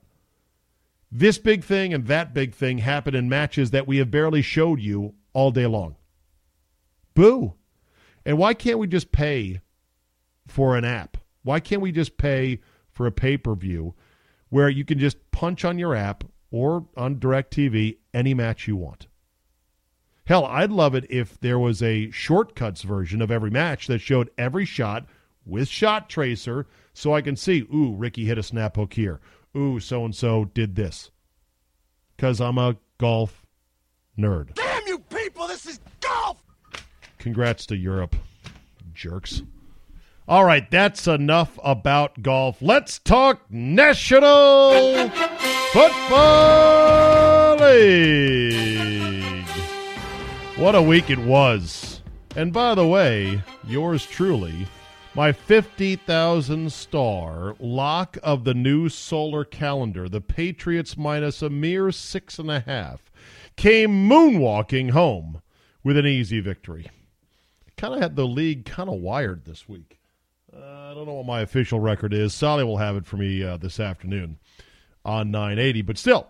this 1.13 1.37
big 1.37 1.63
thing 1.63 1.93
and 1.93 2.07
that 2.07 2.33
big 2.33 2.55
thing 2.55 2.79
happen 2.79 3.15
in 3.15 3.29
matches 3.29 3.71
that 3.71 3.87
we 3.87 3.99
have 3.99 4.11
barely 4.11 4.41
showed 4.41 4.81
you 4.81 5.15
all 5.33 5.51
day 5.51 5.67
long. 5.67 5.97
Boo. 7.15 7.55
And 8.25 8.39
why 8.39 8.55
can't 8.55 8.79
we 8.79 8.87
just 8.87 9.13
pay 9.13 9.61
for 10.47 10.77
an 10.77 10.85
app? 10.85 11.17
Why 11.43 11.61
can't 11.61 11.83
we 11.83 11.93
just 11.93 12.19
pay 12.19 12.61
for 12.91 13.07
a 13.07 13.13
pay 13.13 13.37
per 13.37 13.55
view 13.55 13.95
where 14.51 14.69
you 14.69 14.85
can 14.85 14.99
just 14.99 15.31
punch 15.31 15.65
on 15.65 15.79
your 15.79 15.95
app 15.95 16.25
or 16.51 16.87
on 16.97 17.17
DirecTV 17.17 17.99
any 18.13 18.35
match 18.35 18.67
you 18.69 18.77
want? 18.77 19.07
Hell, 20.27 20.45
I'd 20.45 20.71
love 20.71 20.95
it 20.95 21.07
if 21.09 21.41
there 21.41 21.59
was 21.59 21.83
a 21.83 22.11
shortcuts 22.11 22.83
version 22.83 23.23
of 23.23 23.31
every 23.31 23.51
match 23.51 23.87
that 23.87 24.01
showed 24.01 24.31
every 24.37 24.67
shot 24.67 25.07
with 25.47 25.69
shot 25.69 26.11
tracer 26.11 26.67
so 26.93 27.15
I 27.15 27.23
can 27.23 27.35
see, 27.35 27.67
ooh, 27.73 27.95
Rickie 27.95 28.27
hit 28.27 28.37
a 28.37 28.43
snap 28.43 28.77
hook 28.77 28.93
here. 28.93 29.21
Ooh, 29.57 29.81
so 29.81 30.05
and 30.05 30.15
so 30.15 30.45
did 30.45 30.75
this. 30.75 31.11
Because 32.15 32.43
I'm 32.43 32.59
a 32.59 32.77
golf 32.99 33.47
nerd. 34.19 34.53
Damn 34.55 34.87
you 34.87 34.99
people, 34.99 35.47
this 35.47 35.65
is 35.65 35.81
golf! 36.01 36.43
Congrats 37.19 37.67
to 37.67 37.77
Europe, 37.77 38.17
jerks. 38.95 39.43
All 40.29 40.45
right, 40.45 40.71
that's 40.71 41.07
enough 41.07 41.59
about 41.65 42.23
golf. 42.23 42.61
Let's 42.61 42.99
talk 42.99 43.51
National 43.51 45.09
Football 45.73 47.57
League. 47.57 49.45
What 50.57 50.75
a 50.75 50.83
week 50.83 51.09
it 51.09 51.19
was. 51.19 52.03
And 52.37 52.53
by 52.53 52.75
the 52.75 52.87
way, 52.87 53.43
yours 53.67 54.05
truly, 54.05 54.67
my 55.15 55.33
50,000 55.33 56.71
star 56.71 57.57
lock 57.59 58.19
of 58.23 58.45
the 58.45 58.55
new 58.55 58.89
solar 58.89 59.45
calendar, 59.45 60.09
the 60.09 60.21
Patriots 60.21 60.97
minus 60.97 61.43
a 61.43 61.51
mere 61.51 61.91
six 61.91 62.39
and 62.39 62.51
a 62.51 62.61
half, 62.61 63.11
came 63.57 64.09
moonwalking 64.09 64.91
home 64.91 65.41
with 65.83 65.97
an 65.97 66.07
easy 66.07 66.41
victory. 66.41 66.91
Kind 67.79 67.95
of 67.95 68.01
had 68.01 68.17
the 68.17 68.27
league 68.27 68.65
kind 68.65 68.91
of 68.91 68.97
wired 68.97 69.45
this 69.45 69.69
week. 69.69 70.01
Uh, 70.53 70.91
I 70.91 70.95
don't 70.95 71.07
know 71.07 71.15
what 71.15 71.27
my 71.27 71.43
official 71.43 71.79
record 71.79 72.13
is. 72.13 72.35
Sally 72.35 72.65
will 72.65 72.79
have 72.79 72.97
it 72.97 73.07
for 73.07 73.17
me 73.17 73.45
uh, 73.45 73.57
this 73.57 73.79
afternoon 73.79 74.39
on 75.05 75.31
980, 75.31 75.83
but 75.83 75.97
still, 75.97 76.27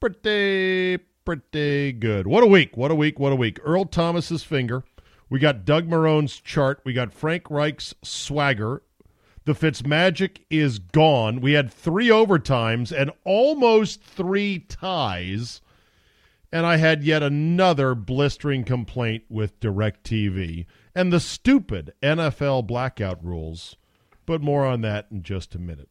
pretty, 0.00 0.98
pretty 1.24 1.92
good. 1.92 2.26
What 2.26 2.42
a 2.42 2.48
week. 2.48 2.76
What 2.76 2.90
a 2.90 2.96
week. 2.96 3.20
What 3.20 3.32
a 3.32 3.36
week. 3.36 3.60
Earl 3.62 3.84
Thomas's 3.84 4.42
finger. 4.42 4.82
We 5.30 5.38
got 5.38 5.64
Doug 5.64 5.86
Marrone's 5.86 6.40
chart. 6.40 6.80
We 6.84 6.92
got 6.92 7.12
Frank 7.12 7.50
Reich's 7.50 7.94
swagger. 8.02 8.82
The 9.44 9.54
Fitz 9.54 9.86
magic 9.86 10.44
is 10.50 10.80
gone. 10.80 11.40
We 11.40 11.52
had 11.52 11.72
three 11.72 12.08
overtimes 12.08 12.90
and 12.90 13.12
almost 13.24 14.02
three 14.02 14.58
ties. 14.58 15.60
And 16.50 16.64
I 16.64 16.76
had 16.76 17.04
yet 17.04 17.22
another 17.22 17.94
blistering 17.94 18.64
complaint 18.64 19.24
with 19.28 19.60
DirecTV 19.60 20.64
and 20.94 21.12
the 21.12 21.20
stupid 21.20 21.92
NFL 22.02 22.66
blackout 22.66 23.22
rules. 23.24 23.76
But 24.24 24.40
more 24.40 24.66
on 24.66 24.80
that 24.82 25.06
in 25.10 25.22
just 25.22 25.54
a 25.54 25.58
minute. 25.58 25.88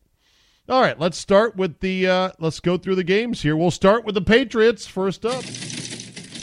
All 0.69 0.81
right, 0.81 0.99
let's 0.99 1.17
start 1.17 1.55
with 1.55 1.79
the. 1.79 2.07
Uh, 2.07 2.31
let's 2.39 2.59
go 2.59 2.77
through 2.77 2.95
the 2.95 3.03
games 3.03 3.41
here. 3.41 3.55
We'll 3.55 3.71
start 3.71 4.03
with 4.03 4.15
the 4.15 4.21
Patriots 4.21 4.85
first 4.85 5.25
up. 5.25 5.45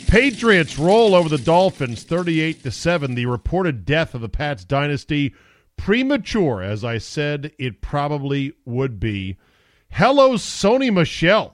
Patriots 0.08 0.78
roll 0.78 1.14
over 1.14 1.28
the 1.28 1.36
Dolphins, 1.36 2.04
thirty-eight 2.04 2.62
to 2.62 2.70
seven. 2.70 3.14
The 3.14 3.26
reported 3.26 3.84
death 3.84 4.14
of 4.14 4.22
the 4.22 4.30
Pats 4.30 4.64
dynasty 4.64 5.34
premature, 5.76 6.62
as 6.62 6.84
I 6.84 6.96
said 6.96 7.52
it 7.58 7.82
probably 7.82 8.54
would 8.64 8.98
be. 8.98 9.36
Hello, 9.90 10.34
Sony 10.34 10.90
Michel. 10.90 11.53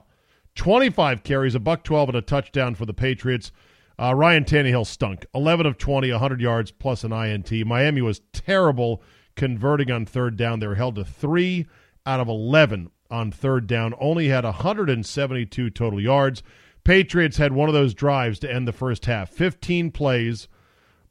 25 0.55 1.23
carries, 1.23 1.55
a 1.55 1.59
buck 1.59 1.83
12, 1.83 2.09
and 2.09 2.17
a 2.17 2.21
touchdown 2.21 2.75
for 2.75 2.85
the 2.85 2.93
Patriots. 2.93 3.51
Uh, 3.99 4.13
Ryan 4.15 4.43
Tannehill 4.43 4.85
stunk. 4.85 5.25
11 5.33 5.65
of 5.65 5.77
20, 5.77 6.11
100 6.11 6.41
yards 6.41 6.71
plus 6.71 7.03
an 7.03 7.13
INT. 7.13 7.51
Miami 7.65 8.01
was 8.01 8.21
terrible 8.33 9.01
converting 9.35 9.91
on 9.91 10.05
third 10.05 10.37
down. 10.37 10.59
They 10.59 10.67
were 10.67 10.75
held 10.75 10.95
to 10.95 11.05
three 11.05 11.67
out 12.05 12.19
of 12.19 12.27
11 12.27 12.89
on 13.09 13.31
third 13.31 13.67
down, 13.67 13.93
only 13.99 14.29
had 14.29 14.43
172 14.43 15.69
total 15.69 16.01
yards. 16.01 16.41
Patriots 16.83 17.37
had 17.37 17.53
one 17.53 17.69
of 17.69 17.73
those 17.73 17.93
drives 17.93 18.39
to 18.39 18.51
end 18.51 18.67
the 18.67 18.73
first 18.73 19.05
half 19.05 19.29
15 19.29 19.91
plays, 19.91 20.47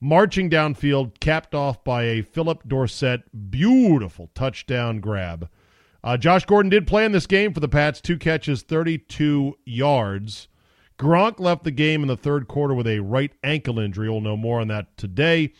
marching 0.00 0.50
downfield, 0.50 1.20
capped 1.20 1.54
off 1.54 1.84
by 1.84 2.04
a 2.04 2.22
Phillip 2.22 2.66
Dorsett 2.66 3.50
beautiful 3.50 4.30
touchdown 4.34 5.00
grab. 5.00 5.48
Uh, 6.02 6.16
Josh 6.16 6.44
Gordon 6.46 6.70
did 6.70 6.86
play 6.86 7.04
in 7.04 7.12
this 7.12 7.26
game 7.26 7.52
for 7.52 7.60
the 7.60 7.68
Pats, 7.68 8.00
two 8.00 8.16
catches, 8.16 8.62
32 8.62 9.56
yards. 9.64 10.48
Gronk 10.98 11.40
left 11.40 11.64
the 11.64 11.70
game 11.70 12.02
in 12.02 12.08
the 12.08 12.16
third 12.16 12.48
quarter 12.48 12.74
with 12.74 12.86
a 12.86 13.00
right 13.00 13.32
ankle 13.42 13.78
injury. 13.78 14.08
We'll 14.08 14.20
know 14.20 14.36
more 14.36 14.60
on 14.60 14.68
that 14.68 14.96
today. 14.96 15.52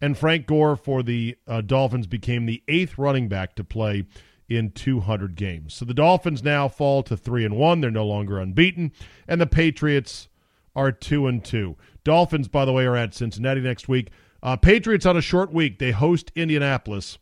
And 0.00 0.16
Frank 0.18 0.46
Gore 0.46 0.76
for 0.76 1.02
the 1.02 1.36
uh, 1.46 1.62
Dolphins 1.62 2.06
became 2.06 2.44
the 2.46 2.62
eighth 2.68 2.98
running 2.98 3.28
back 3.28 3.54
to 3.56 3.64
play 3.64 4.04
in 4.48 4.70
200 4.70 5.36
games. 5.36 5.74
So 5.74 5.84
the 5.84 5.94
Dolphins 5.94 6.42
now 6.42 6.68
fall 6.68 7.02
to 7.04 7.16
3 7.16 7.46
and 7.46 7.56
1. 7.56 7.80
They're 7.80 7.90
no 7.90 8.06
longer 8.06 8.38
unbeaten, 8.38 8.92
and 9.26 9.40
the 9.40 9.46
Patriots 9.46 10.28
are 10.76 10.92
2 10.92 11.26
and 11.26 11.42
2. 11.42 11.76
Dolphins 12.04 12.48
by 12.48 12.64
the 12.66 12.72
way 12.72 12.84
are 12.84 12.96
at 12.96 13.14
Cincinnati 13.14 13.62
next 13.62 13.88
week. 13.88 14.10
Uh, 14.42 14.56
Patriots 14.56 15.06
on 15.06 15.16
a 15.16 15.22
short 15.22 15.52
week. 15.52 15.78
They 15.78 15.92
host 15.92 16.30
Indianapolis 16.34 17.16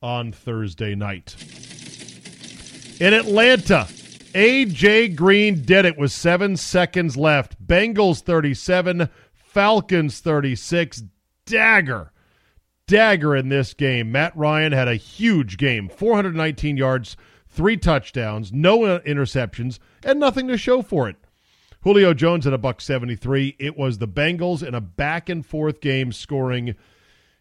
on 0.00 0.30
Thursday 0.30 0.94
night. 0.94 1.34
In 3.00 3.14
Atlanta, 3.14 3.86
AJ 4.34 5.14
Green 5.14 5.62
did 5.62 5.84
it 5.84 5.96
with 5.96 6.12
7 6.12 6.56
seconds 6.56 7.16
left. 7.16 7.64
Bengals 7.64 8.20
37, 8.22 9.08
Falcons 9.32 10.20
36. 10.20 11.04
Dagger 11.46 12.12
dagger 12.88 13.36
in 13.36 13.50
this 13.50 13.74
game. 13.74 14.10
Matt 14.10 14.36
Ryan 14.36 14.72
had 14.72 14.88
a 14.88 14.96
huge 14.96 15.56
game 15.58 15.88
419 15.88 16.76
yards, 16.76 17.16
three 17.46 17.76
touchdowns, 17.76 18.52
no 18.52 18.80
interceptions, 18.80 19.78
and 20.02 20.18
nothing 20.18 20.48
to 20.48 20.58
show 20.58 20.82
for 20.82 21.08
it. 21.08 21.16
Julio 21.82 22.12
Jones 22.12 22.46
at 22.46 22.52
a 22.52 22.58
buck 22.58 22.80
73. 22.80 23.54
It 23.60 23.78
was 23.78 23.98
the 23.98 24.08
Bengals 24.08 24.66
in 24.66 24.74
a 24.74 24.80
back 24.80 25.28
and 25.28 25.46
forth 25.46 25.80
game 25.80 26.10
scoring 26.10 26.74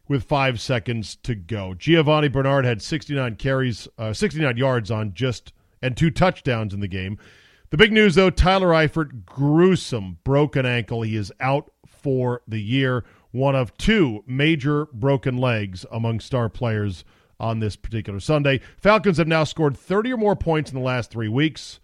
with 0.08 0.24
five 0.24 0.60
seconds 0.60 1.16
to 1.24 1.36
go. 1.36 1.74
Giovani 1.74 2.32
Bernard 2.32 2.66
had 2.66 2.82
69 2.82 3.36
carries, 3.36 3.88
uh, 3.98 4.14
69 4.14 4.58
yards 4.58 4.92
on 4.92 5.14
just 5.14 5.54
and 5.82 5.96
two 5.96 6.10
touchdowns 6.10 6.74
in 6.74 6.80
the 6.80 6.88
game. 6.88 7.18
The 7.70 7.78
big 7.78 7.92
news, 7.92 8.16
though, 8.16 8.30
Tyler 8.30 8.70
Eifert, 8.70 9.26
gruesome 9.26 10.20
broken 10.24 10.66
ankle. 10.66 11.02
He 11.02 11.16
is 11.16 11.32
out 11.40 11.72
for 11.86 12.42
the 12.48 12.62
year 12.62 13.04
one 13.32 13.56
of 13.56 13.78
two 13.78 14.24
major 14.26 14.86
broken 14.94 15.38
legs 15.38 15.86
among 15.92 16.20
star 16.20 16.50
players 16.50 17.04
on 17.40 17.60
this 17.60 17.76
particular 17.76 18.20
Sunday. 18.20 18.62
Falcons 18.78 19.18
have 19.18 19.28
now 19.28 19.44
scored 19.44 19.78
30 19.78 20.14
or 20.14 20.18
more 20.18 20.36
points 20.36 20.72
in 20.72 20.78
the 20.78 20.84
last 20.84 21.12
three 21.12 21.28
weeks, 21.28 21.80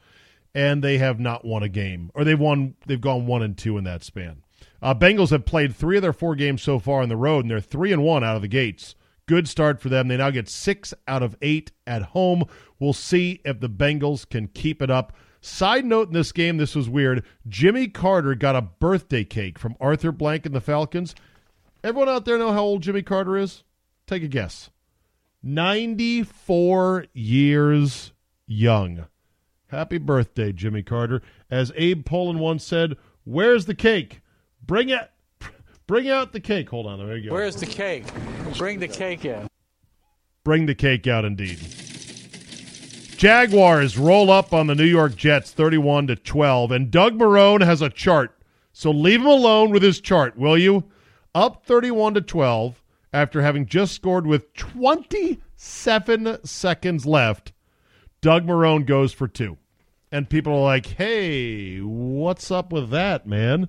and 0.56 0.84
they 0.84 0.98
have 0.98 1.20
not 1.20 1.46
won 1.46 1.64
a 1.64 1.70
game, 1.70 2.12
or 2.16 2.24
they've 2.24 2.40
won. 2.40 2.76
They've 2.88 3.00
gone 3.00 3.26
one 3.26 3.44
and 3.44 3.58
two 3.58 3.78
in 3.78 3.84
that 3.84 4.04
span. 4.04 4.44
Uh, 4.84 4.94
Bengals 4.94 5.30
have 5.30 5.46
played 5.46 5.74
three 5.74 5.96
of 5.96 6.02
their 6.02 6.12
four 6.12 6.36
games 6.36 6.62
so 6.62 6.78
far 6.78 7.02
on 7.02 7.08
the 7.08 7.16
road, 7.16 7.46
and 7.46 7.52
they're 7.52 7.62
three 7.62 7.94
and 7.94 8.04
one 8.04 8.22
out 8.22 8.36
of 8.36 8.42
the 8.42 8.50
gates. 8.50 8.96
Good 9.28 9.48
start 9.48 9.80
for 9.80 9.88
them. 9.88 10.10
They 10.10 10.18
now 10.18 10.30
get 10.30 10.50
six 10.50 10.94
out 11.08 11.24
of 11.24 11.38
eight 11.42 11.72
at 11.88 12.02
home. 12.02 12.44
We'll 12.80 12.92
see 12.92 13.40
if 13.46 13.62
the 13.62 13.70
Bengals 13.70 14.30
can 14.30 14.50
keep 14.50 14.82
it 14.82 14.92
up. 14.92 15.14
Side 15.40 15.86
note 15.86 16.10
in 16.10 16.14
this 16.14 16.34
game, 16.34 16.58
this 16.58 16.76
was 16.76 16.90
weird. 16.90 17.24
Jimmy 17.48 17.88
Carter 17.88 18.36
got 18.36 18.58
a 18.58 18.62
birthday 18.62 19.24
cake 19.24 19.58
from 19.58 19.78
Arthur 19.80 20.12
Blank 20.12 20.46
and 20.46 20.54
the 20.54 20.60
Falcons. 20.60 21.16
Everyone 21.82 22.10
out 22.10 22.26
there 22.26 22.38
know 22.38 22.52
how 22.52 22.64
old 22.64 22.84
Jimmy 22.84 23.04
Carter 23.04 23.38
is? 23.38 23.64
Take 24.06 24.24
a 24.24 24.28
guess. 24.28 24.70
94 25.42 27.06
years 27.14 28.12
young. 28.46 29.06
Happy 29.68 29.98
birthday, 29.98 30.52
Jimmy 30.52 30.84
Carter. 30.84 31.22
As 31.50 31.72
Abe 31.78 32.06
Pollin 32.06 32.40
once 32.40 32.66
said, 32.66 32.98
Where's 33.24 33.66
the 33.66 33.76
cake? 33.76 34.20
Bring 34.66 34.90
it. 34.90 35.10
Bring 35.88 36.10
out 36.10 36.32
the 36.32 36.40
cake. 36.40 36.70
Hold 36.70 36.88
on. 36.88 37.00
There 37.00 37.18
you 37.18 37.30
go. 37.30 37.34
Where's 37.34 37.58
the 37.58 37.66
cake? 37.66 38.06
Bring 38.58 38.80
the 38.80 38.88
cake 38.88 39.26
in. 39.26 39.48
Bring 40.44 40.66
the 40.66 40.76
cake 40.76 41.08
out, 41.08 41.26
indeed. 41.26 41.60
Jaguars 43.18 43.98
roll 43.98 44.30
up 44.30 44.54
on 44.54 44.68
the 44.68 44.76
New 44.76 44.86
York 44.86 45.16
Jets 45.16 45.52
31 45.52 46.08
to 46.08 46.16
12, 46.16 46.72
and 46.72 46.92
Doug 46.92 47.18
Marrone 47.18 47.64
has 47.64 47.82
a 47.82 47.90
chart. 47.90 48.38
So 48.74 48.92
leave 48.92 49.22
him 49.22 49.28
alone 49.28 49.72
with 49.72 49.84
his 49.84 50.02
chart, 50.02 50.38
will 50.38 50.58
you? 50.58 50.86
up 51.36 51.66
31 51.66 52.14
to 52.16 52.22
12 52.22 52.82
after 53.12 53.42
having 53.42 53.66
just 53.66 53.94
scored 53.94 54.28
with 54.28 54.54
27 54.54 56.38
seconds 56.46 57.06
left. 57.06 57.54
Doug 58.22 58.46
Marrone 58.46 58.86
goes 58.86 59.14
for 59.14 59.28
two. 59.28 59.58
And 60.12 60.30
people 60.30 60.54
are 60.54 60.62
like, 60.62 60.86
hey, 60.86 61.80
what's 61.80 62.52
up 62.52 62.72
with 62.72 62.92
that, 62.92 63.26
man? 63.26 63.68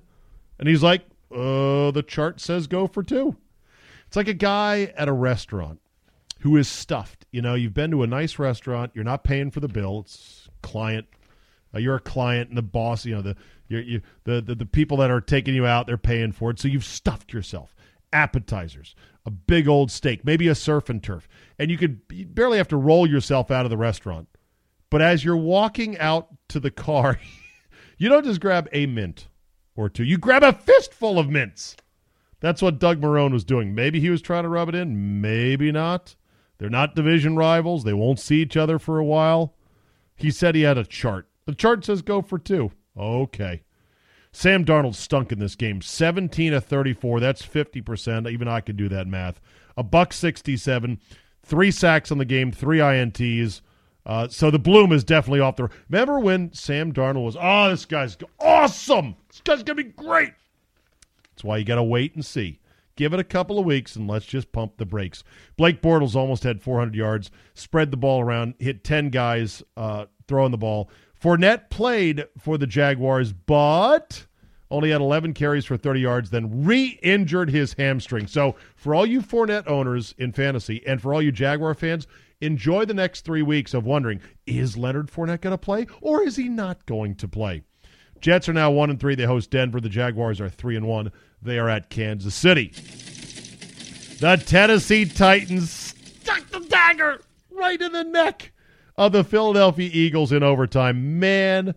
And 0.59 0.67
he's 0.67 0.83
like, 0.83 1.01
uh, 1.31 1.91
the 1.91 2.03
chart 2.05 2.39
says 2.39 2.67
go 2.67 2.87
for 2.87 3.03
two. 3.03 3.35
It's 4.07 4.15
like 4.15 4.27
a 4.27 4.33
guy 4.33 4.93
at 4.97 5.07
a 5.07 5.13
restaurant 5.13 5.81
who 6.39 6.55
is 6.57 6.67
stuffed. 6.67 7.25
You 7.31 7.41
know, 7.41 7.55
you've 7.55 7.73
been 7.73 7.91
to 7.91 8.03
a 8.03 8.07
nice 8.07 8.39
restaurant, 8.39 8.91
you're 8.93 9.03
not 9.03 9.23
paying 9.23 9.51
for 9.51 9.59
the 9.59 9.67
bill, 9.67 10.01
it's 10.05 10.47
client. 10.61 11.07
Uh, 11.73 11.79
you're 11.79 11.95
a 11.95 11.99
client, 11.99 12.49
and 12.49 12.57
the 12.57 12.61
boss, 12.61 13.05
you 13.05 13.13
know, 13.15 13.21
the 13.21 13.35
you, 13.67 14.01
the, 14.23 14.41
the 14.41 14.55
the 14.55 14.65
people 14.65 14.97
that 14.97 15.11
are 15.11 15.19
taking 15.19 15.55
you 15.55 15.65
out, 15.65 15.87
they're 15.87 15.97
paying 15.97 16.31
for 16.31 16.51
it. 16.51 16.59
So 16.59 16.67
you've 16.67 16.85
stuffed 16.85 17.33
yourself. 17.33 17.75
Appetizers, 18.13 18.95
a 19.25 19.31
big 19.31 19.67
old 19.67 19.91
steak, 19.91 20.23
maybe 20.23 20.47
a 20.47 20.55
surf 20.55 20.89
and 20.89 21.03
turf, 21.03 21.27
and 21.59 21.69
you 21.69 21.77
could 21.77 21.99
barely 22.33 22.57
have 22.57 22.67
to 22.69 22.77
roll 22.77 23.05
yourself 23.05 23.51
out 23.51 23.65
of 23.65 23.71
the 23.71 23.77
restaurant. 23.77 24.29
But 24.89 25.01
as 25.01 25.25
you're 25.25 25.35
walking 25.35 25.97
out 25.97 26.27
to 26.49 26.59
the 26.59 26.71
car, 26.71 27.19
you 27.97 28.07
don't 28.07 28.23
just 28.23 28.39
grab 28.39 28.69
a 28.71 28.85
mint 28.85 29.27
or 29.75 29.89
two. 29.89 30.03
You 30.03 30.17
grab 30.17 30.43
a 30.43 30.53
fistful 30.53 31.19
of 31.19 31.29
mints. 31.29 31.75
That's 32.39 32.61
what 32.61 32.79
Doug 32.79 33.01
Marrone 33.01 33.31
was 33.31 33.43
doing. 33.43 33.73
Maybe 33.73 33.99
he 33.99 34.09
was 34.09 34.21
trying 34.21 34.43
to 34.43 34.49
rub 34.49 34.69
it 34.69 34.75
in, 34.75 35.21
maybe 35.21 35.71
not. 35.71 36.15
They're 36.57 36.69
not 36.69 36.95
division 36.95 37.35
rivals. 37.35 37.83
They 37.83 37.93
won't 37.93 38.19
see 38.19 38.41
each 38.41 38.55
other 38.55 38.79
for 38.79 38.99
a 38.99 39.05
while. 39.05 39.55
He 40.15 40.31
said 40.31 40.55
he 40.55 40.61
had 40.61 40.77
a 40.77 40.85
chart. 40.85 41.27
The 41.45 41.55
chart 41.55 41.83
says 41.85 42.01
go 42.01 42.21
for 42.21 42.39
two. 42.39 42.71
Okay. 42.97 43.63
Sam 44.31 44.65
Darnold 44.65 44.95
stunk 44.95 45.31
in 45.31 45.39
this 45.39 45.55
game. 45.55 45.81
17 45.81 46.53
of 46.53 46.65
34. 46.65 47.19
That's 47.19 47.45
50%. 47.45 48.29
Even 48.29 48.47
I 48.47 48.61
could 48.61 48.77
do 48.77 48.89
that 48.89 49.07
math. 49.07 49.39
A 49.77 49.83
buck 49.83 50.13
67. 50.13 50.99
Three 51.43 51.71
sacks 51.71 52.11
on 52.11 52.17
the 52.17 52.25
game, 52.25 52.51
three 52.51 52.79
INTs. 52.79 53.61
Uh, 54.05 54.27
so 54.27 54.51
the 54.51 54.59
bloom 54.59 54.91
is 54.91 55.03
definitely 55.03 55.39
off 55.39 55.55
the. 55.55 55.69
Remember 55.89 56.19
when 56.19 56.53
Sam 56.53 56.93
Darnold 56.93 57.25
was, 57.25 57.37
oh, 57.39 57.69
this 57.69 57.85
guy's 57.85 58.17
awesome. 58.39 59.15
This 59.29 59.41
guy's 59.41 59.63
going 59.63 59.77
to 59.77 59.83
be 59.83 59.89
great. 59.91 60.33
That's 61.31 61.43
why 61.43 61.57
you 61.57 61.65
got 61.65 61.75
to 61.75 61.83
wait 61.83 62.13
and 62.15 62.25
see. 62.25 62.59
Give 62.95 63.13
it 63.13 63.19
a 63.19 63.25
couple 63.25 63.59
of 63.59 63.65
weeks 63.65 63.95
and 63.95 64.07
let's 64.07 64.25
just 64.25 64.51
pump 64.53 64.77
the 64.77 64.85
brakes. 64.85 65.23
Blake 65.57 65.81
Bortles 65.81 66.15
almost 66.15 66.43
had 66.43 66.61
400 66.61 66.95
yards, 66.95 67.29
spread 67.53 67.91
the 67.91 67.97
ball 67.97 68.21
around, 68.21 68.53
hit 68.57 68.85
10 68.85 69.09
guys 69.09 69.61
uh, 69.75 70.05
throwing 70.27 70.51
the 70.51 70.57
ball. 70.57 70.89
Fournette 71.21 71.69
played 71.69 72.25
for 72.37 72.57
the 72.57 72.67
Jaguars, 72.67 73.33
but 73.33 74.25
only 74.71 74.91
had 74.91 75.01
11 75.01 75.33
carries 75.33 75.65
for 75.65 75.75
30 75.75 75.99
yards, 75.99 76.29
then 76.29 76.65
re 76.65 76.99
injured 77.03 77.49
his 77.49 77.73
hamstring. 77.73 78.27
So, 78.27 78.55
for 78.75 78.95
all 78.95 79.05
you 79.05 79.21
Fournette 79.21 79.67
owners 79.67 80.15
in 80.17 80.31
fantasy 80.31 80.85
and 80.87 81.01
for 81.01 81.13
all 81.13 81.21
you 81.21 81.31
Jaguar 81.31 81.73
fans, 81.73 82.07
enjoy 82.45 82.85
the 82.85 82.93
next 82.93 83.21
three 83.21 83.41
weeks 83.41 83.73
of 83.73 83.85
wondering 83.85 84.21
is 84.45 84.77
Leonard 84.77 85.07
Fournette 85.07 85.41
going 85.41 85.51
to 85.51 85.57
play 85.57 85.87
or 86.01 86.21
is 86.23 86.35
he 86.35 86.49
not 86.49 86.85
going 86.85 87.15
to 87.15 87.27
play? 87.27 87.63
Jets 88.21 88.47
are 88.49 88.53
now 88.53 88.71
1 88.71 88.89
and 88.89 88.99
3. 88.99 89.15
They 89.15 89.25
host 89.25 89.51
Denver. 89.51 89.79
The 89.79 89.89
Jaguars 89.89 90.39
are 90.41 90.49
3 90.49 90.77
and 90.77 90.87
1. 90.87 91.11
They 91.41 91.59
are 91.59 91.69
at 91.69 91.89
Kansas 91.89 92.33
City. 92.33 92.73
The 94.19 94.41
Tennessee 94.43 95.05
Titans 95.05 95.69
stuck 95.69 96.47
the 96.49 96.61
dagger 96.61 97.21
right 97.51 97.79
in 97.81 97.91
the 97.91 98.03
neck 98.03 98.51
of 98.97 99.11
the 99.11 99.23
Philadelphia 99.23 99.89
Eagles 99.91 100.31
in 100.31 100.41
overtime. 100.41 101.19
Man, 101.19 101.75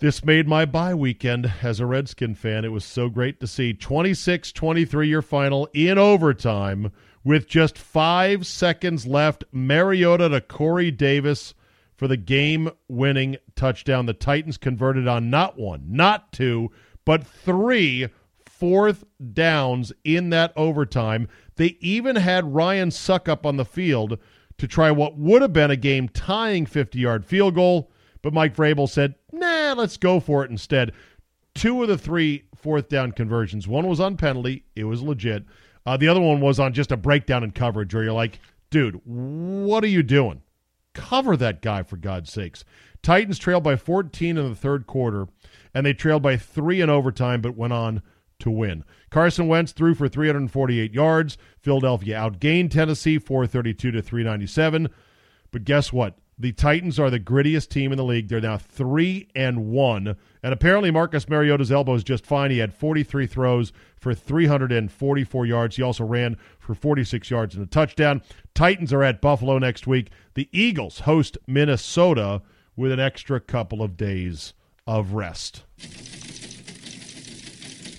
this 0.00 0.24
made 0.24 0.48
my 0.48 0.64
bye 0.64 0.94
weekend 0.94 1.52
as 1.62 1.78
a 1.78 1.86
Redskin 1.86 2.34
fan. 2.34 2.64
It 2.64 2.72
was 2.72 2.84
so 2.84 3.08
great 3.08 3.40
to 3.40 3.46
see 3.46 3.72
26 3.72 4.52
23 4.52 5.08
your 5.08 5.22
final 5.22 5.68
in 5.72 5.98
overtime 5.98 6.90
with 7.24 7.48
just 7.48 7.76
five 7.76 8.46
seconds 8.46 9.06
left. 9.06 9.44
Mariota 9.52 10.28
to 10.28 10.40
Corey 10.40 10.90
Davis 10.90 11.54
for 11.96 12.08
the 12.08 12.16
game 12.16 12.70
winning 12.88 13.36
touchdown. 13.56 14.06
The 14.06 14.14
Titans 14.14 14.56
converted 14.56 15.06
on 15.06 15.30
not 15.30 15.58
one, 15.58 15.84
not 15.88 16.32
two, 16.32 16.70
but 17.04 17.26
three 17.26 18.08
fourth 18.46 19.04
downs 19.32 19.92
in 20.04 20.30
that 20.30 20.52
overtime. 20.56 21.28
They 21.56 21.76
even 21.80 22.16
had 22.16 22.54
Ryan 22.54 22.90
Succop 22.90 23.44
on 23.44 23.56
the 23.56 23.64
field 23.64 24.18
to 24.58 24.68
try 24.68 24.90
what 24.90 25.16
would 25.16 25.42
have 25.42 25.52
been 25.52 25.70
a 25.70 25.76
game 25.76 26.08
tying 26.08 26.66
50 26.66 26.98
yard 26.98 27.24
field 27.24 27.54
goal, 27.54 27.90
but 28.22 28.34
Mike 28.34 28.54
Vrabel 28.54 28.88
said, 28.88 29.14
nah, 29.32 29.74
let's 29.76 29.96
go 29.96 30.20
for 30.20 30.44
it 30.44 30.50
instead. 30.50 30.92
Two 31.54 31.82
of 31.82 31.88
the 31.88 31.98
three 31.98 32.44
fourth 32.54 32.88
down 32.88 33.12
conversions, 33.12 33.66
one 33.66 33.86
was 33.86 34.00
on 34.00 34.16
penalty, 34.16 34.64
it 34.76 34.84
was 34.84 35.02
legit. 35.02 35.44
Uh, 35.86 35.96
the 35.96 36.08
other 36.08 36.20
one 36.20 36.40
was 36.40 36.60
on 36.60 36.72
just 36.72 36.92
a 36.92 36.96
breakdown 36.96 37.42
in 37.42 37.50
coverage 37.50 37.94
where 37.94 38.04
you're 38.04 38.12
like, 38.12 38.38
dude, 38.70 39.00
what 39.04 39.82
are 39.82 39.88
you 39.88 40.02
doing? 40.02 40.42
Cover 40.94 41.36
that 41.36 41.62
guy 41.62 41.82
for 41.82 41.96
God's 41.96 42.32
sakes. 42.32 42.64
Titans 43.02 43.38
trailed 43.38 43.62
by 43.62 43.76
14 43.76 44.36
in 44.36 44.48
the 44.48 44.54
third 44.54 44.86
quarter, 44.86 45.28
and 45.72 45.86
they 45.86 45.94
trailed 45.94 46.22
by 46.22 46.36
three 46.36 46.80
in 46.80 46.90
overtime, 46.90 47.40
but 47.40 47.56
went 47.56 47.72
on 47.72 48.02
to 48.40 48.50
win. 48.50 48.84
Carson 49.10 49.48
Wentz 49.48 49.72
threw 49.72 49.94
for 49.94 50.08
348 50.08 50.92
yards. 50.92 51.38
Philadelphia 51.60 52.16
outgained 52.16 52.70
Tennessee 52.70 53.18
432 53.18 53.90
to 53.90 54.02
397. 54.02 54.88
But 55.50 55.64
guess 55.64 55.92
what? 55.92 56.16
The 56.40 56.52
Titans 56.52 56.98
are 56.98 57.10
the 57.10 57.20
grittiest 57.20 57.68
team 57.68 57.92
in 57.92 57.98
the 57.98 58.04
league. 58.04 58.28
They're 58.28 58.40
now 58.40 58.56
3 58.56 59.28
and 59.34 59.66
1. 59.66 60.16
And 60.42 60.52
apparently 60.54 60.90
Marcus 60.90 61.28
Mariota's 61.28 61.70
elbow 61.70 61.92
is 61.92 62.02
just 62.02 62.24
fine. 62.24 62.50
He 62.50 62.60
had 62.60 62.72
43 62.72 63.26
throws 63.26 63.74
for 63.98 64.14
344 64.14 65.44
yards. 65.44 65.76
He 65.76 65.82
also 65.82 66.02
ran 66.02 66.38
for 66.58 66.74
46 66.74 67.30
yards 67.30 67.54
and 67.54 67.62
a 67.62 67.66
touchdown. 67.66 68.22
Titans 68.54 68.90
are 68.90 69.02
at 69.02 69.20
Buffalo 69.20 69.58
next 69.58 69.86
week. 69.86 70.12
The 70.32 70.48
Eagles 70.50 71.00
host 71.00 71.36
Minnesota 71.46 72.40
with 72.74 72.90
an 72.90 73.00
extra 73.00 73.38
couple 73.38 73.82
of 73.82 73.98
days 73.98 74.54
of 74.86 75.12
rest. 75.12 75.64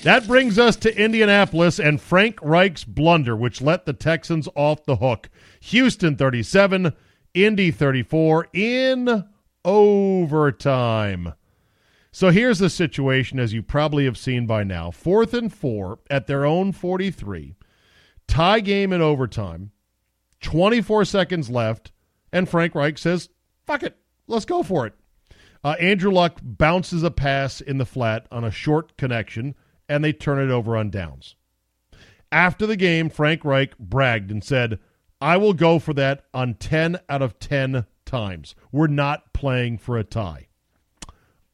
That 0.02 0.26
brings 0.26 0.58
us 0.58 0.78
to 0.78 1.00
Indianapolis 1.00 1.78
and 1.78 2.02
Frank 2.02 2.40
Reich's 2.42 2.86
blunder, 2.86 3.36
which 3.36 3.62
let 3.62 3.86
the 3.86 3.94
Texans 3.94 4.50
off 4.56 4.84
the 4.84 4.96
hook. 4.96 5.30
Houston 5.60 6.16
37, 6.16 6.94
Indy 7.34 7.72
34 7.72 8.48
in 8.54 9.26
overtime. 9.64 11.34
So 12.12 12.30
here's 12.30 12.60
the 12.60 12.70
situation, 12.70 13.40
as 13.40 13.54
you 13.54 13.64
probably 13.64 14.06
have 14.06 14.18
seen 14.18 14.46
by 14.46 14.64
now. 14.64 14.92
Fourth 14.92 15.34
and 15.34 15.52
four 15.54 16.00
at 16.10 16.28
their 16.28 16.46
own 16.46 16.74
43. 16.74 17.56
Tie 18.28 18.60
game 18.60 18.92
in 18.92 19.02
overtime. 19.02 19.72
24 20.42 21.06
seconds 21.06 21.50
left. 21.50 21.92
And 22.34 22.50
Frank 22.50 22.76
Reich 22.76 22.98
says, 22.98 23.30
fuck 23.66 23.84
it. 23.84 23.98
Let's 24.28 24.46
go 24.46 24.64
for 24.64 24.88
it. 24.88 24.94
Uh, 25.64 25.76
Andrew 25.80 26.12
Luck 26.12 26.40
bounces 26.42 27.04
a 27.04 27.12
pass 27.12 27.62
in 27.62 27.78
the 27.78 27.86
flat 27.86 28.28
on 28.32 28.44
a 28.44 28.52
short 28.52 28.98
connection 28.98 29.56
and 29.88 30.04
they 30.04 30.14
turn 30.14 30.40
it 30.40 30.52
over 30.52 30.76
on 30.76 30.90
downs. 30.90 31.36
After 32.32 32.66
the 32.66 32.78
game, 32.78 33.10
Frank 33.10 33.44
Reich 33.44 33.78
bragged 33.78 34.32
and 34.32 34.44
said, 34.44 34.80
I 35.22 35.38
will 35.38 35.54
go 35.54 35.80
for 35.80 35.94
that 35.94 36.26
on 36.34 36.56
10 36.56 37.00
out 37.08 37.22
of 37.22 37.40
10 37.40 37.86
times. 38.06 38.56
We're 38.72 38.88
not 38.88 39.34
playing 39.34 39.78
for 39.78 39.98
a 39.98 40.04
tie. 40.04 40.48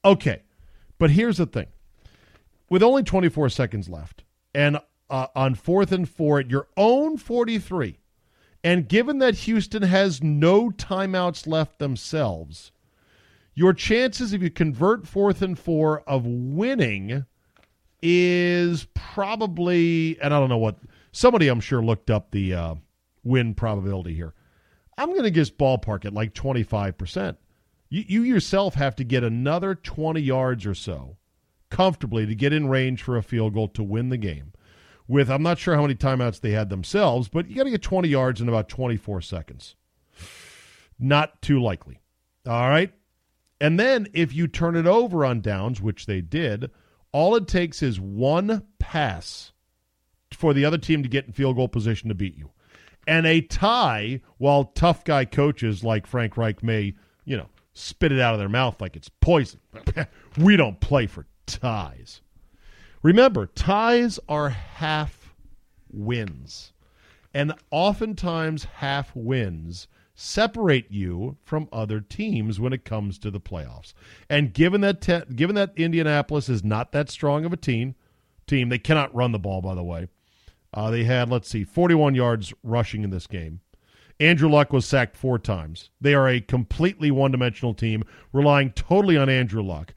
Okay, 0.05 0.43
but 0.97 1.11
here's 1.11 1.37
the 1.37 1.45
thing. 1.45 1.67
With 2.69 2.81
only 2.81 3.03
24 3.03 3.49
seconds 3.49 3.89
left 3.89 4.23
and 4.55 4.79
uh, 5.09 5.27
on 5.35 5.55
fourth 5.55 5.91
and 5.91 6.07
four 6.07 6.39
at 6.39 6.49
your 6.49 6.67
own 6.77 7.17
43, 7.17 7.99
and 8.63 8.87
given 8.87 9.19
that 9.19 9.35
Houston 9.35 9.83
has 9.83 10.23
no 10.23 10.69
timeouts 10.69 11.45
left 11.45 11.79
themselves, 11.79 12.71
your 13.53 13.73
chances 13.73 14.33
if 14.33 14.41
you 14.41 14.49
convert 14.49 15.07
fourth 15.07 15.41
and 15.41 15.59
four 15.59 16.01
of 16.01 16.25
winning– 16.25 17.25
is 18.01 18.87
probably, 18.93 20.19
and 20.21 20.33
I 20.33 20.39
don't 20.39 20.49
know 20.49 20.57
what, 20.57 20.77
somebody 21.11 21.47
I'm 21.47 21.59
sure 21.59 21.81
looked 21.81 22.09
up 22.09 22.31
the 22.31 22.53
uh, 22.53 22.75
win 23.27 23.53
probability 23.53 24.13
here. 24.13 24.33
I'm 24.97 25.09
going 25.09 25.23
to 25.23 25.31
just 25.31 25.57
ballpark 25.57 26.05
it 26.05 26.13
like 26.13 26.33
25%. 26.33 27.37
You, 27.89 28.03
you 28.07 28.21
yourself 28.23 28.73
have 28.75 28.95
to 28.95 29.03
get 29.03 29.23
another 29.23 29.75
20 29.75 30.19
yards 30.19 30.65
or 30.65 30.73
so 30.73 31.17
comfortably 31.69 32.25
to 32.25 32.35
get 32.35 32.53
in 32.53 32.69
range 32.69 33.03
for 33.03 33.17
a 33.17 33.23
field 33.23 33.53
goal 33.53 33.67
to 33.69 33.83
win 33.83 34.09
the 34.09 34.17
game. 34.17 34.53
With, 35.07 35.29
I'm 35.29 35.43
not 35.43 35.57
sure 35.57 35.75
how 35.75 35.83
many 35.83 35.95
timeouts 35.95 36.41
they 36.41 36.51
had 36.51 36.69
themselves, 36.69 37.29
but 37.29 37.49
you 37.49 37.55
got 37.55 37.63
to 37.63 37.69
get 37.69 37.81
20 37.81 38.09
yards 38.09 38.41
in 38.41 38.49
about 38.49 38.67
24 38.67 39.21
seconds. 39.21 39.75
Not 40.99 41.41
too 41.41 41.61
likely. 41.61 41.99
All 42.45 42.69
right. 42.69 42.93
And 43.61 43.79
then 43.79 44.07
if 44.13 44.33
you 44.33 44.47
turn 44.47 44.75
it 44.75 44.85
over 44.85 45.25
on 45.25 45.41
downs, 45.41 45.81
which 45.81 46.05
they 46.05 46.21
did, 46.21 46.69
all 47.11 47.35
it 47.35 47.47
takes 47.47 47.81
is 47.81 47.99
one 47.99 48.63
pass 48.79 49.53
for 50.33 50.53
the 50.53 50.65
other 50.65 50.77
team 50.77 51.03
to 51.03 51.09
get 51.09 51.25
in 51.25 51.31
field 51.31 51.55
goal 51.55 51.67
position 51.67 52.09
to 52.09 52.15
beat 52.15 52.37
you. 52.37 52.51
And 53.07 53.25
a 53.25 53.41
tie, 53.41 54.21
while 54.37 54.65
tough 54.65 55.03
guy 55.05 55.25
coaches 55.25 55.83
like 55.83 56.05
Frank 56.05 56.35
Reich 56.35 56.61
may, 56.61 56.93
you 57.23 57.37
know, 57.37 57.47
spit 57.73 58.11
it 58.11 58.19
out 58.19 58.33
of 58.33 58.39
their 58.39 58.49
mouth 58.49 58.81
like 58.81 58.95
it's 58.95 59.09
poison. 59.21 59.61
we 60.37 60.57
don't 60.57 60.79
play 60.81 61.07
for 61.07 61.25
ties. 61.45 62.21
Remember, 63.01 63.47
ties 63.47 64.19
are 64.27 64.49
half 64.49 65.33
wins. 65.89 66.73
And 67.33 67.53
oftentimes, 67.71 68.65
half 68.65 69.15
wins 69.15 69.87
separate 70.15 70.91
you 70.91 71.37
from 71.43 71.69
other 71.71 72.01
teams 72.01 72.59
when 72.59 72.73
it 72.73 72.83
comes 72.83 73.19
to 73.19 73.29
the 73.29 73.39
playoffs. 73.39 73.93
And 74.29 74.51
given 74.51 74.81
that 74.81 74.99
te- 74.99 75.33
given 75.35 75.55
that 75.55 75.73
Indianapolis 75.75 76.49
is 76.49 76.63
not 76.63 76.91
that 76.91 77.09
strong 77.09 77.45
of 77.45 77.53
a 77.53 77.57
team, 77.57 77.95
team 78.47 78.69
they 78.69 78.79
cannot 78.79 79.13
run 79.15 79.31
the 79.31 79.39
ball 79.39 79.61
by 79.61 79.75
the 79.75 79.83
way. 79.83 80.07
Uh, 80.73 80.91
they 80.91 81.03
had 81.03 81.29
let's 81.29 81.49
see 81.49 81.63
41 81.63 82.15
yards 82.15 82.53
rushing 82.63 83.03
in 83.03 83.09
this 83.09 83.27
game. 83.27 83.61
Andrew 84.19 84.49
Luck 84.49 84.73
was 84.73 84.85
sacked 84.85 85.15
four 85.15 85.37
times. 85.37 85.91
They 86.01 86.15
are 86.15 86.27
a 86.27 86.41
completely 86.41 87.11
one-dimensional 87.11 87.75
team 87.75 88.03
relying 88.33 88.71
totally 88.71 89.15
on 89.15 89.29
Andrew 89.29 89.61
Luck. 89.61 89.93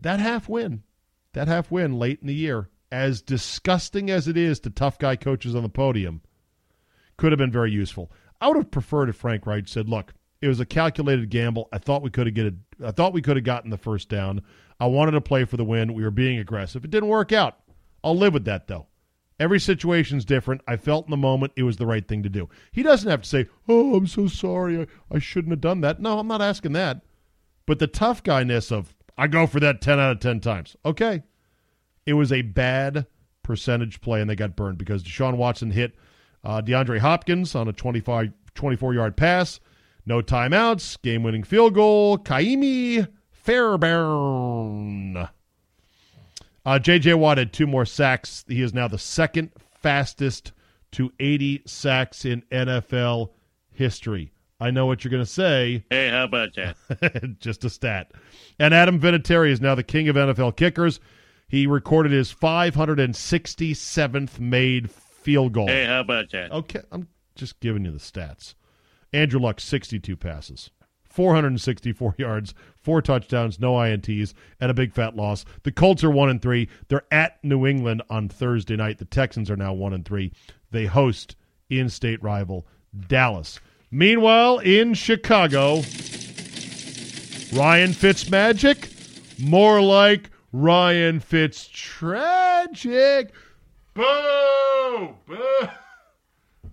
That 0.00 0.18
half 0.18 0.48
win, 0.48 0.82
that 1.34 1.46
half 1.48 1.70
win 1.70 1.98
late 1.98 2.20
in 2.20 2.26
the 2.26 2.34
year, 2.34 2.70
as 2.90 3.20
disgusting 3.20 4.10
as 4.10 4.28
it 4.28 4.36
is 4.36 4.60
to 4.60 4.70
tough 4.70 4.98
guy 4.98 5.16
coaches 5.16 5.54
on 5.54 5.62
the 5.62 5.68
podium, 5.68 6.22
could 7.16 7.32
have 7.32 7.38
been 7.38 7.52
very 7.52 7.70
useful. 7.70 8.10
I 8.40 8.48
would 8.48 8.56
have 8.56 8.70
preferred 8.70 9.08
if 9.08 9.16
Frank 9.16 9.46
Reich 9.46 9.68
said, 9.68 9.88
"Look, 9.88 10.14
it 10.40 10.48
was 10.48 10.60
a 10.60 10.66
calculated 10.66 11.30
gamble. 11.30 11.68
I 11.72 11.78
thought 11.78 12.02
we 12.02 12.10
could 12.10 12.26
have 12.26 12.34
get 12.34 12.46
a, 12.46 12.54
I 12.86 12.90
thought 12.90 13.12
we 13.12 13.22
could 13.22 13.36
have 13.36 13.44
gotten 13.44 13.70
the 13.70 13.78
first 13.78 14.08
down. 14.08 14.42
I 14.80 14.86
wanted 14.86 15.12
to 15.12 15.20
play 15.20 15.44
for 15.44 15.56
the 15.56 15.64
win. 15.64 15.94
We 15.94 16.02
were 16.02 16.10
being 16.10 16.38
aggressive. 16.38 16.84
It 16.84 16.90
didn't 16.90 17.08
work 17.08 17.32
out. 17.32 17.58
I'll 18.02 18.16
live 18.16 18.34
with 18.34 18.44
that 18.46 18.66
though. 18.66 18.86
Every 19.40 19.58
situation's 19.58 20.24
different. 20.24 20.60
I 20.68 20.76
felt 20.76 21.06
in 21.06 21.10
the 21.10 21.16
moment 21.16 21.52
it 21.56 21.64
was 21.64 21.76
the 21.76 21.86
right 21.86 22.06
thing 22.06 22.22
to 22.22 22.28
do. 22.28 22.48
He 22.70 22.82
doesn't 22.82 23.10
have 23.10 23.22
to 23.22 23.28
say, 23.28 23.46
"Oh, 23.68 23.96
I'm 23.96 24.06
so 24.06 24.28
sorry. 24.28 24.80
I, 24.80 24.86
I 25.10 25.18
shouldn't 25.18 25.52
have 25.52 25.60
done 25.60 25.80
that." 25.80 26.00
No, 26.00 26.18
I'm 26.18 26.28
not 26.28 26.42
asking 26.42 26.72
that. 26.72 27.00
But 27.66 27.78
the 27.78 27.86
tough 27.86 28.22
guyness 28.22 28.70
of 28.70 28.94
I 29.16 29.26
go 29.26 29.46
for 29.46 29.60
that 29.60 29.80
10 29.80 29.98
out 29.98 30.12
of 30.12 30.20
10 30.20 30.40
times. 30.40 30.76
Okay. 30.84 31.22
It 32.06 32.14
was 32.14 32.32
a 32.32 32.42
bad 32.42 33.06
percentage 33.42 34.00
play 34.00 34.20
and 34.20 34.28
they 34.28 34.34
got 34.36 34.56
burned 34.56 34.78
because 34.78 35.02
Deshaun 35.02 35.36
Watson 35.36 35.70
hit 35.70 35.94
uh, 36.42 36.60
DeAndre 36.60 36.98
Hopkins 36.98 37.54
on 37.54 37.68
a 37.68 37.72
25, 37.72 38.32
24 38.54 38.94
yard 38.94 39.16
pass. 39.16 39.60
No 40.06 40.20
timeouts. 40.20 41.00
Game 41.00 41.22
winning 41.22 41.44
field 41.44 41.74
goal. 41.74 42.18
Kaimi 42.18 43.08
Fairbairn. 43.30 45.28
Uh, 46.64 46.78
J.J. 46.78 47.14
Watt 47.14 47.38
had 47.38 47.52
two 47.52 47.66
more 47.66 47.84
sacks. 47.84 48.44
He 48.48 48.62
is 48.62 48.72
now 48.72 48.88
the 48.88 48.98
second 48.98 49.50
fastest 49.80 50.52
to 50.92 51.12
80 51.20 51.62
sacks 51.66 52.24
in 52.24 52.42
NFL 52.50 53.30
history. 53.70 54.32
I 54.60 54.70
know 54.70 54.86
what 54.86 55.04
you're 55.04 55.10
going 55.10 55.24
to 55.24 55.30
say. 55.30 55.84
Hey, 55.90 56.08
how 56.08 56.24
about 56.24 56.54
that? 56.54 57.36
Just 57.40 57.64
a 57.64 57.70
stat. 57.70 58.12
And 58.58 58.72
Adam 58.72 59.00
Vinatieri 59.00 59.50
is 59.50 59.60
now 59.60 59.74
the 59.74 59.82
king 59.82 60.08
of 60.08 60.16
NFL 60.16 60.56
kickers. 60.56 61.00
He 61.48 61.66
recorded 61.66 62.12
his 62.12 62.32
567th 62.32 64.38
made 64.38 64.90
field 64.90 65.52
goal. 65.52 65.66
Hey, 65.66 65.84
how 65.84 66.00
about 66.00 66.30
that? 66.30 66.52
Okay, 66.52 66.80
I'm 66.90 67.08
just 67.34 67.60
giving 67.60 67.84
you 67.84 67.90
the 67.90 67.98
stats. 67.98 68.54
Andrew 69.12 69.40
Luck, 69.40 69.60
62 69.60 70.16
passes, 70.16 70.70
464 71.14 72.16
yards, 72.18 72.54
four 72.82 73.00
touchdowns, 73.00 73.60
no 73.60 73.74
INTs, 73.74 74.34
and 74.60 74.70
a 74.70 74.74
big 74.74 74.92
fat 74.92 75.16
loss. 75.16 75.44
The 75.62 75.72
Colts 75.72 76.04
are 76.04 76.10
one 76.10 76.28
and 76.28 76.42
three. 76.42 76.68
They're 76.88 77.06
at 77.10 77.42
New 77.44 77.66
England 77.66 78.02
on 78.10 78.28
Thursday 78.28 78.76
night. 78.76 78.98
The 78.98 79.04
Texans 79.04 79.50
are 79.50 79.56
now 79.56 79.72
one 79.72 79.92
and 79.92 80.04
three. 80.04 80.32
They 80.70 80.86
host 80.86 81.36
in-state 81.70 82.22
rival 82.22 82.66
Dallas. 83.08 83.60
Meanwhile, 83.90 84.58
in 84.58 84.94
Chicago, 84.94 85.76
Ryan 87.52 87.92
Fitzmagic, 87.92 89.40
more 89.40 89.80
like 89.80 90.30
Ryan 90.52 91.20
Fitztragic. 91.20 93.30
Boo! 93.94 95.14
Boo! 95.26 95.36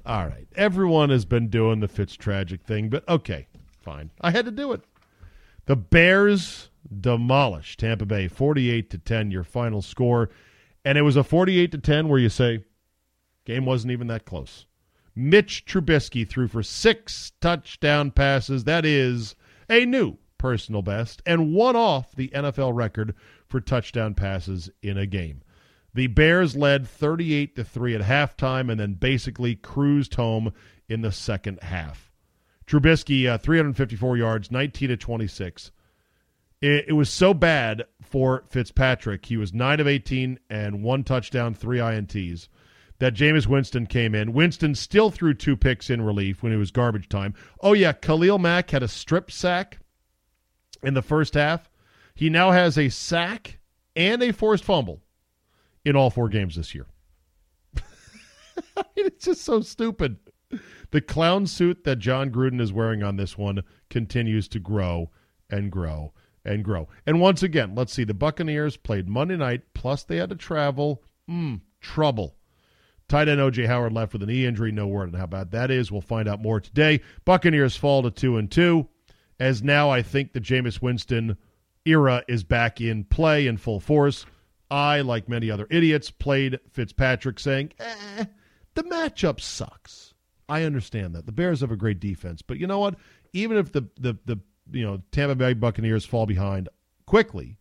All 0.06 0.26
right. 0.26 0.48
Everyone 0.56 1.12
has 1.12 1.26
been 1.26 1.48
doing 1.48 1.80
the 1.80 1.88
Fitz 1.88 2.16
tragic 2.16 2.64
thing, 2.64 2.89
but 2.89 3.08
okay, 3.08 3.48
fine. 3.82 4.11
I 4.21 4.32
had 4.32 4.45
to 4.45 4.51
do 4.51 4.71
it. 4.73 4.82
The 5.65 5.75
Bears 5.75 6.69
demolished 6.99 7.79
Tampa 7.79 8.05
Bay 8.05 8.27
48 8.27 8.89
to 8.89 8.97
10 8.97 9.32
your 9.32 9.43
final 9.43 9.82
score, 9.82 10.29
and 10.84 10.97
it 10.97 11.03
was 11.03 11.15
a 11.15 11.23
48 11.23 11.71
to 11.71 11.77
10 11.77 12.07
where 12.07 12.19
you 12.19 12.29
say 12.29 12.63
game 13.45 13.65
wasn't 13.65 13.91
even 13.91 14.07
that 14.07 14.25
close. 14.25 14.65
Mitch 15.15 15.65
Trubisky 15.65 16.27
threw 16.27 16.47
for 16.47 16.63
six 16.63 17.34
touchdown 17.41 18.11
passes. 18.11 18.63
That 18.63 18.86
is 18.86 19.36
a 19.69 19.86
new 19.86 20.17
personal 20.38 20.82
best 20.82 21.21
and 21.25 21.53
one 21.53 21.75
off 21.75 22.15
the 22.15 22.29
NFL 22.29 22.73
record 22.73 23.13
for 23.47 23.61
touchdown 23.61 24.15
passes 24.15 24.69
in 24.82 24.97
a 24.97 25.05
game. 25.05 25.41
The 25.93 26.07
Bears 26.07 26.55
led 26.55 26.88
38 26.88 27.55
to 27.57 27.63
3 27.63 27.95
at 27.95 28.01
halftime 28.01 28.71
and 28.71 28.79
then 28.79 28.93
basically 28.93 29.55
cruised 29.55 30.15
home 30.15 30.53
in 30.88 31.01
the 31.01 31.11
second 31.11 31.61
half. 31.61 32.11
Trubisky 32.72 33.28
uh, 33.28 33.38
354 33.38 34.15
yards, 34.15 34.49
19 34.49 34.89
to 34.89 34.97
26. 34.97 35.72
It, 36.61 36.86
it 36.88 36.93
was 36.93 37.09
so 37.09 37.34
bad 37.34 37.84
for 38.01 38.45
Fitzpatrick. 38.47 39.26
He 39.26 39.36
was 39.36 39.53
9 39.53 39.82
of 39.82 39.88
18 39.88 40.39
and 40.49 40.82
one 40.82 41.03
touchdown, 41.03 41.53
three 41.53 41.80
INTs 41.80 42.47
that 42.99 43.13
Jameis 43.13 43.45
Winston 43.45 43.88
came 43.88 44.15
in. 44.15 44.32
Winston 44.32 44.74
still 44.76 45.11
threw 45.11 45.34
two 45.34 45.57
picks 45.57 45.89
in 45.89 46.01
relief 46.01 46.41
when 46.41 46.53
it 46.53 46.57
was 46.57 46.72
garbage 46.72 47.09
time. 47.09 47.34
Oh, 47.59 47.74
yeah, 47.74 47.91
Khalil 47.91 48.39
Mack 48.39 48.69
had 48.69 48.84
a 48.84 48.88
strip 48.88 49.32
sack 49.32 49.80
in 50.82 50.93
the 50.93 51.01
first 51.01 51.34
half. 51.34 51.69
He 52.15 52.30
now 52.30 52.51
has 52.51 52.78
a 52.78 52.88
sack 52.88 53.59
and 53.97 54.24
a 54.24 54.32
forced 54.32 54.63
fumble 54.63 55.01
in 55.84 55.97
all 55.97 56.09
four 56.09 56.30
games 56.30 56.55
this 56.55 56.74
year. 56.74 56.88
It's 58.95 59.26
just 59.26 59.41
so 59.41 59.61
stupid. 59.61 60.17
The 60.91 61.02
clown 61.02 61.47
suit 61.47 61.84
that 61.86 61.99
Jon 61.99 62.32
Gruden 62.32 62.60
is 62.60 62.74
wearing 62.74 63.02
on 63.02 63.16
this 63.16 63.38
one 63.38 63.64
continues 63.89 64.47
to 64.49 64.60
grow 64.60 65.10
and 65.49 65.72
grow 65.72 66.14
and 66.43 66.64
grow. 66.64 66.89
And 67.06 67.22
once 67.22 67.43
again, 67.43 67.76
let's 67.76 67.93
see. 67.93 68.04
The 68.04 68.14
Buccaneers 68.14 68.78
played 68.78 69.08
Monday 69.08 69.38
night, 69.38 69.62
plus 69.74 70.04
they 70.04 70.18
had 70.18 70.30
to 70.30 70.36
travel. 70.36 71.04
Mm, 71.30 71.62
trouble. 71.80 72.36
Tight 73.08 73.28
end 73.28 73.41
OJ 73.41 73.68
Howard 73.68 73.93
left 73.93 74.14
with 74.14 74.24
a 74.24 74.26
knee 74.26 74.45
injury. 74.45 74.72
No 74.72 74.88
word 74.88 75.14
on 75.14 75.20
how 75.20 75.26
bad 75.26 75.52
that 75.52 75.70
is. 75.70 75.91
We'll 75.91 76.02
find 76.02 76.28
out 76.28 76.41
more 76.41 76.60
today. 76.60 77.02
Buccaneers 77.26 77.76
fall 77.76 78.04
to 78.04 78.12
two 78.12 78.38
and 78.38 78.49
two, 78.49 78.88
as 79.39 79.62
now 79.62 79.89
I 79.89 80.02
think 80.02 80.34
the 80.34 80.39
Jameis 80.39 80.82
Winston 80.82 81.38
era 81.86 82.24
is 82.28 82.43
back 82.43 82.80
in 82.80 83.04
play 83.04 83.47
in 83.47 83.58
full 83.58 83.80
force. 83.80 84.26
I, 84.70 85.02
like 85.02 85.28
many 85.28 85.52
other 85.52 85.68
idiots, 85.70 86.10
played 86.10 86.60
Fitzpatrick 86.72 87.39
saying, 87.39 87.74
eh, 87.80 88.26
the 88.76 88.84
matchup 88.84 89.41
sucks. 89.41 90.11
I 90.52 90.64
understand 90.64 91.16
that. 91.16 91.26
The 91.26 91.32
Bears 91.32 91.62
have 91.62 91.72
a 91.72 91.78
great 91.78 92.02
defense, 92.02 92.41
but 92.41 92.58
you 92.58 92.68
know 92.68 92.80
what? 92.80 92.95
Even 93.32 93.56
if 93.56 93.72
the 93.72 93.88
the, 93.97 94.18
the 94.26 94.38
you 94.70 94.86
know 94.86 95.02
Tampa 95.14 95.36
Bay 95.36 95.54
Buccaneers 95.54 96.04
fall 96.04 96.26
behind 96.26 96.68
quickly, 97.06 97.58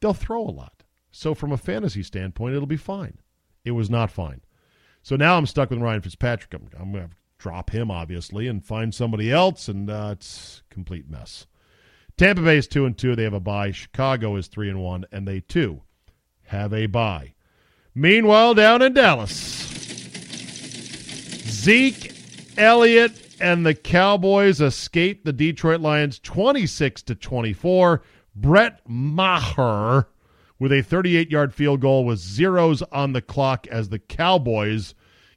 they'll 0.00 0.14
throw 0.14 0.40
a 0.40 0.50
lot. 0.50 0.84
So 1.10 1.34
from 1.34 1.50
a 1.50 1.56
fantasy 1.56 2.04
standpoint, 2.04 2.54
it'll 2.54 2.66
be 2.66 2.76
fine. 2.76 3.18
It 3.64 3.72
was 3.72 3.90
not 3.90 4.10
fine. 4.10 4.40
So 5.02 5.16
now 5.16 5.36
I'm 5.36 5.46
stuck 5.46 5.70
with 5.70 5.80
Ryan 5.80 6.00
Fitzpatrick. 6.00 6.54
I'm, 6.54 6.68
I'm 6.80 6.92
going 6.92 7.08
to 7.08 7.14
drop 7.38 7.70
him, 7.70 7.90
obviously, 7.90 8.46
and 8.46 8.64
find 8.64 8.94
somebody 8.94 9.32
else, 9.32 9.66
and 9.66 9.90
uh, 9.90 10.10
it's 10.12 10.62
a 10.70 10.74
complete 10.74 11.10
mess. 11.10 11.48
Tampa 12.16 12.42
Bay 12.42 12.56
is 12.56 12.68
two 12.68 12.86
and 12.86 12.96
two. 12.96 13.16
They 13.16 13.24
have 13.24 13.34
a 13.34 13.40
bye. 13.40 13.72
Chicago 13.72 14.36
is 14.36 14.46
three 14.46 14.70
and 14.70 14.80
one, 14.80 15.06
and 15.10 15.26
they 15.26 15.40
too 15.40 15.82
have 16.44 16.72
a 16.72 16.86
bye. 16.86 17.34
Meanwhile, 17.96 18.54
down 18.54 18.80
in 18.80 18.94
Dallas, 18.94 19.30
Zeke 21.62 22.11
Elliott 22.58 23.36
and 23.40 23.64
the 23.64 23.74
Cowboys 23.74 24.60
escape 24.60 25.24
the 25.24 25.32
Detroit 25.32 25.80
Lions 25.80 26.18
26 26.18 27.02
to 27.02 27.14
24. 27.14 28.02
Brett 28.34 28.80
Maher 28.86 30.08
with 30.58 30.72
a 30.72 30.82
38 30.82 31.30
yard 31.30 31.54
field 31.54 31.80
goal 31.80 32.04
with 32.04 32.18
zeros 32.18 32.82
on 32.92 33.12
the 33.12 33.22
clock 33.22 33.66
as 33.68 33.88
the 33.88 33.98
Cowboys 33.98 34.94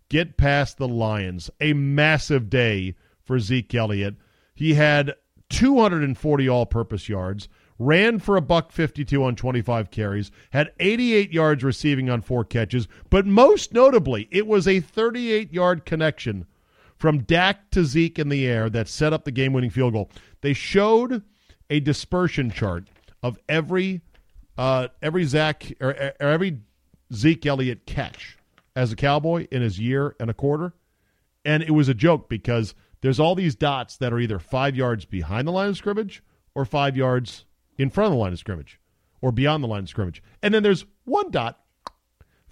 get 0.10 0.38
past 0.38 0.78
the 0.78 0.88
Lions. 0.88 1.50
A 1.62 1.74
massive 1.74 2.50
day 2.50 2.96
for 3.24 3.40
Zeke 3.40 3.74
Elliott. 3.74 4.16
He 4.54 4.74
had 4.74 5.16
240 5.50 6.50
all 6.50 6.66
purpose 6.66 7.08
yards, 7.08 7.48
ran 7.80 8.20
for 8.20 8.36
a 8.36 8.42
buck 8.42 8.72
52 8.72 9.24
on 9.24 9.36
25 9.36 9.90
carries, 9.90 10.32
had 10.52 10.72
88 10.80 11.32
yards 11.32 11.64
receiving 11.64 12.10
on 12.10 12.22
four 12.22 12.44
catches, 12.44 12.88
but 13.10 13.26
most 13.26 13.74
notably, 13.74 14.28
it 14.32 14.48
was 14.48 14.68
a 14.68 14.80
38 14.80 15.54
yard 15.54 15.86
connection 15.86 16.46
from 16.98 17.20
Dak 17.20 17.70
to 17.72 17.84
Zeke 17.84 18.20
in 18.20 18.30
the 18.30 18.48
air 18.48 18.70
that 18.70 18.88
set 18.88 19.14
up 19.14 19.26
the 19.26 19.32
game 19.32 19.54
winning 19.54 19.70
field 19.70 19.94
goal. 19.94 20.10
They 20.42 20.54
showed 20.54 21.24
a 21.70 21.80
dispersion 21.80 22.52
chart 22.52 22.88
of 23.22 23.38
every 23.50 24.02
uh, 24.58 24.88
every 25.02 25.26
Zach 25.26 25.74
or, 25.82 25.90
or 25.90 26.14
every 26.20 26.60
Zeke 27.14 27.46
Elliott 27.46 27.86
catch 27.86 28.38
as 28.76 28.92
a 28.92 28.96
Cowboy 28.96 29.48
in 29.52 29.62
his 29.62 29.80
year 29.80 30.16
and 30.20 30.30
a 30.30 30.34
quarter, 30.34 30.74
and 31.44 31.62
it 31.64 31.72
was 31.72 31.90
a 31.90 31.94
joke 31.94 32.30
because 32.30 32.74
there's 33.02 33.20
all 33.20 33.36
these 33.36 33.56
dots 33.56 33.98
that 33.98 34.14
are 34.14 34.20
either 34.20 34.40
five 34.40 34.76
yards 34.76 35.06
behind 35.06 35.48
the 35.48 35.52
line 35.52 35.70
of 35.70 35.78
scrimmage 35.78 36.24
or 36.54 36.66
five 36.66 36.96
yards 36.96 37.46
in 37.78 37.90
front 37.90 38.08
of 38.08 38.14
the 38.14 38.20
line 38.20 38.34
of 38.34 38.40
scrimmage 38.40 38.80
or 39.22 39.32
beyond 39.32 39.64
the 39.64 39.68
line 39.68 39.84
of 39.84 39.90
scrimmage, 39.90 40.24
and 40.42 40.54
then 40.54 40.64
there's 40.64 40.86
one 41.04 41.32
dot, 41.32 41.60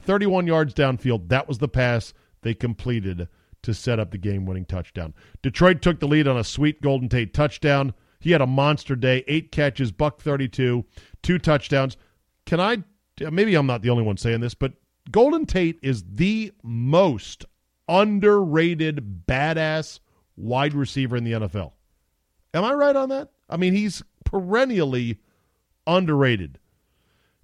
31 0.02 0.48
yards 0.48 0.74
downfield. 0.74 1.30
That 1.30 1.48
was 1.48 1.60
the 1.60 1.68
pass 1.70 2.14
they 2.41 2.54
completed 2.54 3.30
to 3.64 3.74
set 3.74 3.99
up 3.99 4.11
the 4.11 4.18
game-winning 4.18 4.66
touchdown. 4.66 5.14
Detroit 5.41 5.82
took 5.82 5.99
the 5.99 6.07
lead 6.07 6.28
on 6.28 6.38
a 6.38 6.43
sweet 6.43 6.82
Golden 6.82 7.09
Tate 7.09 7.34
touchdown. 7.34 7.93
He 8.20 8.32
had 8.32 8.41
a 8.41 8.47
monster 8.47 8.95
day, 8.95 9.24
eight 9.28 9.51
catches, 9.51 9.91
buck 9.91 10.22
32, 10.22 10.86
two 11.22 11.39
touchdowns. 11.39 11.97
Can 12.45 12.59
I, 12.59 12.84
maybe 13.32 13.55
I'm 13.55 13.66
not 13.66 13.82
the 13.82 13.89
only 13.89 14.03
one 14.03 14.18
saying 14.18 14.41
this, 14.41 14.53
but 14.53 14.74
Golden 15.11 15.45
Tate 15.45 15.80
is 15.82 16.03
the 16.07 16.51
most 16.64 17.45
underrated 17.88 19.26
badass 19.28 19.99
wide 20.38 20.74
receiver 20.74 21.18
in 21.18 21.24
the 21.24 21.34
NFL. 21.34 21.74
Am 22.53 22.64
I 22.64 22.74
right 22.74 22.95
on 22.95 23.09
that? 23.09 23.30
I 23.49 23.57
mean, 23.57 23.74
he's 23.74 24.03
perennially 24.26 25.20
underrated. 25.86 26.59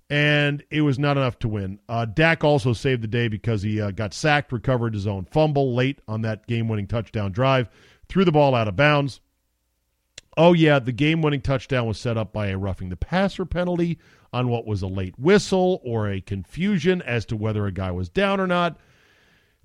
And 0.10 0.64
it 0.72 0.82
was 0.82 0.98
not 0.98 1.18
enough 1.18 1.38
to 1.40 1.48
win. 1.48 1.80
Uh, 1.88 2.06
Dak 2.06 2.44
also 2.44 2.74
saved 2.74 3.04
the 3.04 3.08
day 3.08 3.28
because 3.28 3.62
he 3.62 3.80
uh, 3.80 3.92
got 3.92 4.14
sacked, 4.14 4.52
recovered 4.52 4.96
his 4.96 5.06
own 5.06 5.26
fumble 5.26 5.76
late 5.76 6.00
on 6.08 6.22
that 6.24 6.48
game 6.48 6.68
winning 6.68 6.88
touchdown 6.88 7.32
drive, 7.32 7.70
threw 8.08 8.26
the 8.26 8.32
ball 8.32 8.56
out 8.56 8.68
of 8.68 8.76
bounds. 8.76 9.22
Oh, 10.36 10.54
yeah, 10.54 10.80
the 10.80 10.92
game 10.92 11.22
winning 11.22 11.42
touchdown 11.42 11.86
was 11.86 12.00
set 12.00 12.18
up 12.18 12.34
by 12.34 12.48
a 12.48 12.58
roughing 12.58 12.90
the 12.90 12.96
passer 12.96 13.46
penalty 13.46 14.00
on 14.32 14.48
what 14.48 14.66
was 14.66 14.82
a 14.82 14.88
late 14.88 15.18
whistle 15.20 15.82
or 15.84 16.10
a 16.10 16.22
confusion 16.22 17.02
as 17.02 17.26
to 17.26 17.36
whether 17.36 17.66
a 17.66 17.72
guy 17.72 17.92
was 17.92 18.10
down 18.10 18.40
or 18.40 18.48
not. 18.48 18.78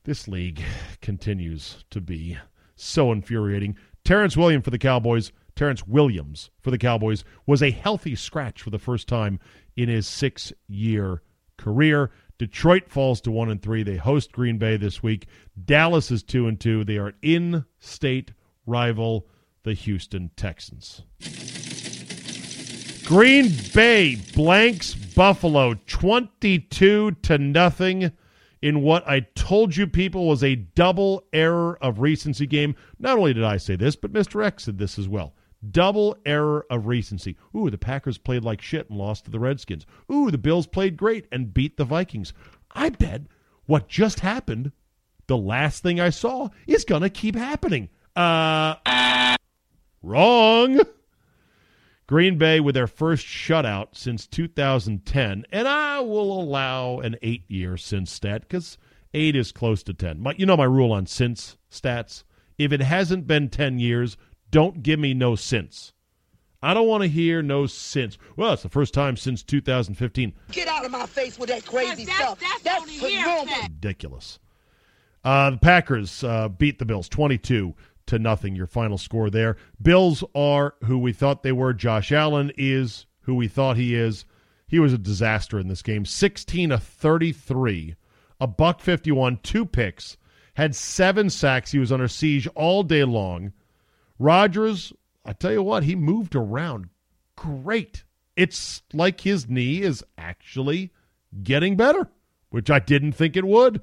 This 0.05 0.28
league 0.28 0.62
continues 1.01 1.84
to 1.90 2.01
be 2.01 2.36
so 2.76 3.12
infuriating. 3.12 3.76
Terrance 4.05 4.36
Williams 4.36 4.64
for 4.64 4.70
the 4.70 4.78
Cowboys, 4.78 5.32
Terrance 5.57 5.86
Williams 5.86 6.51
for 6.61 6.70
the 6.70 6.78
Cowboys 6.78 7.24
was 7.47 7.62
a 7.62 7.70
healthy 7.70 8.14
scratch 8.14 8.61
for 8.61 8.70
the 8.70 8.78
first 8.78 9.09
time 9.09 9.38
in 9.77 9.89
his 9.89 10.07
6-year 10.07 11.22
career. 11.57 12.11
Detroit 12.39 12.89
falls 12.89 13.20
to 13.22 13.31
1 13.31 13.51
and 13.51 13.62
3. 13.62 13.83
They 13.83 13.97
host 13.97 14.33
Green 14.33 14.59
Bay 14.59 14.77
this 14.77 15.03
week. 15.03 15.27
Dallas 15.64 16.11
is 16.11 16.22
2 16.22 16.49
and 16.49 16.59
2. 16.61 16.85
They 16.85 16.99
are 16.99 17.14
in-state 17.22 18.33
rival 18.66 19.27
the 19.62 19.75
Houston 19.75 20.31
Texans. 20.37 21.03
Green 23.05 23.53
Bay 23.75 24.16
blanks 24.35 24.95
Buffalo 24.95 25.75
22 25.87 27.11
to 27.11 27.39
nothing 27.39 28.12
in 28.62 28.81
what 28.81 29.07
I 29.07 29.20
told 29.35 29.77
you 29.77 29.87
people 29.87 30.27
was 30.27 30.43
a 30.43 30.55
double 30.55 31.25
error 31.33 31.77
of 31.83 32.01
recency 32.01 32.47
game. 32.47 32.75
Not 32.99 33.18
only 33.18 33.35
did 33.35 33.45
I 33.45 33.59
say 33.59 33.77
this, 33.77 33.95
but 33.95 34.12
Mr. 34.12 34.43
X 34.45 34.64
said 34.64 34.79
this 34.79 34.99
as 34.99 35.07
well. 35.07 35.35
Double 35.71 36.17
error 36.27 36.67
of 36.71 36.87
recency. 36.87 37.37
Ooh, 37.57 37.71
the 37.71 37.79
Packers 37.79 38.19
played 38.19 38.45
like 38.45 38.61
shit 38.61 38.89
and 38.91 38.99
lost 38.99 39.25
to 39.25 39.31
the 39.31 39.39
Redskins. 39.39 39.87
Ooh, 40.12 40.31
the 40.31 40.39
Bills 40.39 40.67
played 40.67 40.97
great 40.97 41.27
and 41.31 41.55
beat 41.55 41.77
the 41.77 41.85
Vikings. 41.85 42.33
I 42.73 42.91
bet 42.91 43.23
what 43.67 43.89
just 43.89 44.21
happened, 44.21 44.73
the 45.27 45.37
last 45.37 45.83
thing 45.83 46.01
I 46.01 46.11
saw, 46.11 46.49
is 46.67 46.85
going 46.85 47.03
to 47.03 47.11
keep 47.11 47.37
happening. 47.37 47.89
Uh 48.15 48.75
Wrong. 50.03 50.81
Green 52.07 52.37
Bay 52.37 52.61
with 52.61 52.75
their 52.75 52.87
first 52.87 53.27
shutout 53.27 53.97
since 53.97 54.27
2010, 54.27 55.47
and 55.51 55.67
I 55.67 56.01
will 56.01 56.39
allow 56.39 56.99
an 56.99 57.17
eight 57.23 57.45
year 57.49 57.79
since 57.79 58.12
stat 58.12 58.43
because 58.43 58.77
eight 59.15 59.35
is 59.35 59.53
close 59.53 59.83
to 59.85 59.95
10. 59.95 60.21
My, 60.21 60.35
you 60.37 60.45
know 60.45 60.59
my 60.59 60.65
rule 60.65 60.93
on 60.93 61.07
since 61.07 61.57
stats. 61.71 62.25
If 62.59 62.71
it 62.73 62.83
hasn't 62.83 63.27
been 63.27 63.49
10 63.49 63.79
years, 63.79 64.19
don't 64.55 64.84
give 64.84 65.00
me 65.00 65.14
no 65.14 65.34
sense. 65.34 65.92
I 66.62 66.74
don't 66.74 66.86
want 66.86 67.02
to 67.02 67.09
hear 67.09 67.42
no 67.42 67.66
sense. 67.66 68.16
Well, 68.36 68.52
it's 68.52 68.62
the 68.62 68.68
first 68.68 68.94
time 68.94 69.16
since 69.16 69.42
2015. 69.42 70.32
Get 70.52 70.68
out 70.68 70.84
of 70.84 70.92
my 70.92 71.07
face 71.07 71.36
with 71.40 71.48
that 71.48 71.66
crazy 71.66 72.05
That's- 72.05 72.16
stuff. 72.24 72.38
that's 72.38 72.62
That's 72.62 72.82
only 72.82 73.16
normal. 73.16 73.46
hearsay. 73.46 73.62
Ridiculous. 73.64 74.38
Uh, 75.24 75.50
the 75.50 75.57
Packers 75.57 76.22
uh, 76.22 76.48
beat 76.50 76.78
the 76.78 76.84
Bills 76.84 77.09
22 77.09 77.74
to 78.07 78.18
nothing. 78.20 78.55
Your 78.55 78.68
final 78.68 78.96
score 78.96 79.28
there. 79.28 79.57
Bills 79.82 80.22
are 80.36 80.74
who 80.84 80.98
we 80.98 81.12
thought 81.12 81.42
they 81.42 81.50
were. 81.52 81.74
Josh 81.74 82.12
Allen 82.12 82.52
is 82.57 83.07
who 83.22 83.34
we 83.34 83.48
thought 83.48 83.76
he 83.76 83.96
is. 83.96 84.24
He 84.68 84.78
was 84.78 84.92
a 84.92 84.98
disaster 84.98 85.59
in 85.59 85.66
this 85.66 85.82
game. 85.82 86.05
16 86.05 86.70
of 86.70 86.80
33, 86.84 87.96
a 88.40 88.46
buck 88.46 88.80
51, 88.80 89.40
two 89.42 89.66
picks, 89.66 90.16
had 90.55 90.76
seven 90.76 91.28
sacks. 91.28 91.72
He 91.72 91.80
was 91.80 91.90
under 91.90 92.07
siege 92.07 92.46
all 92.55 92.84
day 92.84 93.02
long. 93.02 93.52
Rodgers, 94.25 94.91
I 95.27 95.35
tell 95.35 95.53
you 95.53 95.62
what, 95.62 95.83
he 95.83 95.95
moved 95.95 96.35
around 96.35 96.89
great. 97.37 98.05
It's 98.37 98.81
like 98.95 99.20
his 99.20 99.51
knee 99.51 99.83
is 99.83 100.03
actually 100.16 100.95
getting 101.43 101.77
better, 101.77 102.09
which 102.49 102.70
I 102.70 102.79
didn't 102.79 103.12
think 103.12 103.37
it 103.37 103.45
would. 103.45 103.83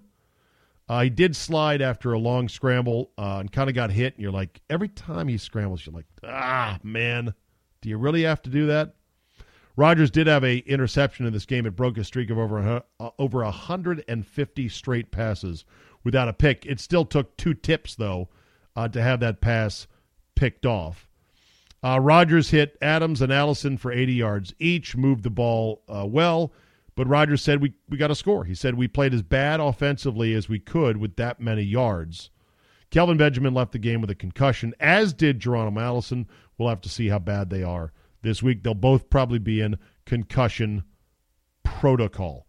Uh, 0.90 1.04
he 1.04 1.12
did 1.12 1.36
slide 1.36 1.80
after 1.80 2.12
a 2.12 2.18
long 2.18 2.50
scramble 2.50 3.12
uh, 3.20 3.38
and 3.40 3.52
kind 3.52 3.70
of 3.70 3.76
got 3.76 3.92
hit. 3.92 4.16
And 4.16 4.24
you're 4.24 4.32
like, 4.32 4.62
every 4.68 4.88
time 4.88 5.28
he 5.28 5.38
scrambles, 5.38 5.86
you're 5.86 5.94
like, 5.94 6.08
ah, 6.24 6.80
man, 6.82 7.36
do 7.82 7.90
you 7.90 8.00
really 8.00 8.24
have 8.24 8.42
to 8.42 8.50
do 8.50 8.66
that? 8.66 8.96
Rodgers 9.76 10.10
did 10.10 10.26
have 10.26 10.44
a 10.44 10.58
interception 10.58 11.28
in 11.28 11.34
this 11.34 11.46
game. 11.46 11.68
It 11.68 11.76
broke 11.76 12.00
a 12.00 12.04
streak 12.04 12.32
of 12.32 12.40
over 12.40 12.84
uh, 13.00 13.10
over 13.20 13.44
150 13.44 14.70
straight 14.70 15.12
passes 15.12 15.66
without 16.04 16.30
a 16.30 16.34
pick. 16.34 16.66
It 16.66 16.80
still 16.80 17.06
took 17.06 17.38
two 17.38 17.54
tips 17.54 17.94
though 17.94 18.30
uh, 18.76 18.88
to 18.88 19.04
have 19.04 19.20
that 19.20 19.40
pass 19.40 19.86
picked 20.42 20.66
off. 20.66 21.08
Uh, 21.84 22.00
Rodgers 22.02 22.50
hit 22.50 22.76
Adams 22.82 23.22
and 23.22 23.32
Allison 23.32 23.78
for 23.78 23.92
80 23.92 24.14
yards 24.14 24.56
each, 24.58 24.98
moved 24.98 25.22
the 25.22 25.30
ball 25.30 25.84
uh, 25.88 26.04
well, 26.04 26.52
but 26.96 27.08
Rodgers 27.08 27.44
said 27.44 27.62
we 27.62 27.74
we 27.90 27.96
got 27.96 28.08
to 28.08 28.16
score. 28.16 28.44
He 28.44 28.56
said 28.56 28.74
we 28.74 28.88
played 28.88 29.14
as 29.14 29.22
bad 29.22 29.60
offensively 29.60 30.34
as 30.34 30.50
we 30.50 30.58
could 30.58 30.98
with 30.98 31.16
that 31.18 31.40
many 31.40 31.62
yards. 31.62 32.32
Kelvin 32.90 33.18
Benjamin 33.18 33.54
left 33.54 33.72
the 33.72 33.78
game 33.78 34.02
with 34.02 34.10
a 34.10 34.16
concussion, 34.16 34.74
as 34.80 35.14
did 35.14 35.40
Geronimo 35.40 35.80
Allison. 35.80 36.28
We'll 36.58 36.70
have 36.70 36.82
to 36.82 36.90
see 36.90 37.10
how 37.10 37.20
bad 37.20 37.52
they 37.52 37.62
are 37.62 37.94
this 38.24 38.42
week. 38.42 38.64
They'll 38.64 38.74
both 38.74 39.12
probably 39.12 39.38
be 39.38 39.62
in 39.62 39.78
concussion 40.08 40.86
protocol. 41.64 42.48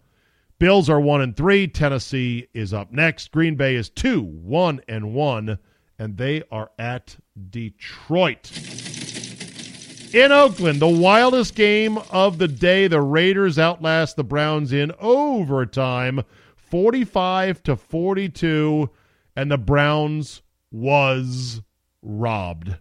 Bills 0.58 0.88
are 0.88 0.98
one 0.98 1.20
and 1.20 1.36
three. 1.36 1.68
Tennessee 1.68 2.48
is 2.54 2.72
up 2.72 2.90
next. 2.90 3.32
Green 3.32 3.54
Bay 3.54 3.74
is 3.74 3.90
two, 3.90 4.22
one 4.22 4.80
and 4.88 5.12
one, 5.12 5.58
and 6.02 6.16
they 6.16 6.42
are 6.50 6.68
at 6.80 7.16
Detroit. 7.50 8.50
In 10.12 10.32
Oakland, 10.32 10.80
the 10.80 10.88
wildest 10.88 11.54
game 11.54 11.96
of 12.10 12.38
the 12.38 12.48
day. 12.48 12.88
The 12.88 13.00
Raiders 13.00 13.56
outlast 13.56 14.16
the 14.16 14.24
Browns 14.24 14.72
in 14.72 14.90
overtime, 14.98 16.22
45 16.56 17.62
to 17.62 17.76
42, 17.76 18.90
and 19.36 19.48
the 19.48 19.56
Browns 19.56 20.42
was 20.72 21.62
robbed 22.02 22.68
In 22.68 22.76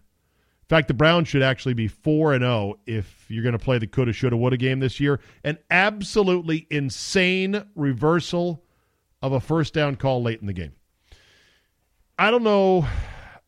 fact, 0.68 0.88
the 0.88 0.94
Browns 0.94 1.28
should 1.28 1.42
actually 1.42 1.74
be 1.74 1.86
4 1.86 2.34
and 2.34 2.42
0 2.42 2.80
if 2.86 3.26
you're 3.28 3.44
going 3.44 3.52
to 3.52 3.58
play 3.64 3.78
the 3.78 3.86
coulda, 3.86 4.12
shoulda, 4.12 4.36
woulda 4.36 4.56
game 4.56 4.80
this 4.80 4.98
year. 4.98 5.20
An 5.44 5.58
absolutely 5.70 6.66
insane 6.70 7.66
reversal 7.76 8.64
of 9.22 9.32
a 9.32 9.38
first 9.38 9.74
down 9.74 9.94
call 9.94 10.24
late 10.24 10.40
in 10.40 10.48
the 10.48 10.52
game. 10.52 10.72
I 12.18 12.32
don't 12.32 12.42
know. 12.42 12.86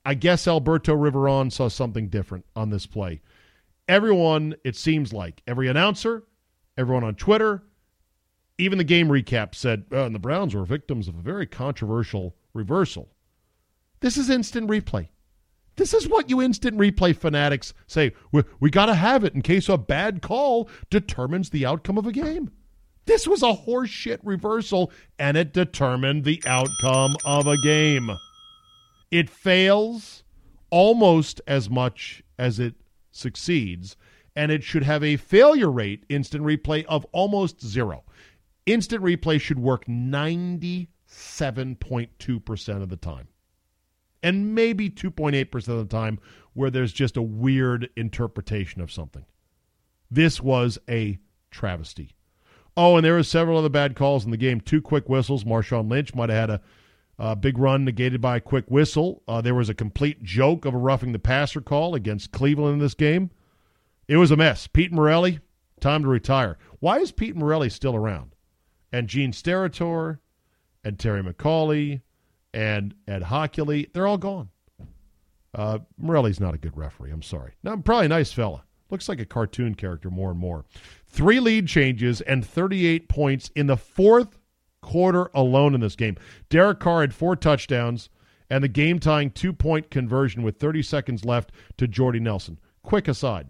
I 0.04 0.14
guess 0.14 0.46
Alberto 0.46 0.94
Riveron 0.94 1.50
saw 1.50 1.68
something 1.68 2.08
different 2.08 2.44
on 2.54 2.70
this 2.70 2.86
play. 2.86 3.22
Everyone, 3.88 4.54
it 4.64 4.76
seems 4.76 5.12
like, 5.12 5.42
every 5.46 5.68
announcer, 5.68 6.24
everyone 6.76 7.04
on 7.04 7.14
Twitter, 7.14 7.62
even 8.58 8.78
the 8.78 8.84
game 8.84 9.08
recap 9.08 9.54
said, 9.54 9.84
oh, 9.92 10.04
and 10.04 10.14
the 10.14 10.20
Browns 10.20 10.54
were 10.54 10.64
victims 10.64 11.08
of 11.08 11.16
a 11.16 11.22
very 11.22 11.46
controversial 11.46 12.36
reversal. 12.52 13.08
This 14.00 14.16
is 14.16 14.30
instant 14.30 14.68
replay. 14.68 15.08
This 15.76 15.92
is 15.92 16.08
what 16.08 16.30
you 16.30 16.40
instant 16.40 16.78
replay 16.78 17.16
fanatics 17.16 17.74
say. 17.86 18.12
We, 18.30 18.44
we 18.60 18.70
got 18.70 18.86
to 18.86 18.94
have 18.94 19.24
it 19.24 19.34
in 19.34 19.42
case 19.42 19.68
a 19.68 19.76
bad 19.76 20.22
call 20.22 20.68
determines 20.88 21.50
the 21.50 21.66
outcome 21.66 21.98
of 21.98 22.06
a 22.06 22.12
game. 22.12 22.52
This 23.06 23.26
was 23.26 23.42
a 23.42 23.52
horseshit 23.52 24.20
reversal, 24.22 24.92
and 25.18 25.36
it 25.36 25.52
determined 25.52 26.24
the 26.24 26.42
outcome 26.46 27.16
of 27.24 27.46
a 27.46 27.58
game. 27.58 28.10
It 29.14 29.30
fails 29.30 30.24
almost 30.70 31.40
as 31.46 31.70
much 31.70 32.24
as 32.36 32.58
it 32.58 32.74
succeeds, 33.12 33.96
and 34.34 34.50
it 34.50 34.64
should 34.64 34.82
have 34.82 35.04
a 35.04 35.16
failure 35.16 35.70
rate, 35.70 36.02
instant 36.08 36.42
replay, 36.42 36.84
of 36.86 37.06
almost 37.12 37.64
zero. 37.64 38.02
Instant 38.66 39.04
replay 39.04 39.40
should 39.40 39.60
work 39.60 39.86
97.2% 39.86 42.82
of 42.82 42.88
the 42.88 42.96
time 42.96 43.28
and 44.20 44.52
maybe 44.52 44.90
2.8% 44.90 45.68
of 45.68 45.78
the 45.78 45.84
time 45.84 46.18
where 46.54 46.70
there's 46.70 46.92
just 46.92 47.16
a 47.16 47.22
weird 47.22 47.88
interpretation 47.94 48.80
of 48.80 48.90
something. 48.90 49.26
This 50.10 50.40
was 50.40 50.76
a 50.90 51.20
travesty. 51.52 52.16
Oh, 52.76 52.96
and 52.96 53.04
there 53.04 53.14
were 53.14 53.22
several 53.22 53.58
other 53.58 53.68
bad 53.68 53.94
calls 53.94 54.24
in 54.24 54.32
the 54.32 54.36
game. 54.36 54.60
Two 54.60 54.82
quick 54.82 55.08
whistles. 55.08 55.44
Marshawn 55.44 55.88
Lynch 55.88 56.16
might 56.16 56.30
have 56.30 56.38
had 56.38 56.50
a, 56.50 56.60
a 57.18 57.36
big 57.36 57.58
run 57.58 57.84
negated 57.84 58.20
by 58.20 58.36
a 58.36 58.40
quick 58.40 58.64
whistle. 58.68 59.22
Uh, 59.28 59.40
there 59.40 59.54
was 59.54 59.68
a 59.68 59.74
complete 59.74 60.22
joke 60.22 60.64
of 60.64 60.74
a 60.74 60.78
roughing 60.78 61.12
the 61.12 61.18
passer 61.18 61.60
call 61.60 61.94
against 61.94 62.32
Cleveland 62.32 62.74
in 62.74 62.78
this 62.80 62.94
game. 62.94 63.30
It 64.08 64.16
was 64.16 64.30
a 64.30 64.36
mess. 64.36 64.66
Pete 64.66 64.92
Morelli, 64.92 65.40
time 65.80 66.02
to 66.02 66.08
retire. 66.08 66.58
Why 66.80 66.98
is 66.98 67.12
Pete 67.12 67.36
Morelli 67.36 67.70
still 67.70 67.94
around? 67.94 68.34
And 68.92 69.08
Gene 69.08 69.32
Steratore 69.32 70.18
and 70.84 70.98
Terry 70.98 71.22
McAulay 71.22 72.02
and 72.52 72.94
Ed 73.08 73.22
Hochuli, 73.22 73.92
they're 73.92 74.06
all 74.06 74.18
gone. 74.18 74.50
Uh, 75.54 75.78
Morelli's 75.96 76.40
not 76.40 76.54
a 76.54 76.58
good 76.58 76.76
referee. 76.76 77.10
I'm 77.10 77.22
sorry. 77.22 77.54
Now, 77.62 77.76
probably 77.76 78.06
a 78.06 78.10
nice 78.10 78.32
fella. 78.32 78.64
Looks 78.90 79.08
like 79.08 79.20
a 79.20 79.24
cartoon 79.24 79.74
character 79.74 80.10
more 80.10 80.30
and 80.30 80.38
more. 80.38 80.64
Three 81.06 81.40
lead 81.40 81.66
changes 81.66 82.20
and 82.20 82.44
38 82.44 83.08
points 83.08 83.50
in 83.54 83.66
the 83.66 83.76
fourth 83.76 84.38
quarter 84.84 85.30
alone 85.34 85.74
in 85.74 85.80
this 85.80 85.96
game. 85.96 86.16
Derek 86.50 86.78
Carr 86.78 87.00
had 87.00 87.14
four 87.14 87.34
touchdowns 87.34 88.10
and 88.50 88.62
the 88.62 88.68
game 88.68 88.98
tying 89.00 89.30
two 89.30 89.52
point 89.52 89.90
conversion 89.90 90.42
with 90.42 90.58
30 90.58 90.82
seconds 90.82 91.24
left 91.24 91.50
to 91.78 91.88
Jordy 91.88 92.20
Nelson. 92.20 92.60
Quick 92.82 93.08
aside 93.08 93.48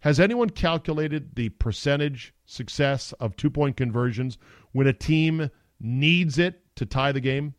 Has 0.00 0.18
anyone 0.18 0.50
calculated 0.50 1.36
the 1.36 1.50
percentage 1.50 2.34
success 2.44 3.12
of 3.20 3.36
two 3.36 3.48
point 3.48 3.76
conversions 3.76 4.38
when 4.72 4.88
a 4.88 4.92
team 4.92 5.50
needs 5.80 6.38
it 6.38 6.60
to 6.76 6.84
tie 6.84 7.12
the 7.12 7.20
game? 7.20 7.54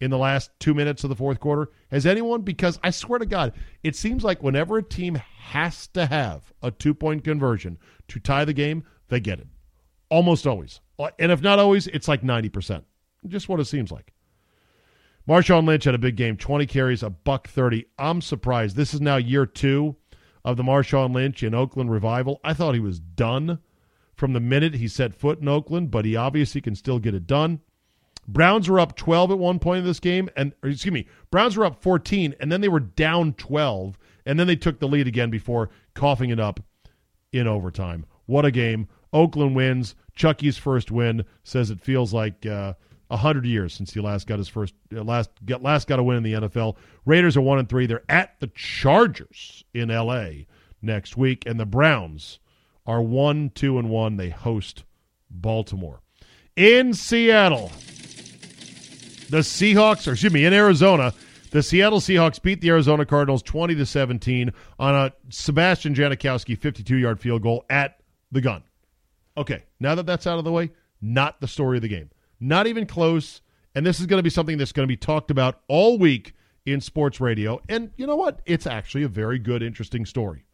in 0.00 0.12
the 0.12 0.18
last 0.18 0.52
two 0.60 0.74
minutes 0.74 1.02
of 1.02 1.10
the 1.10 1.16
fourth 1.16 1.40
quarter? 1.40 1.72
Has 1.90 2.06
anyone? 2.06 2.42
Because 2.42 2.78
I 2.84 2.90
swear 2.90 3.18
to 3.18 3.26
God, 3.26 3.52
it 3.82 3.96
seems 3.96 4.22
like 4.22 4.44
whenever 4.44 4.78
a 4.78 4.82
team 4.82 5.16
has 5.16 5.88
to 5.88 6.06
have 6.06 6.52
a 6.62 6.70
two 6.70 6.94
point 6.94 7.24
conversion 7.24 7.78
to 8.06 8.20
tie 8.20 8.44
the 8.44 8.52
game, 8.52 8.84
they 9.08 9.18
get 9.18 9.40
it. 9.40 9.48
Almost 10.08 10.46
always. 10.46 10.80
Uh, 10.98 11.10
and 11.18 11.30
if 11.32 11.40
not 11.40 11.58
always, 11.58 11.86
it's 11.88 12.08
like 12.08 12.22
90%. 12.22 12.82
Just 13.26 13.48
what 13.48 13.60
it 13.60 13.66
seems 13.66 13.90
like. 13.90 14.12
Marshawn 15.28 15.66
Lynch 15.66 15.84
had 15.84 15.94
a 15.94 15.98
big 15.98 16.16
game 16.16 16.36
20 16.36 16.66
carries, 16.66 17.02
a 17.02 17.10
buck 17.10 17.48
30. 17.48 17.86
I'm 17.98 18.22
surprised. 18.22 18.76
This 18.76 18.94
is 18.94 19.00
now 19.00 19.16
year 19.16 19.44
two 19.44 19.96
of 20.44 20.56
the 20.56 20.62
Marshawn 20.62 21.14
Lynch 21.14 21.42
in 21.42 21.54
Oakland 21.54 21.90
revival. 21.90 22.40
I 22.42 22.54
thought 22.54 22.74
he 22.74 22.80
was 22.80 22.98
done 22.98 23.58
from 24.14 24.32
the 24.32 24.40
minute 24.40 24.74
he 24.74 24.88
set 24.88 25.14
foot 25.14 25.40
in 25.40 25.48
Oakland, 25.48 25.90
but 25.90 26.04
he 26.04 26.16
obviously 26.16 26.60
can 26.60 26.74
still 26.74 26.98
get 26.98 27.14
it 27.14 27.26
done. 27.26 27.60
Browns 28.26 28.68
were 28.68 28.80
up 28.80 28.96
12 28.96 29.30
at 29.32 29.38
one 29.38 29.58
point 29.58 29.80
in 29.80 29.84
this 29.84 30.00
game, 30.00 30.28
and 30.36 30.52
excuse 30.62 30.92
me, 30.92 31.06
Browns 31.30 31.56
were 31.56 31.64
up 31.64 31.82
14, 31.82 32.34
and 32.40 32.50
then 32.50 32.60
they 32.60 32.68
were 32.68 32.80
down 32.80 33.32
12, 33.34 33.98
and 34.26 34.38
then 34.38 34.46
they 34.46 34.56
took 34.56 34.78
the 34.78 34.88
lead 34.88 35.06
again 35.06 35.30
before 35.30 35.70
coughing 35.94 36.30
it 36.30 36.40
up 36.40 36.60
in 37.32 37.46
overtime. 37.46 38.04
What 38.26 38.44
a 38.44 38.50
game! 38.50 38.88
Oakland 39.12 39.56
wins. 39.56 39.94
Chucky's 40.18 40.58
first 40.58 40.90
win 40.90 41.24
says 41.44 41.70
it 41.70 41.80
feels 41.80 42.12
like 42.12 42.44
uh, 42.44 42.74
a 43.10 43.14
uh, 43.14 43.16
hundred 43.16 43.46
years 43.46 43.72
since 43.72 43.94
he 43.94 44.00
last 44.00 44.26
got 44.26 44.38
his 44.38 44.48
first 44.48 44.74
uh, 44.94 45.02
last 45.02 45.30
get 45.46 45.62
last 45.62 45.88
got 45.88 45.98
a 45.98 46.02
win 46.02 46.18
in 46.18 46.22
the 46.24 46.48
NFL. 46.48 46.76
Raiders 47.06 47.36
are 47.36 47.40
one 47.40 47.58
and 47.58 47.68
three. 47.68 47.86
They're 47.86 48.02
at 48.08 48.38
the 48.40 48.48
Chargers 48.48 49.64
in 49.72 49.90
L.A. 49.90 50.46
next 50.82 51.16
week, 51.16 51.44
and 51.46 51.58
the 51.58 51.64
Browns 51.64 52.40
are 52.84 53.00
one 53.00 53.50
two 53.54 53.78
and 53.78 53.88
one. 53.88 54.16
They 54.16 54.28
host 54.28 54.84
Baltimore 55.30 56.02
in 56.56 56.92
Seattle. 56.92 57.70
The 59.30 59.38
Seahawks, 59.38 60.08
or 60.08 60.12
excuse 60.12 60.32
me, 60.32 60.44
in 60.46 60.52
Arizona, 60.52 61.12
the 61.50 61.62
Seattle 61.62 62.00
Seahawks 62.00 62.42
beat 62.42 62.60
the 62.60 62.70
Arizona 62.70 63.06
Cardinals 63.06 63.42
20 63.42 63.74
to 63.74 63.86
17 63.86 64.52
on 64.78 64.94
a 64.94 65.12
Sebastian 65.28 65.94
Janikowski 65.94 66.58
52-yard 66.58 67.20
field 67.20 67.42
goal 67.42 67.64
at 67.68 68.00
the 68.32 68.40
gun. 68.40 68.62
Okay, 69.38 69.64
now 69.78 69.94
that 69.94 70.04
that's 70.04 70.26
out 70.26 70.38
of 70.38 70.44
the 70.44 70.52
way, 70.52 70.70
not 71.00 71.40
the 71.40 71.48
story 71.48 71.78
of 71.78 71.82
the 71.82 71.88
game. 71.88 72.10
Not 72.40 72.66
even 72.66 72.86
close. 72.86 73.40
And 73.74 73.86
this 73.86 74.00
is 74.00 74.06
going 74.06 74.18
to 74.18 74.24
be 74.24 74.30
something 74.30 74.58
that's 74.58 74.72
going 74.72 74.86
to 74.86 74.92
be 74.92 74.96
talked 74.96 75.30
about 75.30 75.60
all 75.68 75.96
week 75.98 76.34
in 76.66 76.80
sports 76.80 77.20
radio. 77.20 77.60
And 77.68 77.90
you 77.96 78.06
know 78.06 78.16
what? 78.16 78.40
It's 78.46 78.66
actually 78.66 79.04
a 79.04 79.08
very 79.08 79.38
good, 79.38 79.62
interesting 79.62 80.04
story. 80.04 80.44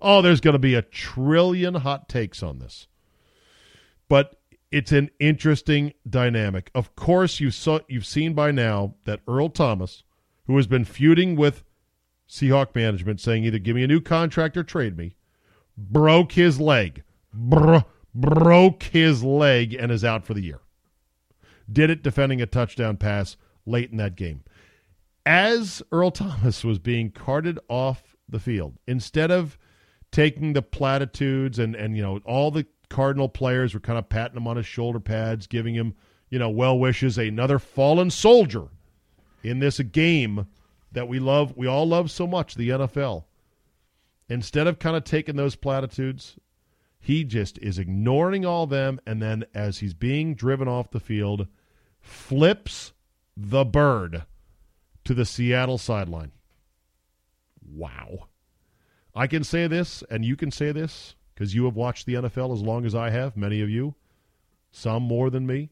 Oh, 0.00 0.22
there's 0.22 0.40
going 0.40 0.54
to 0.54 0.58
be 0.58 0.74
a 0.74 0.82
trillion 0.82 1.74
hot 1.74 2.08
takes 2.08 2.42
on 2.42 2.58
this. 2.58 2.86
But 4.08 4.40
it's 4.70 4.92
an 4.92 5.10
interesting 5.18 5.92
dynamic. 6.08 6.70
Of 6.74 6.96
course, 6.96 7.40
you 7.40 7.50
saw 7.50 7.80
you've 7.88 8.06
seen 8.06 8.32
by 8.32 8.50
now 8.50 8.94
that 9.04 9.20
Earl 9.28 9.50
Thomas, 9.50 10.02
who 10.46 10.56
has 10.56 10.66
been 10.66 10.84
feuding 10.84 11.36
with 11.36 11.64
Seahawk 12.28 12.74
management, 12.74 13.20
saying 13.20 13.44
either 13.44 13.58
give 13.58 13.76
me 13.76 13.84
a 13.84 13.88
new 13.88 14.00
contract 14.00 14.56
or 14.56 14.64
trade 14.64 14.96
me, 14.96 15.16
broke 15.76 16.32
his 16.32 16.58
leg. 16.58 17.02
Bro- 17.34 17.84
broke 18.14 18.84
his 18.84 19.22
leg 19.22 19.74
and 19.74 19.90
is 19.92 20.04
out 20.04 20.24
for 20.24 20.34
the 20.34 20.42
year. 20.42 20.60
Did 21.70 21.90
it 21.90 22.02
defending 22.02 22.42
a 22.42 22.46
touchdown 22.46 22.96
pass 22.96 23.36
late 23.66 23.90
in 23.90 23.96
that 23.98 24.16
game. 24.16 24.42
as 25.26 25.82
Earl 25.92 26.10
Thomas 26.10 26.64
was 26.64 26.78
being 26.78 27.10
carted 27.10 27.58
off 27.68 28.16
the 28.28 28.40
field, 28.40 28.78
instead 28.86 29.30
of 29.30 29.58
taking 30.10 30.52
the 30.54 30.62
platitudes 30.62 31.58
and, 31.58 31.74
and 31.76 31.96
you 31.96 32.02
know, 32.02 32.20
all 32.24 32.50
the 32.50 32.66
Cardinal 32.88 33.28
players 33.28 33.72
were 33.72 33.80
kind 33.80 33.98
of 33.98 34.08
patting 34.08 34.36
him 34.36 34.48
on 34.48 34.56
his 34.56 34.66
shoulder 34.66 34.98
pads, 34.98 35.46
giving 35.46 35.74
him, 35.74 35.94
you 36.28 36.38
know, 36.38 36.48
well 36.48 36.78
wishes, 36.78 37.18
another 37.18 37.58
fallen 37.58 38.10
soldier 38.10 38.68
in 39.42 39.60
this 39.60 39.78
game 39.78 40.46
that 40.92 41.06
we 41.06 41.20
love, 41.20 41.56
we 41.56 41.66
all 41.66 41.86
love 41.86 42.10
so 42.10 42.26
much, 42.26 42.56
the 42.56 42.70
NFL. 42.70 43.24
Instead 44.28 44.66
of 44.66 44.78
kind 44.78 44.96
of 44.96 45.04
taking 45.04 45.36
those 45.36 45.54
platitudes, 45.54 46.36
he 47.00 47.24
just 47.24 47.58
is 47.58 47.78
ignoring 47.78 48.44
all 48.44 48.66
them, 48.66 49.00
and 49.06 49.22
then 49.22 49.44
as 49.54 49.78
he's 49.78 49.94
being 49.94 50.34
driven 50.34 50.68
off 50.68 50.90
the 50.90 51.00
field, 51.00 51.48
flips 51.98 52.92
the 53.36 53.64
bird 53.64 54.24
to 55.04 55.14
the 55.14 55.24
Seattle 55.24 55.78
sideline. 55.78 56.32
Wow. 57.66 58.28
I 59.14 59.26
can 59.26 59.42
say 59.42 59.66
this, 59.66 60.04
and 60.10 60.24
you 60.24 60.36
can 60.36 60.50
say 60.50 60.72
this, 60.72 61.16
because 61.34 61.54
you 61.54 61.64
have 61.64 61.74
watched 61.74 62.04
the 62.04 62.14
NFL 62.14 62.52
as 62.52 62.60
long 62.60 62.84
as 62.84 62.94
I 62.94 63.08
have, 63.10 63.36
many 63.36 63.62
of 63.62 63.70
you, 63.70 63.94
some 64.70 65.02
more 65.02 65.30
than 65.30 65.46
me. 65.46 65.70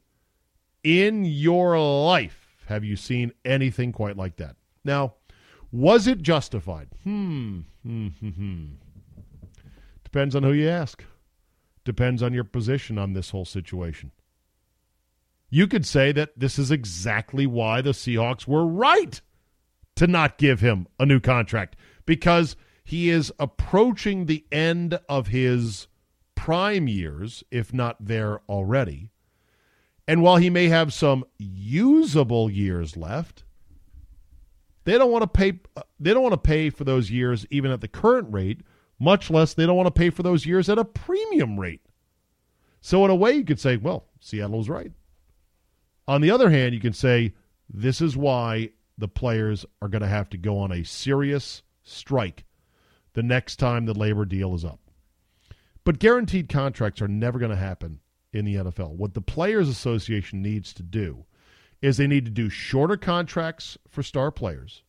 In 0.83 1.26
your 1.26 1.79
life, 1.79 2.57
have 2.66 2.85
you 2.85 2.97
seen 2.97 3.33
anything 3.45 3.93
quite 3.93 4.16
like 4.16 4.37
that? 4.37 4.57
Now, 4.83 5.14
was 5.70 6.07
it 6.07 6.22
justified? 6.22 6.89
Hmm. 7.05 7.61
Hmm. 7.83 8.09
Hmm. 8.09 8.29
hmm. 8.31 8.64
Depends 10.05 10.35
on 10.35 10.43
who 10.43 10.53
you 10.53 10.68
ask. 10.70 11.05
Depends 11.89 12.22
on 12.22 12.34
your 12.34 12.45
position 12.45 12.99
on 12.99 13.14
this 13.14 13.30
whole 13.30 13.47
situation. 13.47 14.11
You 15.49 15.66
could 15.66 15.86
say 15.86 16.12
that 16.12 16.39
this 16.39 16.59
is 16.59 16.70
exactly 16.70 17.47
why 17.47 17.80
the 17.80 17.93
Seahawks 17.93 18.47
were 18.47 18.66
right 18.66 19.18
to 19.97 20.07
not 20.07 20.36
give 20.36 20.61
him 20.61 20.86
a 21.01 21.07
new 21.07 21.18
contract 21.18 21.76
because 22.05 22.57
he 22.84 23.09
is 23.09 23.32
approaching 23.39 24.26
the 24.26 24.45
end 24.53 25.01
of 25.09 25.28
his 25.28 25.86
prime 26.34 26.89
years, 26.89 27.43
if 27.51 27.72
not 27.72 27.97
there 27.99 28.43
already. 28.51 29.09
And 30.07 30.20
while 30.20 30.36
he 30.36 30.51
may 30.51 30.68
have 30.68 30.93
some 30.93 31.24
usable 31.39 32.51
years 32.51 32.99
left, 32.99 33.45
they 34.84 34.99
don't 34.99 35.11
want 35.11 35.22
to 35.22 35.28
pay 35.28 35.59
uh, 35.74 35.84
they 35.99 36.12
don't 36.12 36.22
want 36.22 36.34
to 36.34 36.36
pay 36.36 36.68
for 36.68 36.84
those 36.84 37.11
years 37.11 37.47
even 37.51 37.70
at 37.70 37.80
the 37.80 37.89
current 37.89 38.30
rate 38.30 38.61
much 38.99 39.30
less 39.30 39.55
they 39.55 39.66
don't 39.66 39.76
want 39.76 39.86
to 39.86 39.99
pay 39.99 40.11
for 40.11 40.22
those 40.22 40.46
years 40.46 40.68
at 40.68 40.78
a 40.78 40.84
premium 40.84 41.59
rate. 41.59 41.82
So, 42.80 43.05
in 43.05 43.11
a 43.11 43.14
way, 43.14 43.32
you 43.32 43.44
could 43.44 43.61
say, 43.61 43.76
well, 43.76 44.07
Seattle 44.20 44.62
right. 44.64 44.92
On 46.07 46.20
the 46.20 46.30
other 46.30 46.51
hand, 46.51 46.74
you 46.74 46.80
can 46.80 46.92
say, 46.92 47.34
this 47.68 48.01
is 48.01 48.16
why 48.16 48.70
the 48.96 49.09
players 49.09 49.66
are 49.82 49.88
going 49.88 50.03
to 50.03 50.09
have 50.09 50.30
to 50.30 50.38
go 50.38 50.59
on 50.59 50.72
a 50.72 50.84
serious 50.84 51.62
strike 51.82 52.44
the 53.14 53.22
next 53.22 53.57
time 53.57 53.84
the 53.84 53.94
labor 53.94 54.24
deal 54.24 54.55
is 54.55 54.64
up. 54.64 54.80
But 55.84 55.99
guaranteed 55.99 56.49
contracts 56.49 57.01
are 57.01 57.09
never 57.09 57.38
going 57.38 57.51
to 57.51 57.57
happen 57.57 58.01
in 58.32 58.44
the 58.44 58.57
NFL. 58.57 58.96
What 58.96 59.14
the 59.14 59.20
Players 59.20 59.68
Association 59.68 60.42
needs 60.42 60.72
to 60.74 60.82
do 60.82 61.24
is 61.80 61.96
they 61.96 62.07
need 62.07 62.24
to 62.24 62.30
do 62.30 62.49
shorter 62.49 62.96
contracts 62.96 63.78
for 63.88 64.03
star 64.03 64.30
players, 64.30 64.82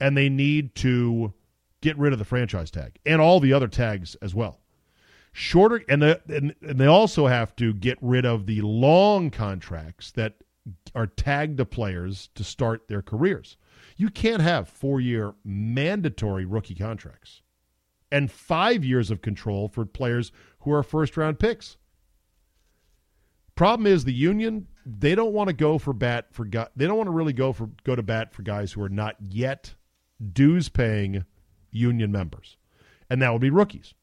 and 0.00 0.16
they 0.16 0.28
need 0.28 0.74
to 0.76 1.32
get 1.80 1.98
rid 1.98 2.12
of 2.12 2.18
the 2.18 2.24
franchise 2.24 2.70
tag 2.70 2.98
and 3.06 3.20
all 3.20 3.40
the 3.40 3.52
other 3.52 3.68
tags 3.68 4.14
as 4.16 4.34
well. 4.34 4.60
Shorter, 5.32 5.82
and, 5.88 6.02
the, 6.02 6.20
and, 6.28 6.54
and 6.62 6.80
they 6.80 6.86
also 6.86 7.26
have 7.26 7.54
to 7.56 7.72
get 7.72 7.98
rid 8.00 8.24
of 8.24 8.46
the 8.46 8.60
long 8.62 9.30
contracts 9.30 10.10
that 10.12 10.36
are 10.94 11.06
tagged 11.06 11.58
to 11.58 11.64
players 11.64 12.30
to 12.34 12.44
start 12.44 12.88
their 12.88 13.02
careers. 13.02 13.56
You 13.96 14.10
can't 14.10 14.42
have 14.42 14.68
four 14.68 15.00
year 15.00 15.34
mandatory 15.44 16.44
rookie 16.44 16.74
contracts 16.74 17.42
and 18.10 18.30
five 18.30 18.84
years 18.84 19.10
of 19.10 19.22
control 19.22 19.68
for 19.68 19.84
players 19.84 20.32
who 20.60 20.72
are 20.72 20.82
first 20.82 21.16
round 21.16 21.38
picks. 21.38 21.76
Problem 23.54 23.86
is 23.86 24.04
the 24.04 24.12
union 24.12 24.68
they 24.86 25.14
don't 25.14 25.32
want 25.32 25.48
to 25.48 25.54
go 25.54 25.78
for 25.78 25.92
bat 25.92 26.28
for 26.32 26.44
they 26.44 26.86
don't 26.86 26.96
want 26.96 27.08
to 27.08 27.12
really 27.12 27.32
go 27.32 27.52
for 27.52 27.68
go 27.84 27.94
to 27.94 28.02
bat 28.02 28.32
for 28.32 28.42
guys 28.42 28.72
who 28.72 28.82
are 28.82 28.88
not 28.88 29.16
yet 29.20 29.74
dues 30.32 30.68
paying 30.68 31.24
union 31.70 32.12
members, 32.12 32.56
and 33.08 33.20
that 33.22 33.32
would 33.32 33.42
be 33.42 33.50
rookies. 33.50 33.94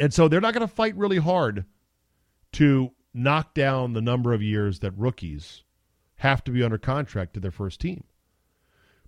And 0.00 0.12
so 0.12 0.28
they're 0.28 0.40
not 0.40 0.54
going 0.54 0.66
to 0.66 0.74
fight 0.74 0.96
really 0.96 1.18
hard 1.18 1.64
to 2.52 2.92
knock 3.12 3.54
down 3.54 3.92
the 3.92 4.02
number 4.02 4.32
of 4.32 4.42
years 4.42 4.80
that 4.80 4.96
rookies 4.96 5.62
have 6.16 6.42
to 6.44 6.50
be 6.50 6.62
under 6.62 6.78
contract 6.78 7.34
to 7.34 7.40
their 7.40 7.50
first 7.50 7.80
team. 7.80 8.04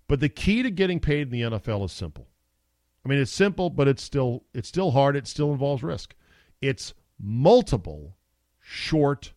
But 0.07 0.19
the 0.21 0.29
key 0.29 0.63
to 0.63 0.71
getting 0.71 0.99
paid 0.99 1.23
in 1.23 1.29
the 1.31 1.57
NFL 1.57 1.85
is 1.85 1.91
simple. 1.91 2.27
I 3.05 3.09
mean, 3.09 3.19
it's 3.19 3.31
simple, 3.31 3.69
but 3.69 3.87
it's 3.87 4.03
still 4.03 4.43
it's 4.53 4.67
still 4.67 4.91
hard. 4.91 5.15
It 5.15 5.27
still 5.27 5.51
involves 5.51 5.83
risk. 5.83 6.15
It's 6.61 6.93
multiple 7.19 8.17
short 8.61 9.33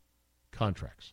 contracts. 0.52 1.12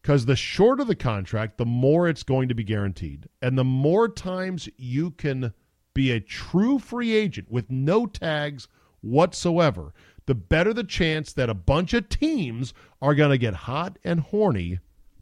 Because 0.00 0.26
the 0.26 0.36
shorter 0.36 0.84
the 0.84 0.94
contract, 0.94 1.58
the 1.58 1.66
more 1.66 2.08
it's 2.08 2.22
going 2.22 2.48
to 2.48 2.54
be 2.54 2.62
guaranteed. 2.62 3.28
And 3.42 3.58
the 3.58 3.64
more 3.64 4.08
times 4.08 4.68
you 4.76 5.10
can 5.10 5.52
be 5.96 6.10
a 6.10 6.20
true 6.20 6.78
free 6.78 7.14
agent 7.14 7.50
with 7.50 7.70
no 7.70 8.04
tags 8.04 8.68
whatsoever, 9.00 9.94
the 10.26 10.34
better 10.34 10.74
the 10.74 10.84
chance 10.84 11.32
that 11.32 11.48
a 11.48 11.54
bunch 11.54 11.94
of 11.94 12.10
teams 12.10 12.74
are 13.00 13.14
going 13.14 13.30
to 13.30 13.38
get 13.38 13.54
hot 13.54 13.98
and 14.04 14.20
horny 14.20 14.78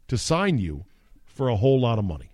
to 0.09 0.17
sign 0.17 0.57
you 0.57 0.83
for 1.23 1.47
a 1.47 1.55
whole 1.55 1.79
lot 1.79 1.97
of 1.97 2.03
money. 2.03 2.29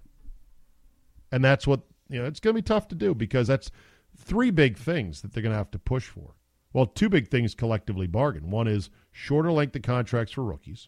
And 1.31 1.45
that's 1.45 1.67
what, 1.67 1.81
you 2.09 2.19
know, 2.19 2.25
it's 2.25 2.39
going 2.39 2.55
to 2.55 2.61
be 2.61 2.65
tough 2.65 2.87
to 2.87 2.95
do 2.95 3.13
because 3.13 3.47
that's 3.47 3.69
three 4.17 4.49
big 4.49 4.75
things 4.75 5.21
that 5.21 5.33
they're 5.33 5.43
going 5.43 5.53
to 5.53 5.57
have 5.57 5.71
to 5.71 5.79
push 5.79 6.07
for. 6.07 6.33
Well, 6.73 6.87
two 6.87 7.09
big 7.09 7.27
things 7.27 7.53
collectively 7.53 8.07
bargain. 8.07 8.49
One 8.49 8.67
is 8.67 8.89
shorter 9.11 9.51
length 9.51 9.75
of 9.75 9.83
contracts 9.83 10.33
for 10.33 10.43
rookies, 10.43 10.87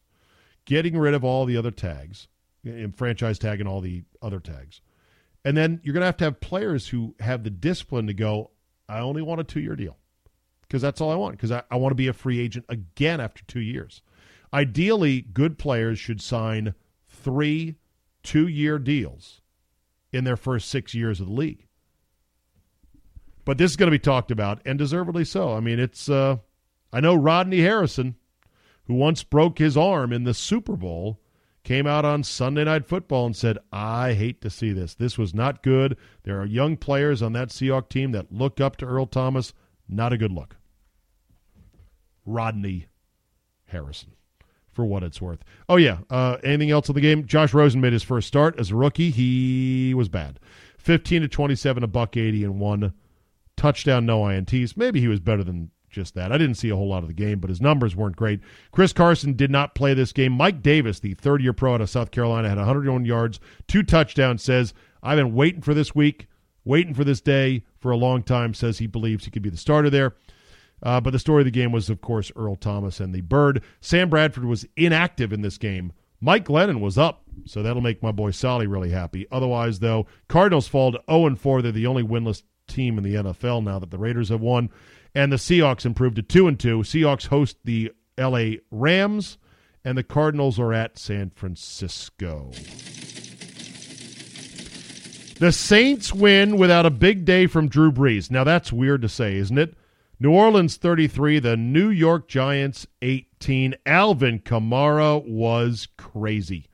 getting 0.66 0.97
rid 0.97 1.14
of 1.14 1.24
all 1.24 1.45
the 1.45 1.58
other 1.58 1.72
tags, 1.72 2.28
and 2.64 2.95
franchise 2.95 3.38
tag 3.38 3.60
and 3.60 3.70
all 3.70 3.82
the 3.82 4.06
other 4.24 4.39
tags, 4.39 4.82
and 5.46 5.58
then 5.58 5.82
you're 5.84 5.94
going 5.94 6.02
to 6.02 6.08
have 6.08 6.18
to 6.18 6.26
have 6.26 6.39
players 6.39 6.88
who 6.88 7.16
have 7.20 7.44
the 7.44 7.50
discipline 7.50 8.08
to 8.08 8.14
go, 8.14 8.52
I 8.88 9.00
only 9.00 9.22
want 9.22 9.41
a 9.41 9.44
two 9.44 9.60
year 9.60 9.76
deal 9.76 9.98
because 10.62 10.82
that's 10.82 11.02
all 11.02 11.12
I 11.12 11.16
want 11.16 11.36
because 11.36 11.52
I, 11.52 11.64
I 11.70 11.76
want 11.76 11.91
to 11.91 11.96
be 11.96 12.08
a 12.08 12.14
free 12.14 12.39
agent 12.39 12.66
again 12.70 13.20
after 13.20 13.44
two 13.46 13.62
years. 13.62 14.02
Ideally, 14.54 15.22
good 15.22 15.58
players 15.58 16.00
should 16.00 16.22
sign 16.22 16.76
three 17.08 17.76
two 18.24 18.48
year 18.48 18.80
deals 18.80 19.41
in 20.12 20.24
their 20.24 20.38
first 20.38 20.70
six 20.70 20.94
years 20.94 21.20
of 21.20 21.28
the 21.28 21.34
league. 21.34 21.66
But 23.46 23.58
this 23.58 23.72
is 23.72 23.78
going 23.78 23.88
to 23.88 23.98
be 23.98 24.00
talked 24.00 24.32
about, 24.32 24.62
and 24.66 24.80
deservedly 24.80 25.26
so. 25.26 25.54
I 25.54 25.60
mean, 25.60 25.80
it's, 25.80 26.08
uh, 26.08 26.38
I 26.94 27.02
know 27.02 27.14
Rodney 27.14 27.60
Harrison, 27.60 28.16
who 28.86 28.94
once 28.94 29.24
broke 29.24 29.58
his 29.58 29.76
arm 29.76 30.14
in 30.14 30.24
the 30.24 30.34
Super 30.34 30.78
Bowl, 30.78 31.20
came 31.64 31.88
out 31.88 32.03
on 32.03 32.24
Sunday 32.24 32.66
Night 32.66 32.86
Football 32.86 33.26
and 33.26 33.36
said, 33.36 33.57
I 33.72 34.14
hate 34.14 34.41
to 34.41 34.49
see 34.49 34.74
this. 34.74 34.95
This 34.95 35.18
was 35.18 35.34
not 35.34 35.64
good. 35.64 35.97
There 36.24 36.39
are 36.39 36.45
young 36.45 36.78
players 36.78 37.22
on 37.22 37.34
that 37.34 37.49
Seahawk 37.49 37.89
team 37.89 38.11
that 38.11 38.32
look 38.32 38.59
up 38.59 38.76
to 38.78 38.86
Earl 38.86 39.05
Thomas. 39.05 39.53
Not 39.88 40.14
a 40.14 40.18
good 40.18 40.32
look. 40.32 40.57
Rodney 42.26 42.88
Harrison, 43.66 44.11
for 44.72 44.86
what 44.86 45.03
it's 45.03 45.22
worth. 45.22 45.43
Oh, 45.70 45.78
yeah. 45.78 45.99
Uh, 46.09 46.38
anything 46.43 46.72
else 46.72 46.89
in 46.89 46.95
the 46.95 47.01
game? 47.01 47.26
Josh 47.26 47.53
Rosen 47.53 47.82
made 47.82 47.93
his 47.93 48.03
first 48.03 48.28
start 48.28 48.59
as 48.59 48.72
a 48.72 48.76
rookie. 48.76 49.09
He 49.09 49.93
was 49.93 50.09
bad. 50.09 50.39
15 50.78 51.22
to 51.22 51.28
27, 51.28 51.84
a 51.84 51.88
buck 51.88 52.18
80, 52.18 52.43
and 52.43 52.59
one 52.59 52.93
touchdown, 53.55 54.05
no 54.05 54.22
INTs. 54.22 54.76
Maybe 54.76 54.99
he 54.99 55.07
was 55.07 55.20
better 55.20 55.43
than 55.43 55.72
just 55.94 56.16
that. 56.16 56.32
I 56.32 56.38
didn't 56.38 56.56
see 56.56 56.70
a 56.70 56.76
whole 56.76 56.89
lot 56.89 57.04
of 57.04 57.08
the 57.08 57.14
game, 57.14 57.39
but 57.39 57.50
his 57.50 57.62
numbers 57.62 57.96
weren't 57.96 58.16
great. 58.16 58.41
Chris 58.72 58.91
Carson 58.91 59.34
did 59.34 59.52
not 59.52 59.76
play 59.76 59.94
this 59.94 60.12
game. 60.12 60.34
Mike 60.34 60.62
Davis, 60.62 61.00
the 61.00 61.14
third 61.14 61.41
year 61.41 61.54
pro 61.54 61.76
out 61.76 61.82
of 61.82 61.89
South 61.89 62.12
Carolina, 62.12 62.50
had 62.50 62.58
101 62.58 63.06
yards, 63.06 63.39
two 63.68 63.84
touchdowns, 63.84 64.44
says, 64.44 64.74
I've 65.02 65.18
been 65.18 65.34
waiting 65.34 65.62
for 65.62 65.74
this 65.74 65.96
week, 65.96 66.28
waiting 66.66 66.94
for 66.94 67.04
this 67.04 67.22
day 67.22 67.64
for 67.80 67.91
a 67.91 67.98
long 67.98 68.24
time, 68.24 68.54
says 68.54 68.80
he 68.80 68.88
believes 68.88 69.26
he 69.26 69.32
could 69.32 69.41
be 69.41 69.50
the 69.50 69.58
starter 69.58 69.89
there. 69.89 70.16
Uh, 70.82 71.00
but 71.00 71.12
the 71.12 71.20
story 71.20 71.41
of 71.41 71.46
the 71.46 71.52
game 71.52 71.72
was, 71.72 71.89
of 71.89 72.02
course, 72.02 72.32
Earl 72.36 72.56
Thomas 72.56 73.00
and 73.00 73.14
the 73.14 73.22
Bird. 73.22 73.64
Sam 73.80 74.10
Bradford 74.10 74.46
was 74.46 74.66
inactive 74.76 75.32
in 75.32 75.41
this 75.41 75.58
game. 75.58 75.94
Mike 76.20 76.46
Glennon 76.46 76.80
was 76.80 76.98
up, 76.98 77.24
so 77.46 77.62
that'll 77.62 77.82
make 77.82 78.02
my 78.02 78.12
boy 78.12 78.32
Sally 78.32 78.68
really 78.68 78.91
happy. 78.91 79.28
Otherwise, 79.32 79.80
though, 79.80 80.08
Cardinals 80.28 80.68
fall 80.68 80.91
to 80.91 81.02
0 81.10 81.36
4. 81.36 81.62
They're 81.62 81.72
the 81.72 81.88
only 81.88 82.04
winless 82.04 82.44
team 82.68 82.98
in 82.98 83.04
the 83.04 83.16
NFL 83.16 83.64
now 83.64 83.80
that 83.80 83.91
the 83.91 83.98
Raiders 83.98 84.30
have 84.30 84.41
won 84.41 84.70
and 85.16 85.32
the 85.32 85.38
Seahawks 85.38 85.86
improved 85.86 86.16
to 86.18 86.22
two 86.22 86.47
and 86.47 86.59
two. 86.59 86.80
Seahawks 86.80 87.28
host 87.28 87.57
the 87.64 87.91
L.A. 88.18 88.59
Rams, 88.72 89.38
and 89.84 89.97
the 89.97 90.03
Cardinals 90.03 90.59
are 90.59 90.74
at 90.74 90.97
San 90.97 91.30
Francisco. 91.32 92.51
The 95.39 95.51
Saints 95.51 96.14
win 96.14 96.57
without 96.57 96.86
a 96.86 96.91
big 96.91 97.26
day 97.26 97.47
from 97.47 97.68
Drew 97.68 97.91
Brees. 97.91 98.32
Now 98.32 98.43
that's 98.43 98.72
weird 98.72 99.01
to 99.01 99.09
say, 99.09 99.36
isn't 99.36 99.57
it? 99.57 99.76
New 100.20 100.32
Orleans 100.32 100.78
33, 100.78 101.39
the 101.39 101.57
New 101.57 101.89
York 101.89 102.30
Giants 102.30 102.88
18. 103.01 103.76
Alvin 103.86 104.39
Kamara 104.39 105.22
was 105.28 105.89
crazy. 105.97 106.68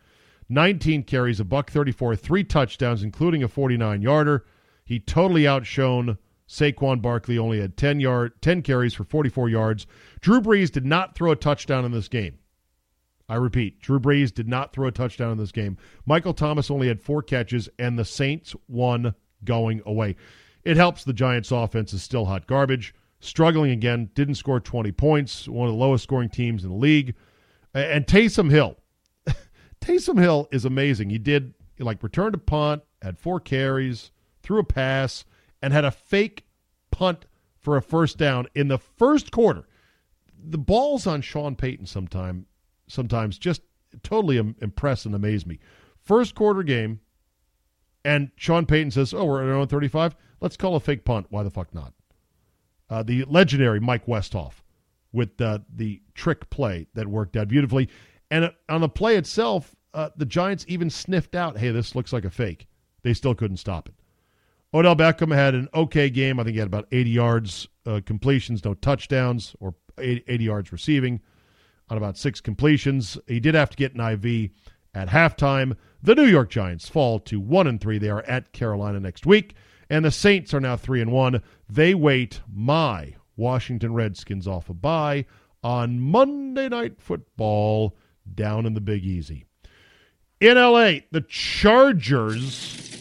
19 0.49 1.03
carries, 1.03 1.39
a 1.39 1.45
buck 1.45 1.71
34, 1.71 2.15
three 2.15 2.43
touchdowns, 2.43 3.01
including 3.01 3.41
a 3.41 3.47
49 3.47 4.01
yarder. 4.01 4.45
He 4.83 4.99
totally 4.99 5.47
outshone 5.47 6.17
Saquon 6.49 6.99
Barkley, 6.99 7.37
only 7.37 7.61
had 7.61 7.77
10 7.77 7.99
yard 7.99 8.33
10 8.41 8.63
carries 8.63 8.95
for 8.95 9.03
44 9.03 9.49
yards. 9.49 9.85
Drew 10.19 10.41
Brees 10.41 10.71
did 10.71 10.85
not 10.85 11.15
throw 11.15 11.31
a 11.31 11.35
touchdown 11.35 11.85
in 11.85 11.91
this 11.91 12.07
game. 12.07 12.39
I 13.29 13.35
repeat, 13.35 13.79
Drew 13.79 13.99
Brees 13.99 14.33
did 14.33 14.47
not 14.47 14.73
throw 14.73 14.87
a 14.87 14.91
touchdown 14.91 15.31
in 15.31 15.37
this 15.37 15.51
game. 15.51 15.77
Michael 16.07 16.33
Thomas 16.33 16.71
only 16.71 16.87
had 16.87 16.99
four 16.99 17.21
catches, 17.21 17.69
and 17.77 17.99
the 17.99 18.03
Saints 18.03 18.55
won 18.67 19.13
going 19.43 19.83
away. 19.85 20.15
It 20.63 20.77
helps 20.77 21.03
the 21.03 21.13
Giants' 21.13 21.51
offense 21.51 21.93
is 21.93 22.01
still 22.01 22.25
hot 22.25 22.47
garbage. 22.47 22.95
Struggling 23.19 23.69
again, 23.69 24.09
didn't 24.15 24.35
score 24.35 24.59
20 24.59 24.91
points, 24.93 25.47
one 25.47 25.67
of 25.67 25.73
the 25.73 25.79
lowest 25.79 26.03
scoring 26.03 26.29
teams 26.29 26.63
in 26.63 26.71
the 26.71 26.75
league. 26.75 27.13
And 27.75 28.07
Taysom 28.07 28.49
Hill. 28.49 28.77
Taysom 29.81 30.19
Hill 30.19 30.47
is 30.51 30.65
amazing. 30.65 31.11
He 31.11 31.19
did 31.19 31.53
like 31.77 32.01
returned 32.01 32.33
a 32.33 32.39
punt, 32.39 32.81
had 33.03 33.19
four 33.19 33.39
carries, 33.39 34.09
threw 34.41 34.59
a 34.59 34.63
pass, 34.63 35.25
and 35.61 35.73
had 35.73 35.85
a 35.85 35.91
fake 35.91 36.45
punt 36.91 37.25
for 37.59 37.77
a 37.77 37.81
first 37.81 38.17
down 38.17 38.47
in 38.55 38.67
the 38.67 38.77
first 38.77 39.31
quarter. 39.31 39.67
The 40.41 40.57
balls 40.57 41.05
on 41.05 41.21
Sean 41.21 41.55
Payton 41.55 41.85
sometime 41.85 42.45
sometimes 42.87 43.37
just 43.37 43.61
totally 44.03 44.37
impress 44.37 45.05
and 45.05 45.13
amaze 45.13 45.45
me. 45.45 45.59
First 45.97 46.35
quarter 46.35 46.63
game, 46.63 47.01
and 48.05 48.31
Sean 48.35 48.65
Payton 48.65 48.91
says, 48.91 49.13
"Oh, 49.13 49.25
we're 49.25 49.43
at 49.43 49.49
our 49.49 49.55
own 49.55 49.67
35. 49.67 50.15
Let's 50.39 50.57
call 50.57 50.75
a 50.75 50.79
fake 50.79 51.03
punt. 51.05 51.27
Why 51.29 51.43
the 51.43 51.49
fuck 51.49 51.73
not?" 51.73 51.93
Uh, 52.89 53.03
the 53.03 53.25
legendary 53.25 53.79
Mike 53.79 54.05
Westhoff 54.05 54.63
with 55.11 55.39
uh, 55.41 55.59
the 55.73 56.01
trick 56.15 56.49
play 56.49 56.87
that 56.93 57.07
worked 57.07 57.35
out 57.35 57.49
beautifully, 57.49 57.89
and 58.31 58.51
on 58.69 58.81
the 58.81 58.89
play 58.89 59.17
itself, 59.17 59.75
uh, 59.93 60.09
the 60.15 60.25
Giants 60.25 60.65
even 60.67 60.89
sniffed 60.89 61.35
out, 61.35 61.57
"Hey, 61.57 61.71
this 61.71 61.95
looks 61.95 62.13
like 62.13 62.25
a 62.25 62.29
fake." 62.29 62.67
They 63.01 63.13
still 63.13 63.35
couldn't 63.35 63.57
stop 63.57 63.89
it. 63.89 63.95
Odell 64.73 64.95
Beckham 64.95 65.33
had 65.33 65.55
an 65.55 65.67
okay 65.73 66.09
game. 66.09 66.39
I 66.39 66.43
think 66.43 66.53
he 66.53 66.59
had 66.59 66.67
about 66.67 66.87
80 66.91 67.09
yards 67.09 67.67
uh, 67.85 68.01
completions, 68.05 68.63
no 68.63 68.75
touchdowns, 68.75 69.55
or 69.59 69.73
80, 69.97 70.23
80 70.27 70.43
yards 70.43 70.71
receiving 70.71 71.21
on 71.89 71.97
about 71.97 72.17
six 72.17 72.39
completions. 72.39 73.17
He 73.27 73.39
did 73.39 73.55
have 73.55 73.71
to 73.71 73.77
get 73.77 73.95
an 73.95 74.01
IV 74.01 74.51
at 74.93 75.09
halftime. 75.09 75.75
The 76.03 76.15
New 76.15 76.25
York 76.25 76.49
Giants 76.49 76.87
fall 76.87 77.19
to 77.21 77.39
one 77.39 77.67
and 77.67 77.81
three. 77.81 77.97
They 77.97 78.09
are 78.09 78.21
at 78.23 78.53
Carolina 78.53 78.99
next 78.99 79.25
week, 79.25 79.55
and 79.89 80.05
the 80.05 80.11
Saints 80.11 80.53
are 80.53 80.59
now 80.59 80.77
three 80.77 81.01
and 81.01 81.11
one. 81.11 81.41
They 81.67 81.95
wait 81.95 82.41
my 82.51 83.15
Washington 83.35 83.93
Redskins 83.93 84.47
off 84.47 84.69
a 84.69 84.73
bye 84.73 85.25
on 85.63 85.99
Monday 85.99 86.69
Night 86.69 87.01
Football 87.01 87.97
down 88.35 88.65
in 88.65 88.75
the 88.75 88.81
Big 88.81 89.03
Easy. 89.03 89.45
In 90.39 90.55
LA, 90.55 90.99
the 91.11 91.25
Chargers 91.27 92.98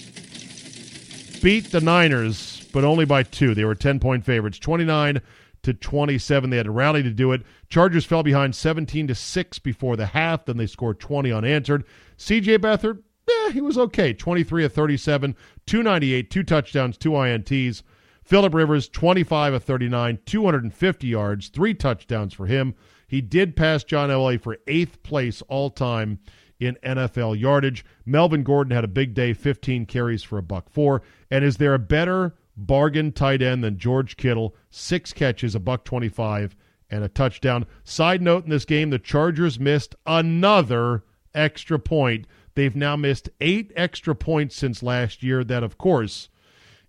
beat 1.42 1.70
the 1.70 1.80
Niners, 1.80 2.68
but 2.72 2.84
only 2.84 3.04
by 3.04 3.22
two. 3.22 3.54
They 3.54 3.64
were 3.64 3.74
10 3.74 4.00
point 4.00 4.24
favorites, 4.24 4.58
29 4.58 5.20
to 5.62 5.74
27. 5.74 6.50
They 6.50 6.56
had 6.56 6.66
to 6.66 6.70
rally 6.70 7.02
to 7.02 7.10
do 7.10 7.32
it. 7.32 7.42
Chargers 7.68 8.04
fell 8.04 8.22
behind 8.22 8.54
17 8.54 9.08
to 9.08 9.14
6 9.14 9.58
before 9.60 9.96
the 9.96 10.06
half. 10.06 10.44
Then 10.44 10.56
they 10.56 10.66
scored 10.66 11.00
20 11.00 11.32
unanswered. 11.32 11.84
CJ 12.16 12.58
Beathard, 12.58 13.02
eh, 13.28 13.52
he 13.52 13.60
was 13.60 13.78
okay. 13.78 14.12
23 14.12 14.64
of 14.64 14.72
37, 14.72 15.36
298, 15.66 16.30
two 16.30 16.42
touchdowns, 16.42 16.96
two 16.96 17.10
INTs. 17.10 17.82
Philip 18.22 18.52
Rivers, 18.52 18.88
25 18.88 19.54
of 19.54 19.64
39, 19.64 20.18
250 20.26 21.06
yards, 21.06 21.48
three 21.48 21.72
touchdowns 21.72 22.34
for 22.34 22.46
him. 22.46 22.74
He 23.06 23.22
did 23.22 23.56
pass 23.56 23.84
John 23.84 24.10
Elway 24.10 24.38
for 24.38 24.58
eighth 24.66 25.02
place 25.02 25.40
all 25.48 25.70
time 25.70 26.18
in 26.60 26.76
NFL 26.82 27.38
yardage. 27.38 27.84
Melvin 28.04 28.42
Gordon 28.42 28.74
had 28.74 28.84
a 28.84 28.88
big 28.88 29.14
day, 29.14 29.32
15 29.32 29.86
carries 29.86 30.22
for 30.22 30.38
a 30.38 30.42
buck 30.42 30.70
four. 30.70 31.02
And 31.30 31.44
is 31.44 31.56
there 31.56 31.74
a 31.74 31.78
better 31.78 32.34
bargain 32.56 33.12
tight 33.12 33.42
end 33.42 33.62
than 33.62 33.78
George 33.78 34.16
Kittle? 34.16 34.54
Six 34.70 35.12
catches, 35.12 35.54
a 35.54 35.60
buck 35.60 35.84
25, 35.84 36.56
and 36.90 37.04
a 37.04 37.08
touchdown. 37.08 37.66
Side 37.84 38.22
note 38.22 38.44
in 38.44 38.50
this 38.50 38.64
game, 38.64 38.90
the 38.90 38.98
Chargers 38.98 39.60
missed 39.60 39.94
another 40.06 41.04
extra 41.34 41.78
point. 41.78 42.26
They've 42.54 42.74
now 42.74 42.96
missed 42.96 43.28
eight 43.40 43.72
extra 43.76 44.14
points 44.14 44.56
since 44.56 44.82
last 44.82 45.22
year. 45.22 45.44
That, 45.44 45.62
of 45.62 45.78
course, 45.78 46.28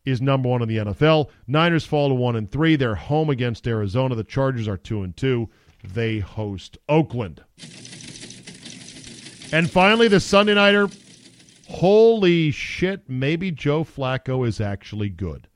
is 0.05 0.21
number 0.21 0.49
one 0.49 0.61
in 0.63 0.67
the 0.67 0.77
NFL. 0.77 1.29
Niners 1.47 1.85
fall 1.85 2.09
to 2.09 2.15
one 2.15 2.35
and 2.35 2.51
three. 2.51 2.75
They're 2.75 2.95
home 2.95 3.29
against 3.29 3.67
Arizona. 3.67 4.15
The 4.15 4.23
Chargers 4.23 4.67
are 4.67 4.77
two 4.77 5.03
and 5.03 5.15
two. 5.15 5.49
They 5.83 6.19
host 6.19 6.77
Oakland. 6.87 7.43
And 9.51 9.69
finally, 9.69 10.07
the 10.07 10.19
Sunday 10.19 10.53
nighter. 10.53 10.87
Holy 11.67 12.51
shit! 12.51 13.09
Maybe 13.09 13.51
Joe 13.51 13.83
Flacco 13.83 14.47
is 14.47 14.61
actually 14.61 15.09
good. 15.09 15.47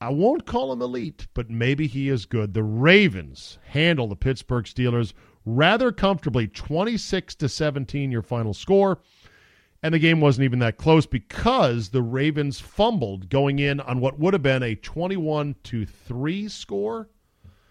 I 0.00 0.08
won't 0.08 0.46
call 0.46 0.72
him 0.72 0.82
elite, 0.82 1.28
but 1.34 1.48
maybe 1.48 1.86
he 1.86 2.08
is 2.08 2.26
good. 2.26 2.54
The 2.54 2.64
Ravens 2.64 3.58
handle 3.66 4.08
the 4.08 4.16
Pittsburgh 4.16 4.64
Steelers 4.64 5.12
rather 5.44 5.92
comfortably, 5.92 6.48
26 6.48 7.36
to 7.36 7.48
17 7.48 8.10
your 8.10 8.22
final 8.22 8.52
score. 8.52 8.98
And 9.82 9.94
the 9.94 9.98
game 9.98 10.20
wasn't 10.20 10.44
even 10.44 10.58
that 10.58 10.76
close 10.76 11.06
because 11.06 11.88
the 11.88 12.02
Ravens 12.02 12.60
fumbled 12.60 13.28
going 13.28 13.60
in 13.60 13.80
on 13.80 14.00
what 14.00 14.18
would 14.18 14.34
have 14.34 14.42
been 14.42 14.62
a 14.62 14.74
21 14.74 15.54
to 15.64 15.86
3 15.86 16.48
score. 16.48 17.08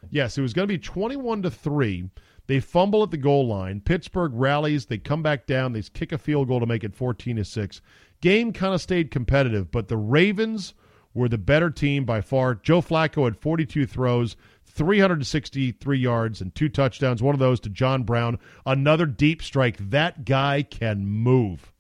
Yes, 0.10 0.38
it 0.38 0.42
was 0.42 0.54
going 0.54 0.68
to 0.68 0.74
be 0.74 0.80
21 0.80 1.44
to 1.44 1.52
3. 1.52 2.10
They 2.50 2.60
fumble 2.60 3.04
at 3.04 3.12
the 3.12 3.18
goal 3.18 3.46
line. 3.46 3.80
Pittsburgh 3.80 4.32
rallies, 4.34 4.88
they 4.88 4.98
come 4.98 5.22
back 5.22 5.46
down, 5.46 5.74
they 5.74 5.84
kick 5.84 6.12
a 6.12 6.18
field 6.18 6.48
goal 6.48 6.60
to 6.60 6.66
make 6.66 6.84
it 6.84 6.96
14 6.96 7.36
to 7.36 7.46
6. 7.46 7.82
Game 8.22 8.54
kind 8.54 8.74
of 8.74 8.82
stayed 8.82 9.12
competitive, 9.12 9.70
but 9.70 9.88
the 9.88 9.98
Ravens 9.98 10.74
were 11.14 11.30
the 11.30 11.38
better 11.38 11.70
team 11.70 12.06
by 12.06 12.22
far. 12.22 12.56
Joe 12.56 12.82
Flacco 12.82 13.26
had 13.26 13.38
42 13.38 13.86
throws, 13.86 14.36
363 14.66 16.00
yards, 16.00 16.42
and 16.42 16.56
two 16.56 16.70
touchdowns. 16.70 17.22
One 17.22 17.36
of 17.36 17.40
those 17.40 17.60
to 17.60 17.70
John 17.70 18.02
Brown. 18.02 18.40
Another 18.66 19.06
deep 19.06 19.44
strike. 19.44 19.78
That 19.92 20.26
guy 20.26 20.64
can 20.64 21.06
move. 21.06 21.72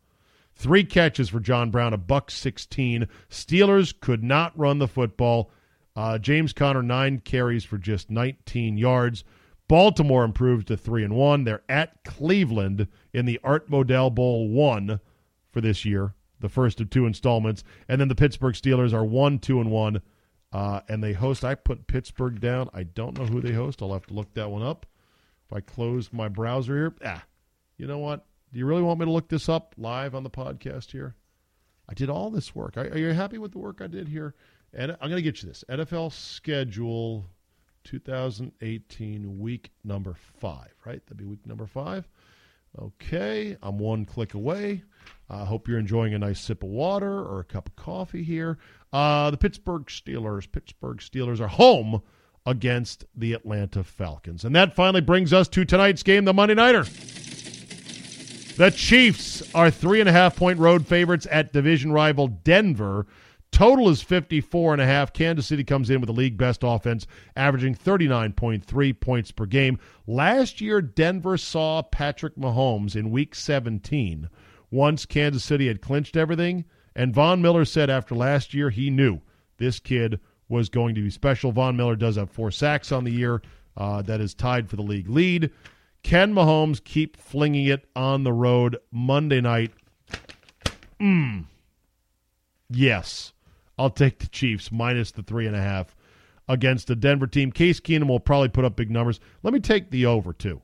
Three 0.53 0.83
catches 0.83 1.29
for 1.29 1.39
John 1.39 1.71
Brown, 1.71 1.95
a 1.95 1.97
buck 1.97 2.29
16. 2.29 3.07
Steelers 3.31 3.91
could 3.99 4.23
not 4.23 4.55
run 4.55 4.77
the 4.77 4.87
football. 4.87 5.49
Uh, 5.95 6.19
James 6.19 6.53
Conner, 6.53 6.83
nine 6.83 7.21
carries 7.21 7.63
for 7.63 7.79
just 7.79 8.11
19 8.11 8.77
yards. 8.77 9.23
Baltimore 9.69 10.25
improves 10.25 10.65
to 10.65 10.75
3 10.75 11.05
and 11.05 11.15
1. 11.15 11.45
They're 11.45 11.63
at 11.69 12.03
Cleveland 12.03 12.89
in 13.13 13.25
the 13.25 13.39
Art 13.41 13.69
Modell 13.71 14.13
Bowl 14.13 14.49
1 14.49 14.99
for 15.51 15.61
this 15.61 15.85
year 15.85 16.13
the 16.39 16.49
first 16.49 16.79
of 16.81 16.89
two 16.89 17.05
installments. 17.05 17.63
And 17.87 17.99
then 17.99 18.07
the 18.07 18.15
Pittsburgh 18.15 18.55
Steelers 18.55 18.93
are 18.93 19.03
one, 19.03 19.39
two, 19.39 19.59
and 19.59 19.71
one. 19.71 20.01
Uh, 20.51 20.79
and 20.87 21.03
they 21.03 21.13
host. 21.13 21.45
I 21.45 21.55
put 21.55 21.87
Pittsburgh 21.87 22.39
down. 22.39 22.69
I 22.73 22.83
don't 22.83 23.17
know 23.17 23.25
who 23.25 23.41
they 23.41 23.53
host. 23.53 23.81
I'll 23.81 23.93
have 23.93 24.07
to 24.07 24.13
look 24.13 24.33
that 24.33 24.49
one 24.49 24.63
up. 24.63 24.85
If 25.45 25.53
I 25.53 25.59
close 25.61 26.11
my 26.11 26.27
browser 26.27 26.75
here, 26.75 26.93
ah, 27.05 27.23
you 27.77 27.87
know 27.87 27.99
what? 27.99 28.25
Do 28.51 28.59
you 28.59 28.65
really 28.65 28.81
want 28.81 28.99
me 28.99 29.05
to 29.05 29.11
look 29.11 29.29
this 29.29 29.47
up 29.47 29.75
live 29.77 30.15
on 30.15 30.23
the 30.23 30.29
podcast 30.29 30.91
here? 30.91 31.15
I 31.87 31.93
did 31.93 32.09
all 32.09 32.31
this 32.31 32.55
work. 32.55 32.77
Are, 32.77 32.81
are 32.81 32.97
you 32.97 33.13
happy 33.13 33.37
with 33.37 33.51
the 33.51 33.59
work 33.59 33.79
I 33.81 33.87
did 33.87 34.07
here? 34.07 34.33
And 34.73 34.91
I'm 34.91 35.09
going 35.09 35.15
to 35.15 35.21
get 35.21 35.41
you 35.41 35.49
this 35.49 35.63
NFL 35.69 36.13
schedule 36.13 37.25
2018 37.83 39.39
week 39.39 39.71
number 39.83 40.15
five, 40.39 40.73
right? 40.85 41.03
That'd 41.05 41.17
be 41.17 41.25
week 41.25 41.45
number 41.45 41.65
five. 41.65 42.07
Okay, 42.77 43.57
I'm 43.63 43.79
one 43.79 44.05
click 44.05 44.33
away. 44.33 44.83
I 45.29 45.41
uh, 45.41 45.45
hope 45.45 45.67
you're 45.67 45.79
enjoying 45.79 46.13
a 46.13 46.19
nice 46.19 46.39
sip 46.39 46.63
of 46.63 46.69
water 46.69 47.19
or 47.19 47.39
a 47.39 47.43
cup 47.43 47.67
of 47.67 47.75
coffee 47.75 48.23
here. 48.23 48.57
Uh, 48.93 49.31
the 49.31 49.37
Pittsburgh 49.37 49.85
Steelers, 49.85 50.51
Pittsburgh 50.51 50.97
Steelers 50.97 51.39
are 51.39 51.47
home 51.47 52.01
against 52.45 53.05
the 53.15 53.33
Atlanta 53.33 53.83
Falcons. 53.83 54.45
And 54.45 54.55
that 54.55 54.75
finally 54.75 55.01
brings 55.01 55.33
us 55.33 55.47
to 55.49 55.65
tonight's 55.65 56.03
game, 56.03 56.25
the 56.25 56.33
Monday 56.33 56.55
Nighter. 56.55 56.83
The 58.57 58.71
Chiefs 58.71 59.43
are 59.55 59.71
three 59.71 59.99
and 59.99 60.09
a 60.09 60.11
half 60.11 60.35
point 60.35 60.59
road 60.59 60.85
favorites 60.85 61.27
at 61.31 61.53
division 61.53 61.91
rival 61.91 62.27
Denver. 62.27 63.07
Total 63.59 63.89
is 63.89 64.01
54 64.01 64.71
and 64.71 64.81
a 64.81 64.85
half. 64.85 65.11
Kansas 65.11 65.47
City 65.47 65.65
comes 65.65 65.89
in 65.89 65.99
with 65.99 66.07
the 66.07 66.13
league 66.13 66.37
best 66.37 66.61
offense, 66.63 67.05
averaging 67.35 67.75
39.3 67.75 68.97
points 69.01 69.31
per 69.33 69.45
game. 69.45 69.77
Last 70.07 70.61
year, 70.61 70.81
Denver 70.81 71.35
saw 71.35 71.81
Patrick 71.81 72.37
Mahomes 72.37 72.95
in 72.95 73.11
week 73.11 73.35
17 73.35 74.29
once 74.71 75.05
Kansas 75.05 75.43
City 75.43 75.67
had 75.67 75.81
clinched 75.81 76.15
everything. 76.15 76.63
And 76.95 77.13
Von 77.13 77.41
Miller 77.41 77.65
said 77.65 77.89
after 77.89 78.15
last 78.15 78.53
year, 78.53 78.69
he 78.69 78.89
knew 78.89 79.19
this 79.57 79.77
kid 79.81 80.21
was 80.47 80.69
going 80.69 80.95
to 80.95 81.01
be 81.01 81.09
special. 81.09 81.51
Von 81.51 81.75
Miller 81.75 81.97
does 81.97 82.15
have 82.15 82.31
four 82.31 82.51
sacks 82.51 82.93
on 82.93 83.03
the 83.03 83.11
year. 83.11 83.41
Uh, 83.75 84.01
that 84.03 84.21
is 84.21 84.33
tied 84.33 84.69
for 84.69 84.77
the 84.77 84.81
league 84.83 85.09
lead. 85.09 85.51
Can 86.01 86.33
Mahomes 86.33 86.81
keep 86.81 87.17
flinging 87.17 87.65
it 87.65 87.89
on 87.93 88.23
the 88.23 88.31
road 88.31 88.77
Monday 88.89 89.41
night? 89.41 89.73
Mm. 91.01 91.43
Yes. 92.69 93.33
I'll 93.79 93.89
take 93.89 94.19
the 94.19 94.27
Chiefs 94.27 94.73
minus 94.73 95.11
the 95.11 95.23
three 95.23 95.47
and 95.47 95.55
a 95.55 95.61
half 95.61 95.95
against 96.49 96.87
the 96.87 96.97
Denver 96.97 97.27
team. 97.27 97.49
Case 97.49 97.79
Keenum 97.79 98.09
will 98.09 98.19
probably 98.19 98.49
put 98.49 98.65
up 98.65 98.75
big 98.75 98.91
numbers. 98.91 99.21
Let 99.41 99.53
me 99.53 99.61
take 99.61 99.89
the 99.89 100.05
over, 100.05 100.33
too. 100.33 100.61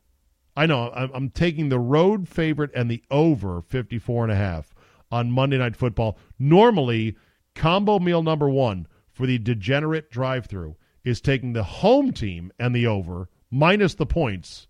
I 0.57 0.65
know 0.65 0.91
I'm, 0.93 1.09
I'm 1.13 1.29
taking 1.29 1.69
the 1.69 1.79
road 1.79 2.27
favorite 2.27 2.71
and 2.75 2.91
the 2.91 3.01
over 3.09 3.61
54 3.61 4.23
and 4.23 4.33
a 4.33 4.35
half 4.35 4.75
on 5.11 5.31
Monday 5.31 5.57
Night 5.57 5.77
Football. 5.77 6.17
Normally, 6.37 7.15
combo 7.55 7.99
meal 7.99 8.21
number 8.21 8.49
one 8.49 8.85
for 9.13 9.25
the 9.25 9.37
degenerate 9.37 10.11
drive-through 10.11 10.75
is 11.05 11.21
taking 11.21 11.53
the 11.53 11.63
home 11.63 12.11
team 12.11 12.51
and 12.59 12.75
the 12.75 12.85
over 12.85 13.29
minus 13.49 13.95
the 13.95 14.05
points 14.05 14.67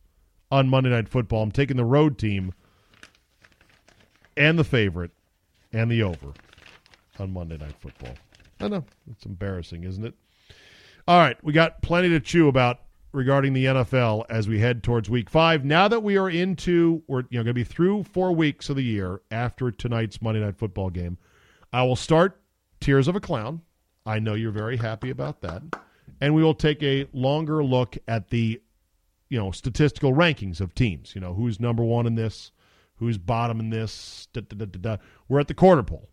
on 0.52 0.70
Monday 0.70 0.92
Night 0.92 1.10
Football. 1.10 1.42
I'm 1.42 1.52
taking 1.52 1.78
the 1.78 1.86
road 1.86 2.20
team 2.20 2.54
and 4.38 4.60
the 4.60 4.64
favorite 4.64 5.12
and 5.74 5.90
the 5.90 6.04
over 6.04 6.34
on 7.18 7.34
Monday 7.34 7.58
Night 7.58 7.76
Football. 7.80 8.14
I 8.60 8.68
know 8.68 8.86
it's 9.12 9.26
embarrassing, 9.26 9.84
isn't 9.84 10.06
it? 10.06 10.14
All 11.08 11.20
right, 11.20 11.38
we 11.44 11.54
got 11.54 11.82
plenty 11.82 12.10
to 12.10 12.20
chew 12.20 12.48
about 12.48 12.80
regarding 13.12 13.54
the 13.54 13.66
NFL 13.66 14.26
as 14.30 14.48
we 14.48 14.60
head 14.60 14.84
towards 14.84 15.10
Week 15.10 15.30
Five. 15.30 15.64
Now 15.64 15.88
that 15.88 16.04
we 16.04 16.18
are 16.18 16.30
into, 16.30 17.04
we're 17.08 17.22
you 17.30 17.40
know 17.40 17.44
going 17.44 17.48
to 17.48 17.54
be 17.54 17.64
through 17.64 18.04
four 18.04 18.34
weeks 18.34 18.70
of 18.70 18.76
the 18.76 18.84
year 18.84 19.22
after 19.32 19.72
tonight's 19.72 20.22
Monday 20.22 20.42
Night 20.42 20.58
Football 20.58 20.90
game. 20.90 21.18
I 21.72 21.84
will 21.84 21.96
start 21.96 22.40
Tears 22.80 23.08
of 23.08 23.16
a 23.16 23.20
Clown. 23.20 23.62
I 24.06 24.20
know 24.20 24.34
you're 24.34 24.52
very 24.52 24.78
happy 24.78 25.10
about 25.10 25.42
that, 25.42 25.64
and 26.22 26.36
we 26.36 26.44
will 26.44 26.54
take 26.54 26.84
a 26.84 27.08
longer 27.14 27.64
look 27.64 27.98
at 28.08 28.30
the 28.30 28.62
you 29.30 29.38
know 29.38 29.52
statistical 29.52 30.14
rankings 30.14 30.60
of 30.62 30.76
teams. 30.76 31.16
You 31.16 31.22
know 31.22 31.34
who's 31.34 31.60
number 31.60 31.84
one 31.84 32.06
in 32.06 32.16
this, 32.16 32.52
who's 32.98 33.18
bottom 33.18 33.60
in 33.60 33.70
this. 33.70 34.28
Da, 34.34 34.42
da, 34.42 34.66
da, 34.66 34.98
We're 35.28 35.40
at 35.40 35.48
the 35.48 35.54
quarter 35.54 35.84
pole, 35.84 36.10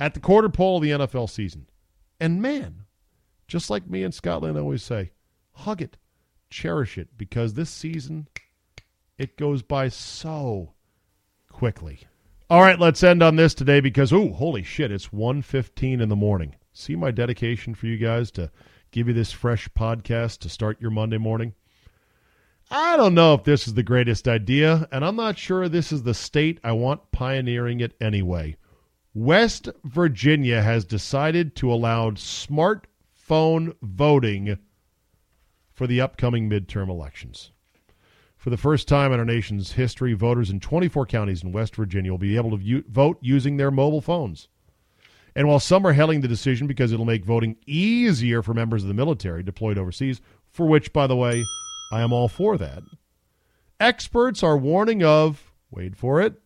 at 0.00 0.14
the 0.14 0.20
quarter 0.20 0.48
pole 0.48 0.76
of 0.78 0.82
the 0.82 0.90
NFL 0.90 1.30
season, 1.30 1.66
and 2.22 2.40
man, 2.40 2.84
just 3.48 3.68
like 3.68 3.90
me 3.90 4.04
and 4.04 4.14
Scotland 4.14 4.56
always 4.56 4.84
say, 4.84 5.10
hug 5.50 5.82
it, 5.82 5.96
cherish 6.50 6.96
it, 6.96 7.18
because 7.18 7.54
this 7.54 7.68
season 7.68 8.28
it 9.18 9.36
goes 9.36 9.62
by 9.62 9.88
so 9.88 10.72
quickly. 11.50 12.00
All 12.48 12.62
right, 12.62 12.78
let's 12.78 13.02
end 13.02 13.24
on 13.24 13.34
this 13.34 13.54
today 13.54 13.80
because 13.80 14.12
oh, 14.12 14.28
holy 14.32 14.62
shit, 14.62 14.92
it's 14.92 15.08
1:15 15.08 16.00
in 16.00 16.08
the 16.08 16.14
morning. 16.14 16.54
See 16.72 16.94
my 16.94 17.10
dedication 17.10 17.74
for 17.74 17.86
you 17.86 17.96
guys 17.96 18.30
to 18.32 18.52
give 18.92 19.08
you 19.08 19.14
this 19.14 19.32
fresh 19.32 19.68
podcast 19.70 20.38
to 20.38 20.48
start 20.48 20.80
your 20.80 20.92
Monday 20.92 21.18
morning. 21.18 21.54
I 22.70 22.96
don't 22.96 23.14
know 23.14 23.34
if 23.34 23.42
this 23.42 23.66
is 23.66 23.74
the 23.74 23.82
greatest 23.82 24.28
idea, 24.28 24.86
and 24.92 25.04
I'm 25.04 25.16
not 25.16 25.38
sure 25.38 25.68
this 25.68 25.90
is 25.90 26.04
the 26.04 26.14
state 26.14 26.60
I 26.62 26.70
want 26.70 27.10
pioneering 27.10 27.80
it 27.80 27.94
anyway. 28.00 28.56
West 29.14 29.68
Virginia 29.84 30.62
has 30.62 30.84
decided 30.86 31.54
to 31.56 31.70
allow 31.72 32.10
smartphone 32.12 33.74
voting 33.82 34.58
for 35.74 35.86
the 35.86 36.00
upcoming 36.00 36.48
midterm 36.48 36.88
elections. 36.88 37.50
For 38.36 38.50
the 38.50 38.56
first 38.56 38.88
time 38.88 39.12
in 39.12 39.18
our 39.18 39.24
nation's 39.24 39.72
history, 39.72 40.14
voters 40.14 40.50
in 40.50 40.60
24 40.60 41.06
counties 41.06 41.42
in 41.42 41.52
West 41.52 41.76
Virginia 41.76 42.10
will 42.10 42.18
be 42.18 42.36
able 42.36 42.58
to 42.58 42.84
vote 42.88 43.18
using 43.20 43.56
their 43.56 43.70
mobile 43.70 44.00
phones. 44.00 44.48
And 45.36 45.46
while 45.46 45.60
some 45.60 45.86
are 45.86 45.92
hailing 45.92 46.22
the 46.22 46.28
decision 46.28 46.66
because 46.66 46.90
it'll 46.90 47.04
make 47.04 47.24
voting 47.24 47.56
easier 47.66 48.42
for 48.42 48.54
members 48.54 48.82
of 48.82 48.88
the 48.88 48.94
military 48.94 49.42
deployed 49.42 49.78
overseas, 49.78 50.20
for 50.48 50.66
which, 50.66 50.92
by 50.92 51.06
the 51.06 51.16
way, 51.16 51.44
I 51.92 52.00
am 52.00 52.12
all 52.12 52.28
for 52.28 52.58
that. 52.58 52.82
Experts 53.78 54.42
are 54.42 54.56
warning 54.56 55.02
of, 55.02 55.52
wait 55.70 55.96
for 55.96 56.20
it, 56.20 56.40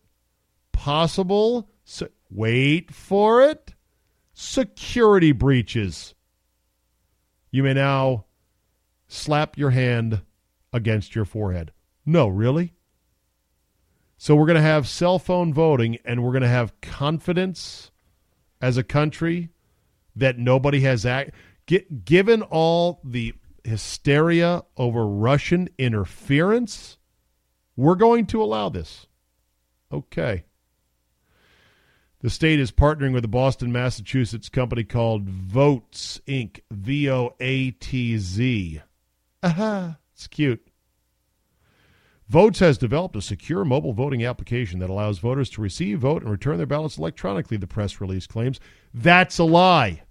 possible, 0.71 1.69
se- 1.83 2.09
wait 2.29 2.93
for 2.93 3.41
it, 3.41 3.73
security 4.33 5.31
breaches. 5.31 6.13
You 7.51 7.63
may 7.63 7.73
now 7.73 8.25
slap 9.07 9.57
your 9.57 9.71
hand 9.71 10.21
against 10.73 11.15
your 11.15 11.25
forehead. 11.25 11.71
No, 12.05 12.27
really? 12.27 12.73
So 14.17 14.35
we're 14.35 14.47
going 14.47 14.55
to 14.55 14.61
have 14.61 14.87
cell 14.87 15.19
phone 15.19 15.53
voting 15.53 15.97
and 16.03 16.23
we're 16.23 16.31
going 16.31 16.41
to 16.41 16.47
have 16.47 16.79
confidence 16.81 17.91
as 18.61 18.77
a 18.77 18.83
country 18.83 19.49
that 20.15 20.37
nobody 20.37 20.81
has 20.81 21.05
act 21.05 21.31
given 22.05 22.41
all 22.43 23.01
the 23.03 23.33
hysteria 23.63 24.63
over 24.77 25.05
Russian 25.05 25.69
interference, 25.77 26.97
we're 27.75 27.95
going 27.95 28.25
to 28.27 28.41
allow 28.41 28.69
this. 28.69 29.07
Okay. 29.91 30.45
The 32.19 32.29
state 32.31 32.59
is 32.59 32.71
partnering 32.71 33.13
with 33.13 33.23
a 33.25 33.27
Boston, 33.29 33.71
Massachusetts 33.71 34.49
company 34.49 34.83
called 34.83 35.27
Voatz 35.27 36.19
Inc. 36.27 36.61
V 36.71 37.09
O 37.11 37.35
A 37.39 37.71
T 37.71 38.17
Z. 38.17 38.81
Aha, 39.43 39.97
it's 40.13 40.25
cute. 40.25 40.67
Voatz 42.31 42.57
has 42.57 42.77
developed 42.77 43.15
a 43.15 43.21
secure 43.21 43.63
mobile 43.63 43.93
voting 43.93 44.25
application 44.25 44.79
that 44.79 44.89
allows 44.89 45.19
voters 45.19 45.49
to 45.51 45.61
receive, 45.61 45.99
vote, 45.99 46.23
and 46.23 46.31
return 46.31 46.57
their 46.57 46.65
ballots 46.65 46.97
electronically, 46.97 47.55
the 47.55 47.67
press 47.67 48.01
release 48.01 48.25
claims. 48.27 48.59
That's 48.93 49.37
a 49.37 49.43
lie. 49.45 50.01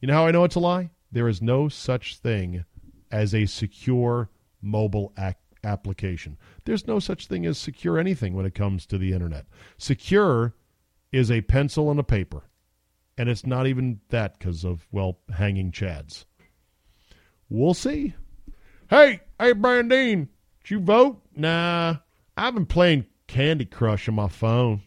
You 0.00 0.08
know 0.08 0.14
how 0.14 0.26
I 0.26 0.30
know 0.30 0.44
it's 0.44 0.56
a 0.56 0.60
lie? 0.60 0.90
There 1.12 1.28
is 1.28 1.42
no 1.42 1.68
such 1.68 2.16
thing 2.16 2.64
as 3.12 3.34
a 3.34 3.44
secure 3.46 4.30
mobile 4.62 5.12
ac- 5.18 5.36
application. 5.62 6.38
There's 6.64 6.86
no 6.86 6.98
such 6.98 7.26
thing 7.26 7.44
as 7.44 7.58
secure 7.58 7.98
anything 7.98 8.34
when 8.34 8.46
it 8.46 8.54
comes 8.54 8.86
to 8.86 8.98
the 8.98 9.12
internet. 9.12 9.46
Secure 9.76 10.54
is 11.12 11.30
a 11.30 11.40
pencil 11.42 11.90
and 11.90 12.00
a 12.00 12.04
paper. 12.04 12.42
And 13.18 13.28
it's 13.28 13.46
not 13.46 13.66
even 13.66 14.00
that 14.08 14.38
because 14.38 14.64
of, 14.64 14.86
well, 14.90 15.18
hanging 15.34 15.72
chads. 15.72 16.24
We'll 17.48 17.74
see. 17.74 18.14
Hey, 18.88 19.20
hey, 19.38 19.52
Brandine, 19.52 20.28
did 20.62 20.70
you 20.70 20.80
vote? 20.80 21.20
Nah, 21.36 21.96
I've 22.36 22.54
been 22.54 22.66
playing 22.66 23.06
Candy 23.26 23.66
Crush 23.66 24.08
on 24.08 24.14
my 24.14 24.28
phone. 24.28 24.82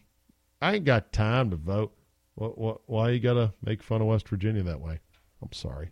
I 0.62 0.76
ain't 0.76 0.86
got 0.86 1.14
time 1.14 1.52
to 1.52 1.58
vote. 1.58 1.94
What, 2.36 2.58
what, 2.58 2.82
why 2.88 3.10
you 3.10 3.20
got 3.20 3.34
to 3.34 3.54
make 3.64 3.84
fun 3.84 4.02
of 4.02 4.08
West 4.08 4.28
Virginia 4.28 4.64
that 4.64 4.82
way? 4.82 5.00
I'm 5.42 5.52
sorry 5.52 5.92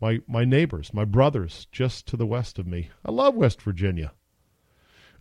my 0.00 0.20
my 0.26 0.44
neighbors, 0.44 0.92
my 0.92 1.04
brothers, 1.04 1.66
just 1.72 2.06
to 2.08 2.16
the 2.16 2.26
west 2.26 2.58
of 2.58 2.66
me. 2.66 2.90
I 3.04 3.10
love 3.10 3.34
West 3.34 3.62
Virginia. 3.62 4.12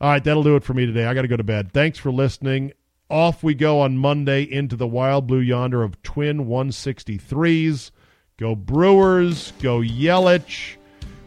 All 0.01 0.09
right, 0.09 0.23
that'll 0.23 0.43
do 0.43 0.57
it 0.57 0.63
for 0.63 0.73
me 0.73 0.85
today. 0.85 1.05
I 1.05 1.13
got 1.13 1.21
to 1.21 1.27
go 1.29 1.37
to 1.37 1.43
bed. 1.43 1.71
Thanks 1.71 1.97
for 1.97 2.11
listening. 2.11 2.73
Off 3.09 3.43
we 3.43 3.53
go 3.53 3.81
on 3.81 3.97
Monday 3.97 4.43
into 4.43 4.75
the 4.75 4.87
wild 4.87 5.27
blue 5.27 5.39
yonder 5.39 5.83
of 5.83 6.01
twin 6.03 6.45
163s. 6.45 7.91
Go 8.37 8.55
Brewers, 8.55 9.53
go 9.61 9.79
Yelich. 9.79 10.77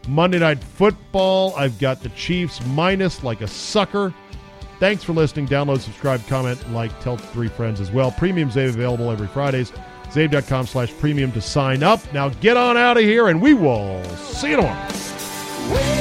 Monday 0.09 0.39
Night 0.39 0.63
Football, 0.63 1.55
I've 1.57 1.79
got 1.79 2.03
the 2.03 2.09
Chiefs 2.11 2.65
minus 2.67 3.23
like 3.23 3.41
a 3.41 3.49
sucker. 3.49 4.15
Thanks 4.79 5.03
for 5.03 5.13
listening. 5.13 5.49
Download, 5.49 5.81
subscribe, 5.81 6.25
comment, 6.27 6.71
like, 6.73 6.99
tell 7.01 7.17
three 7.17 7.49
friends 7.49 7.81
as 7.81 7.91
well. 7.91 8.11
Premiums 8.11 8.57
available 8.57 9.11
every 9.11 9.27
Fridays. 9.27 9.73
Czabe.com 10.11 10.67
slash 10.67 10.93
premium 10.99 11.33
to 11.33 11.41
sign 11.41 11.83
up. 11.83 12.01
Now 12.13 12.29
get 12.29 12.57
on 12.57 12.77
out 12.77 12.97
of 12.97 13.03
here, 13.03 13.29
and 13.29 13.41
we 13.41 13.55
will 13.55 14.05
see 14.17 14.51
you 14.51 14.57
tomorrow. 14.57 15.96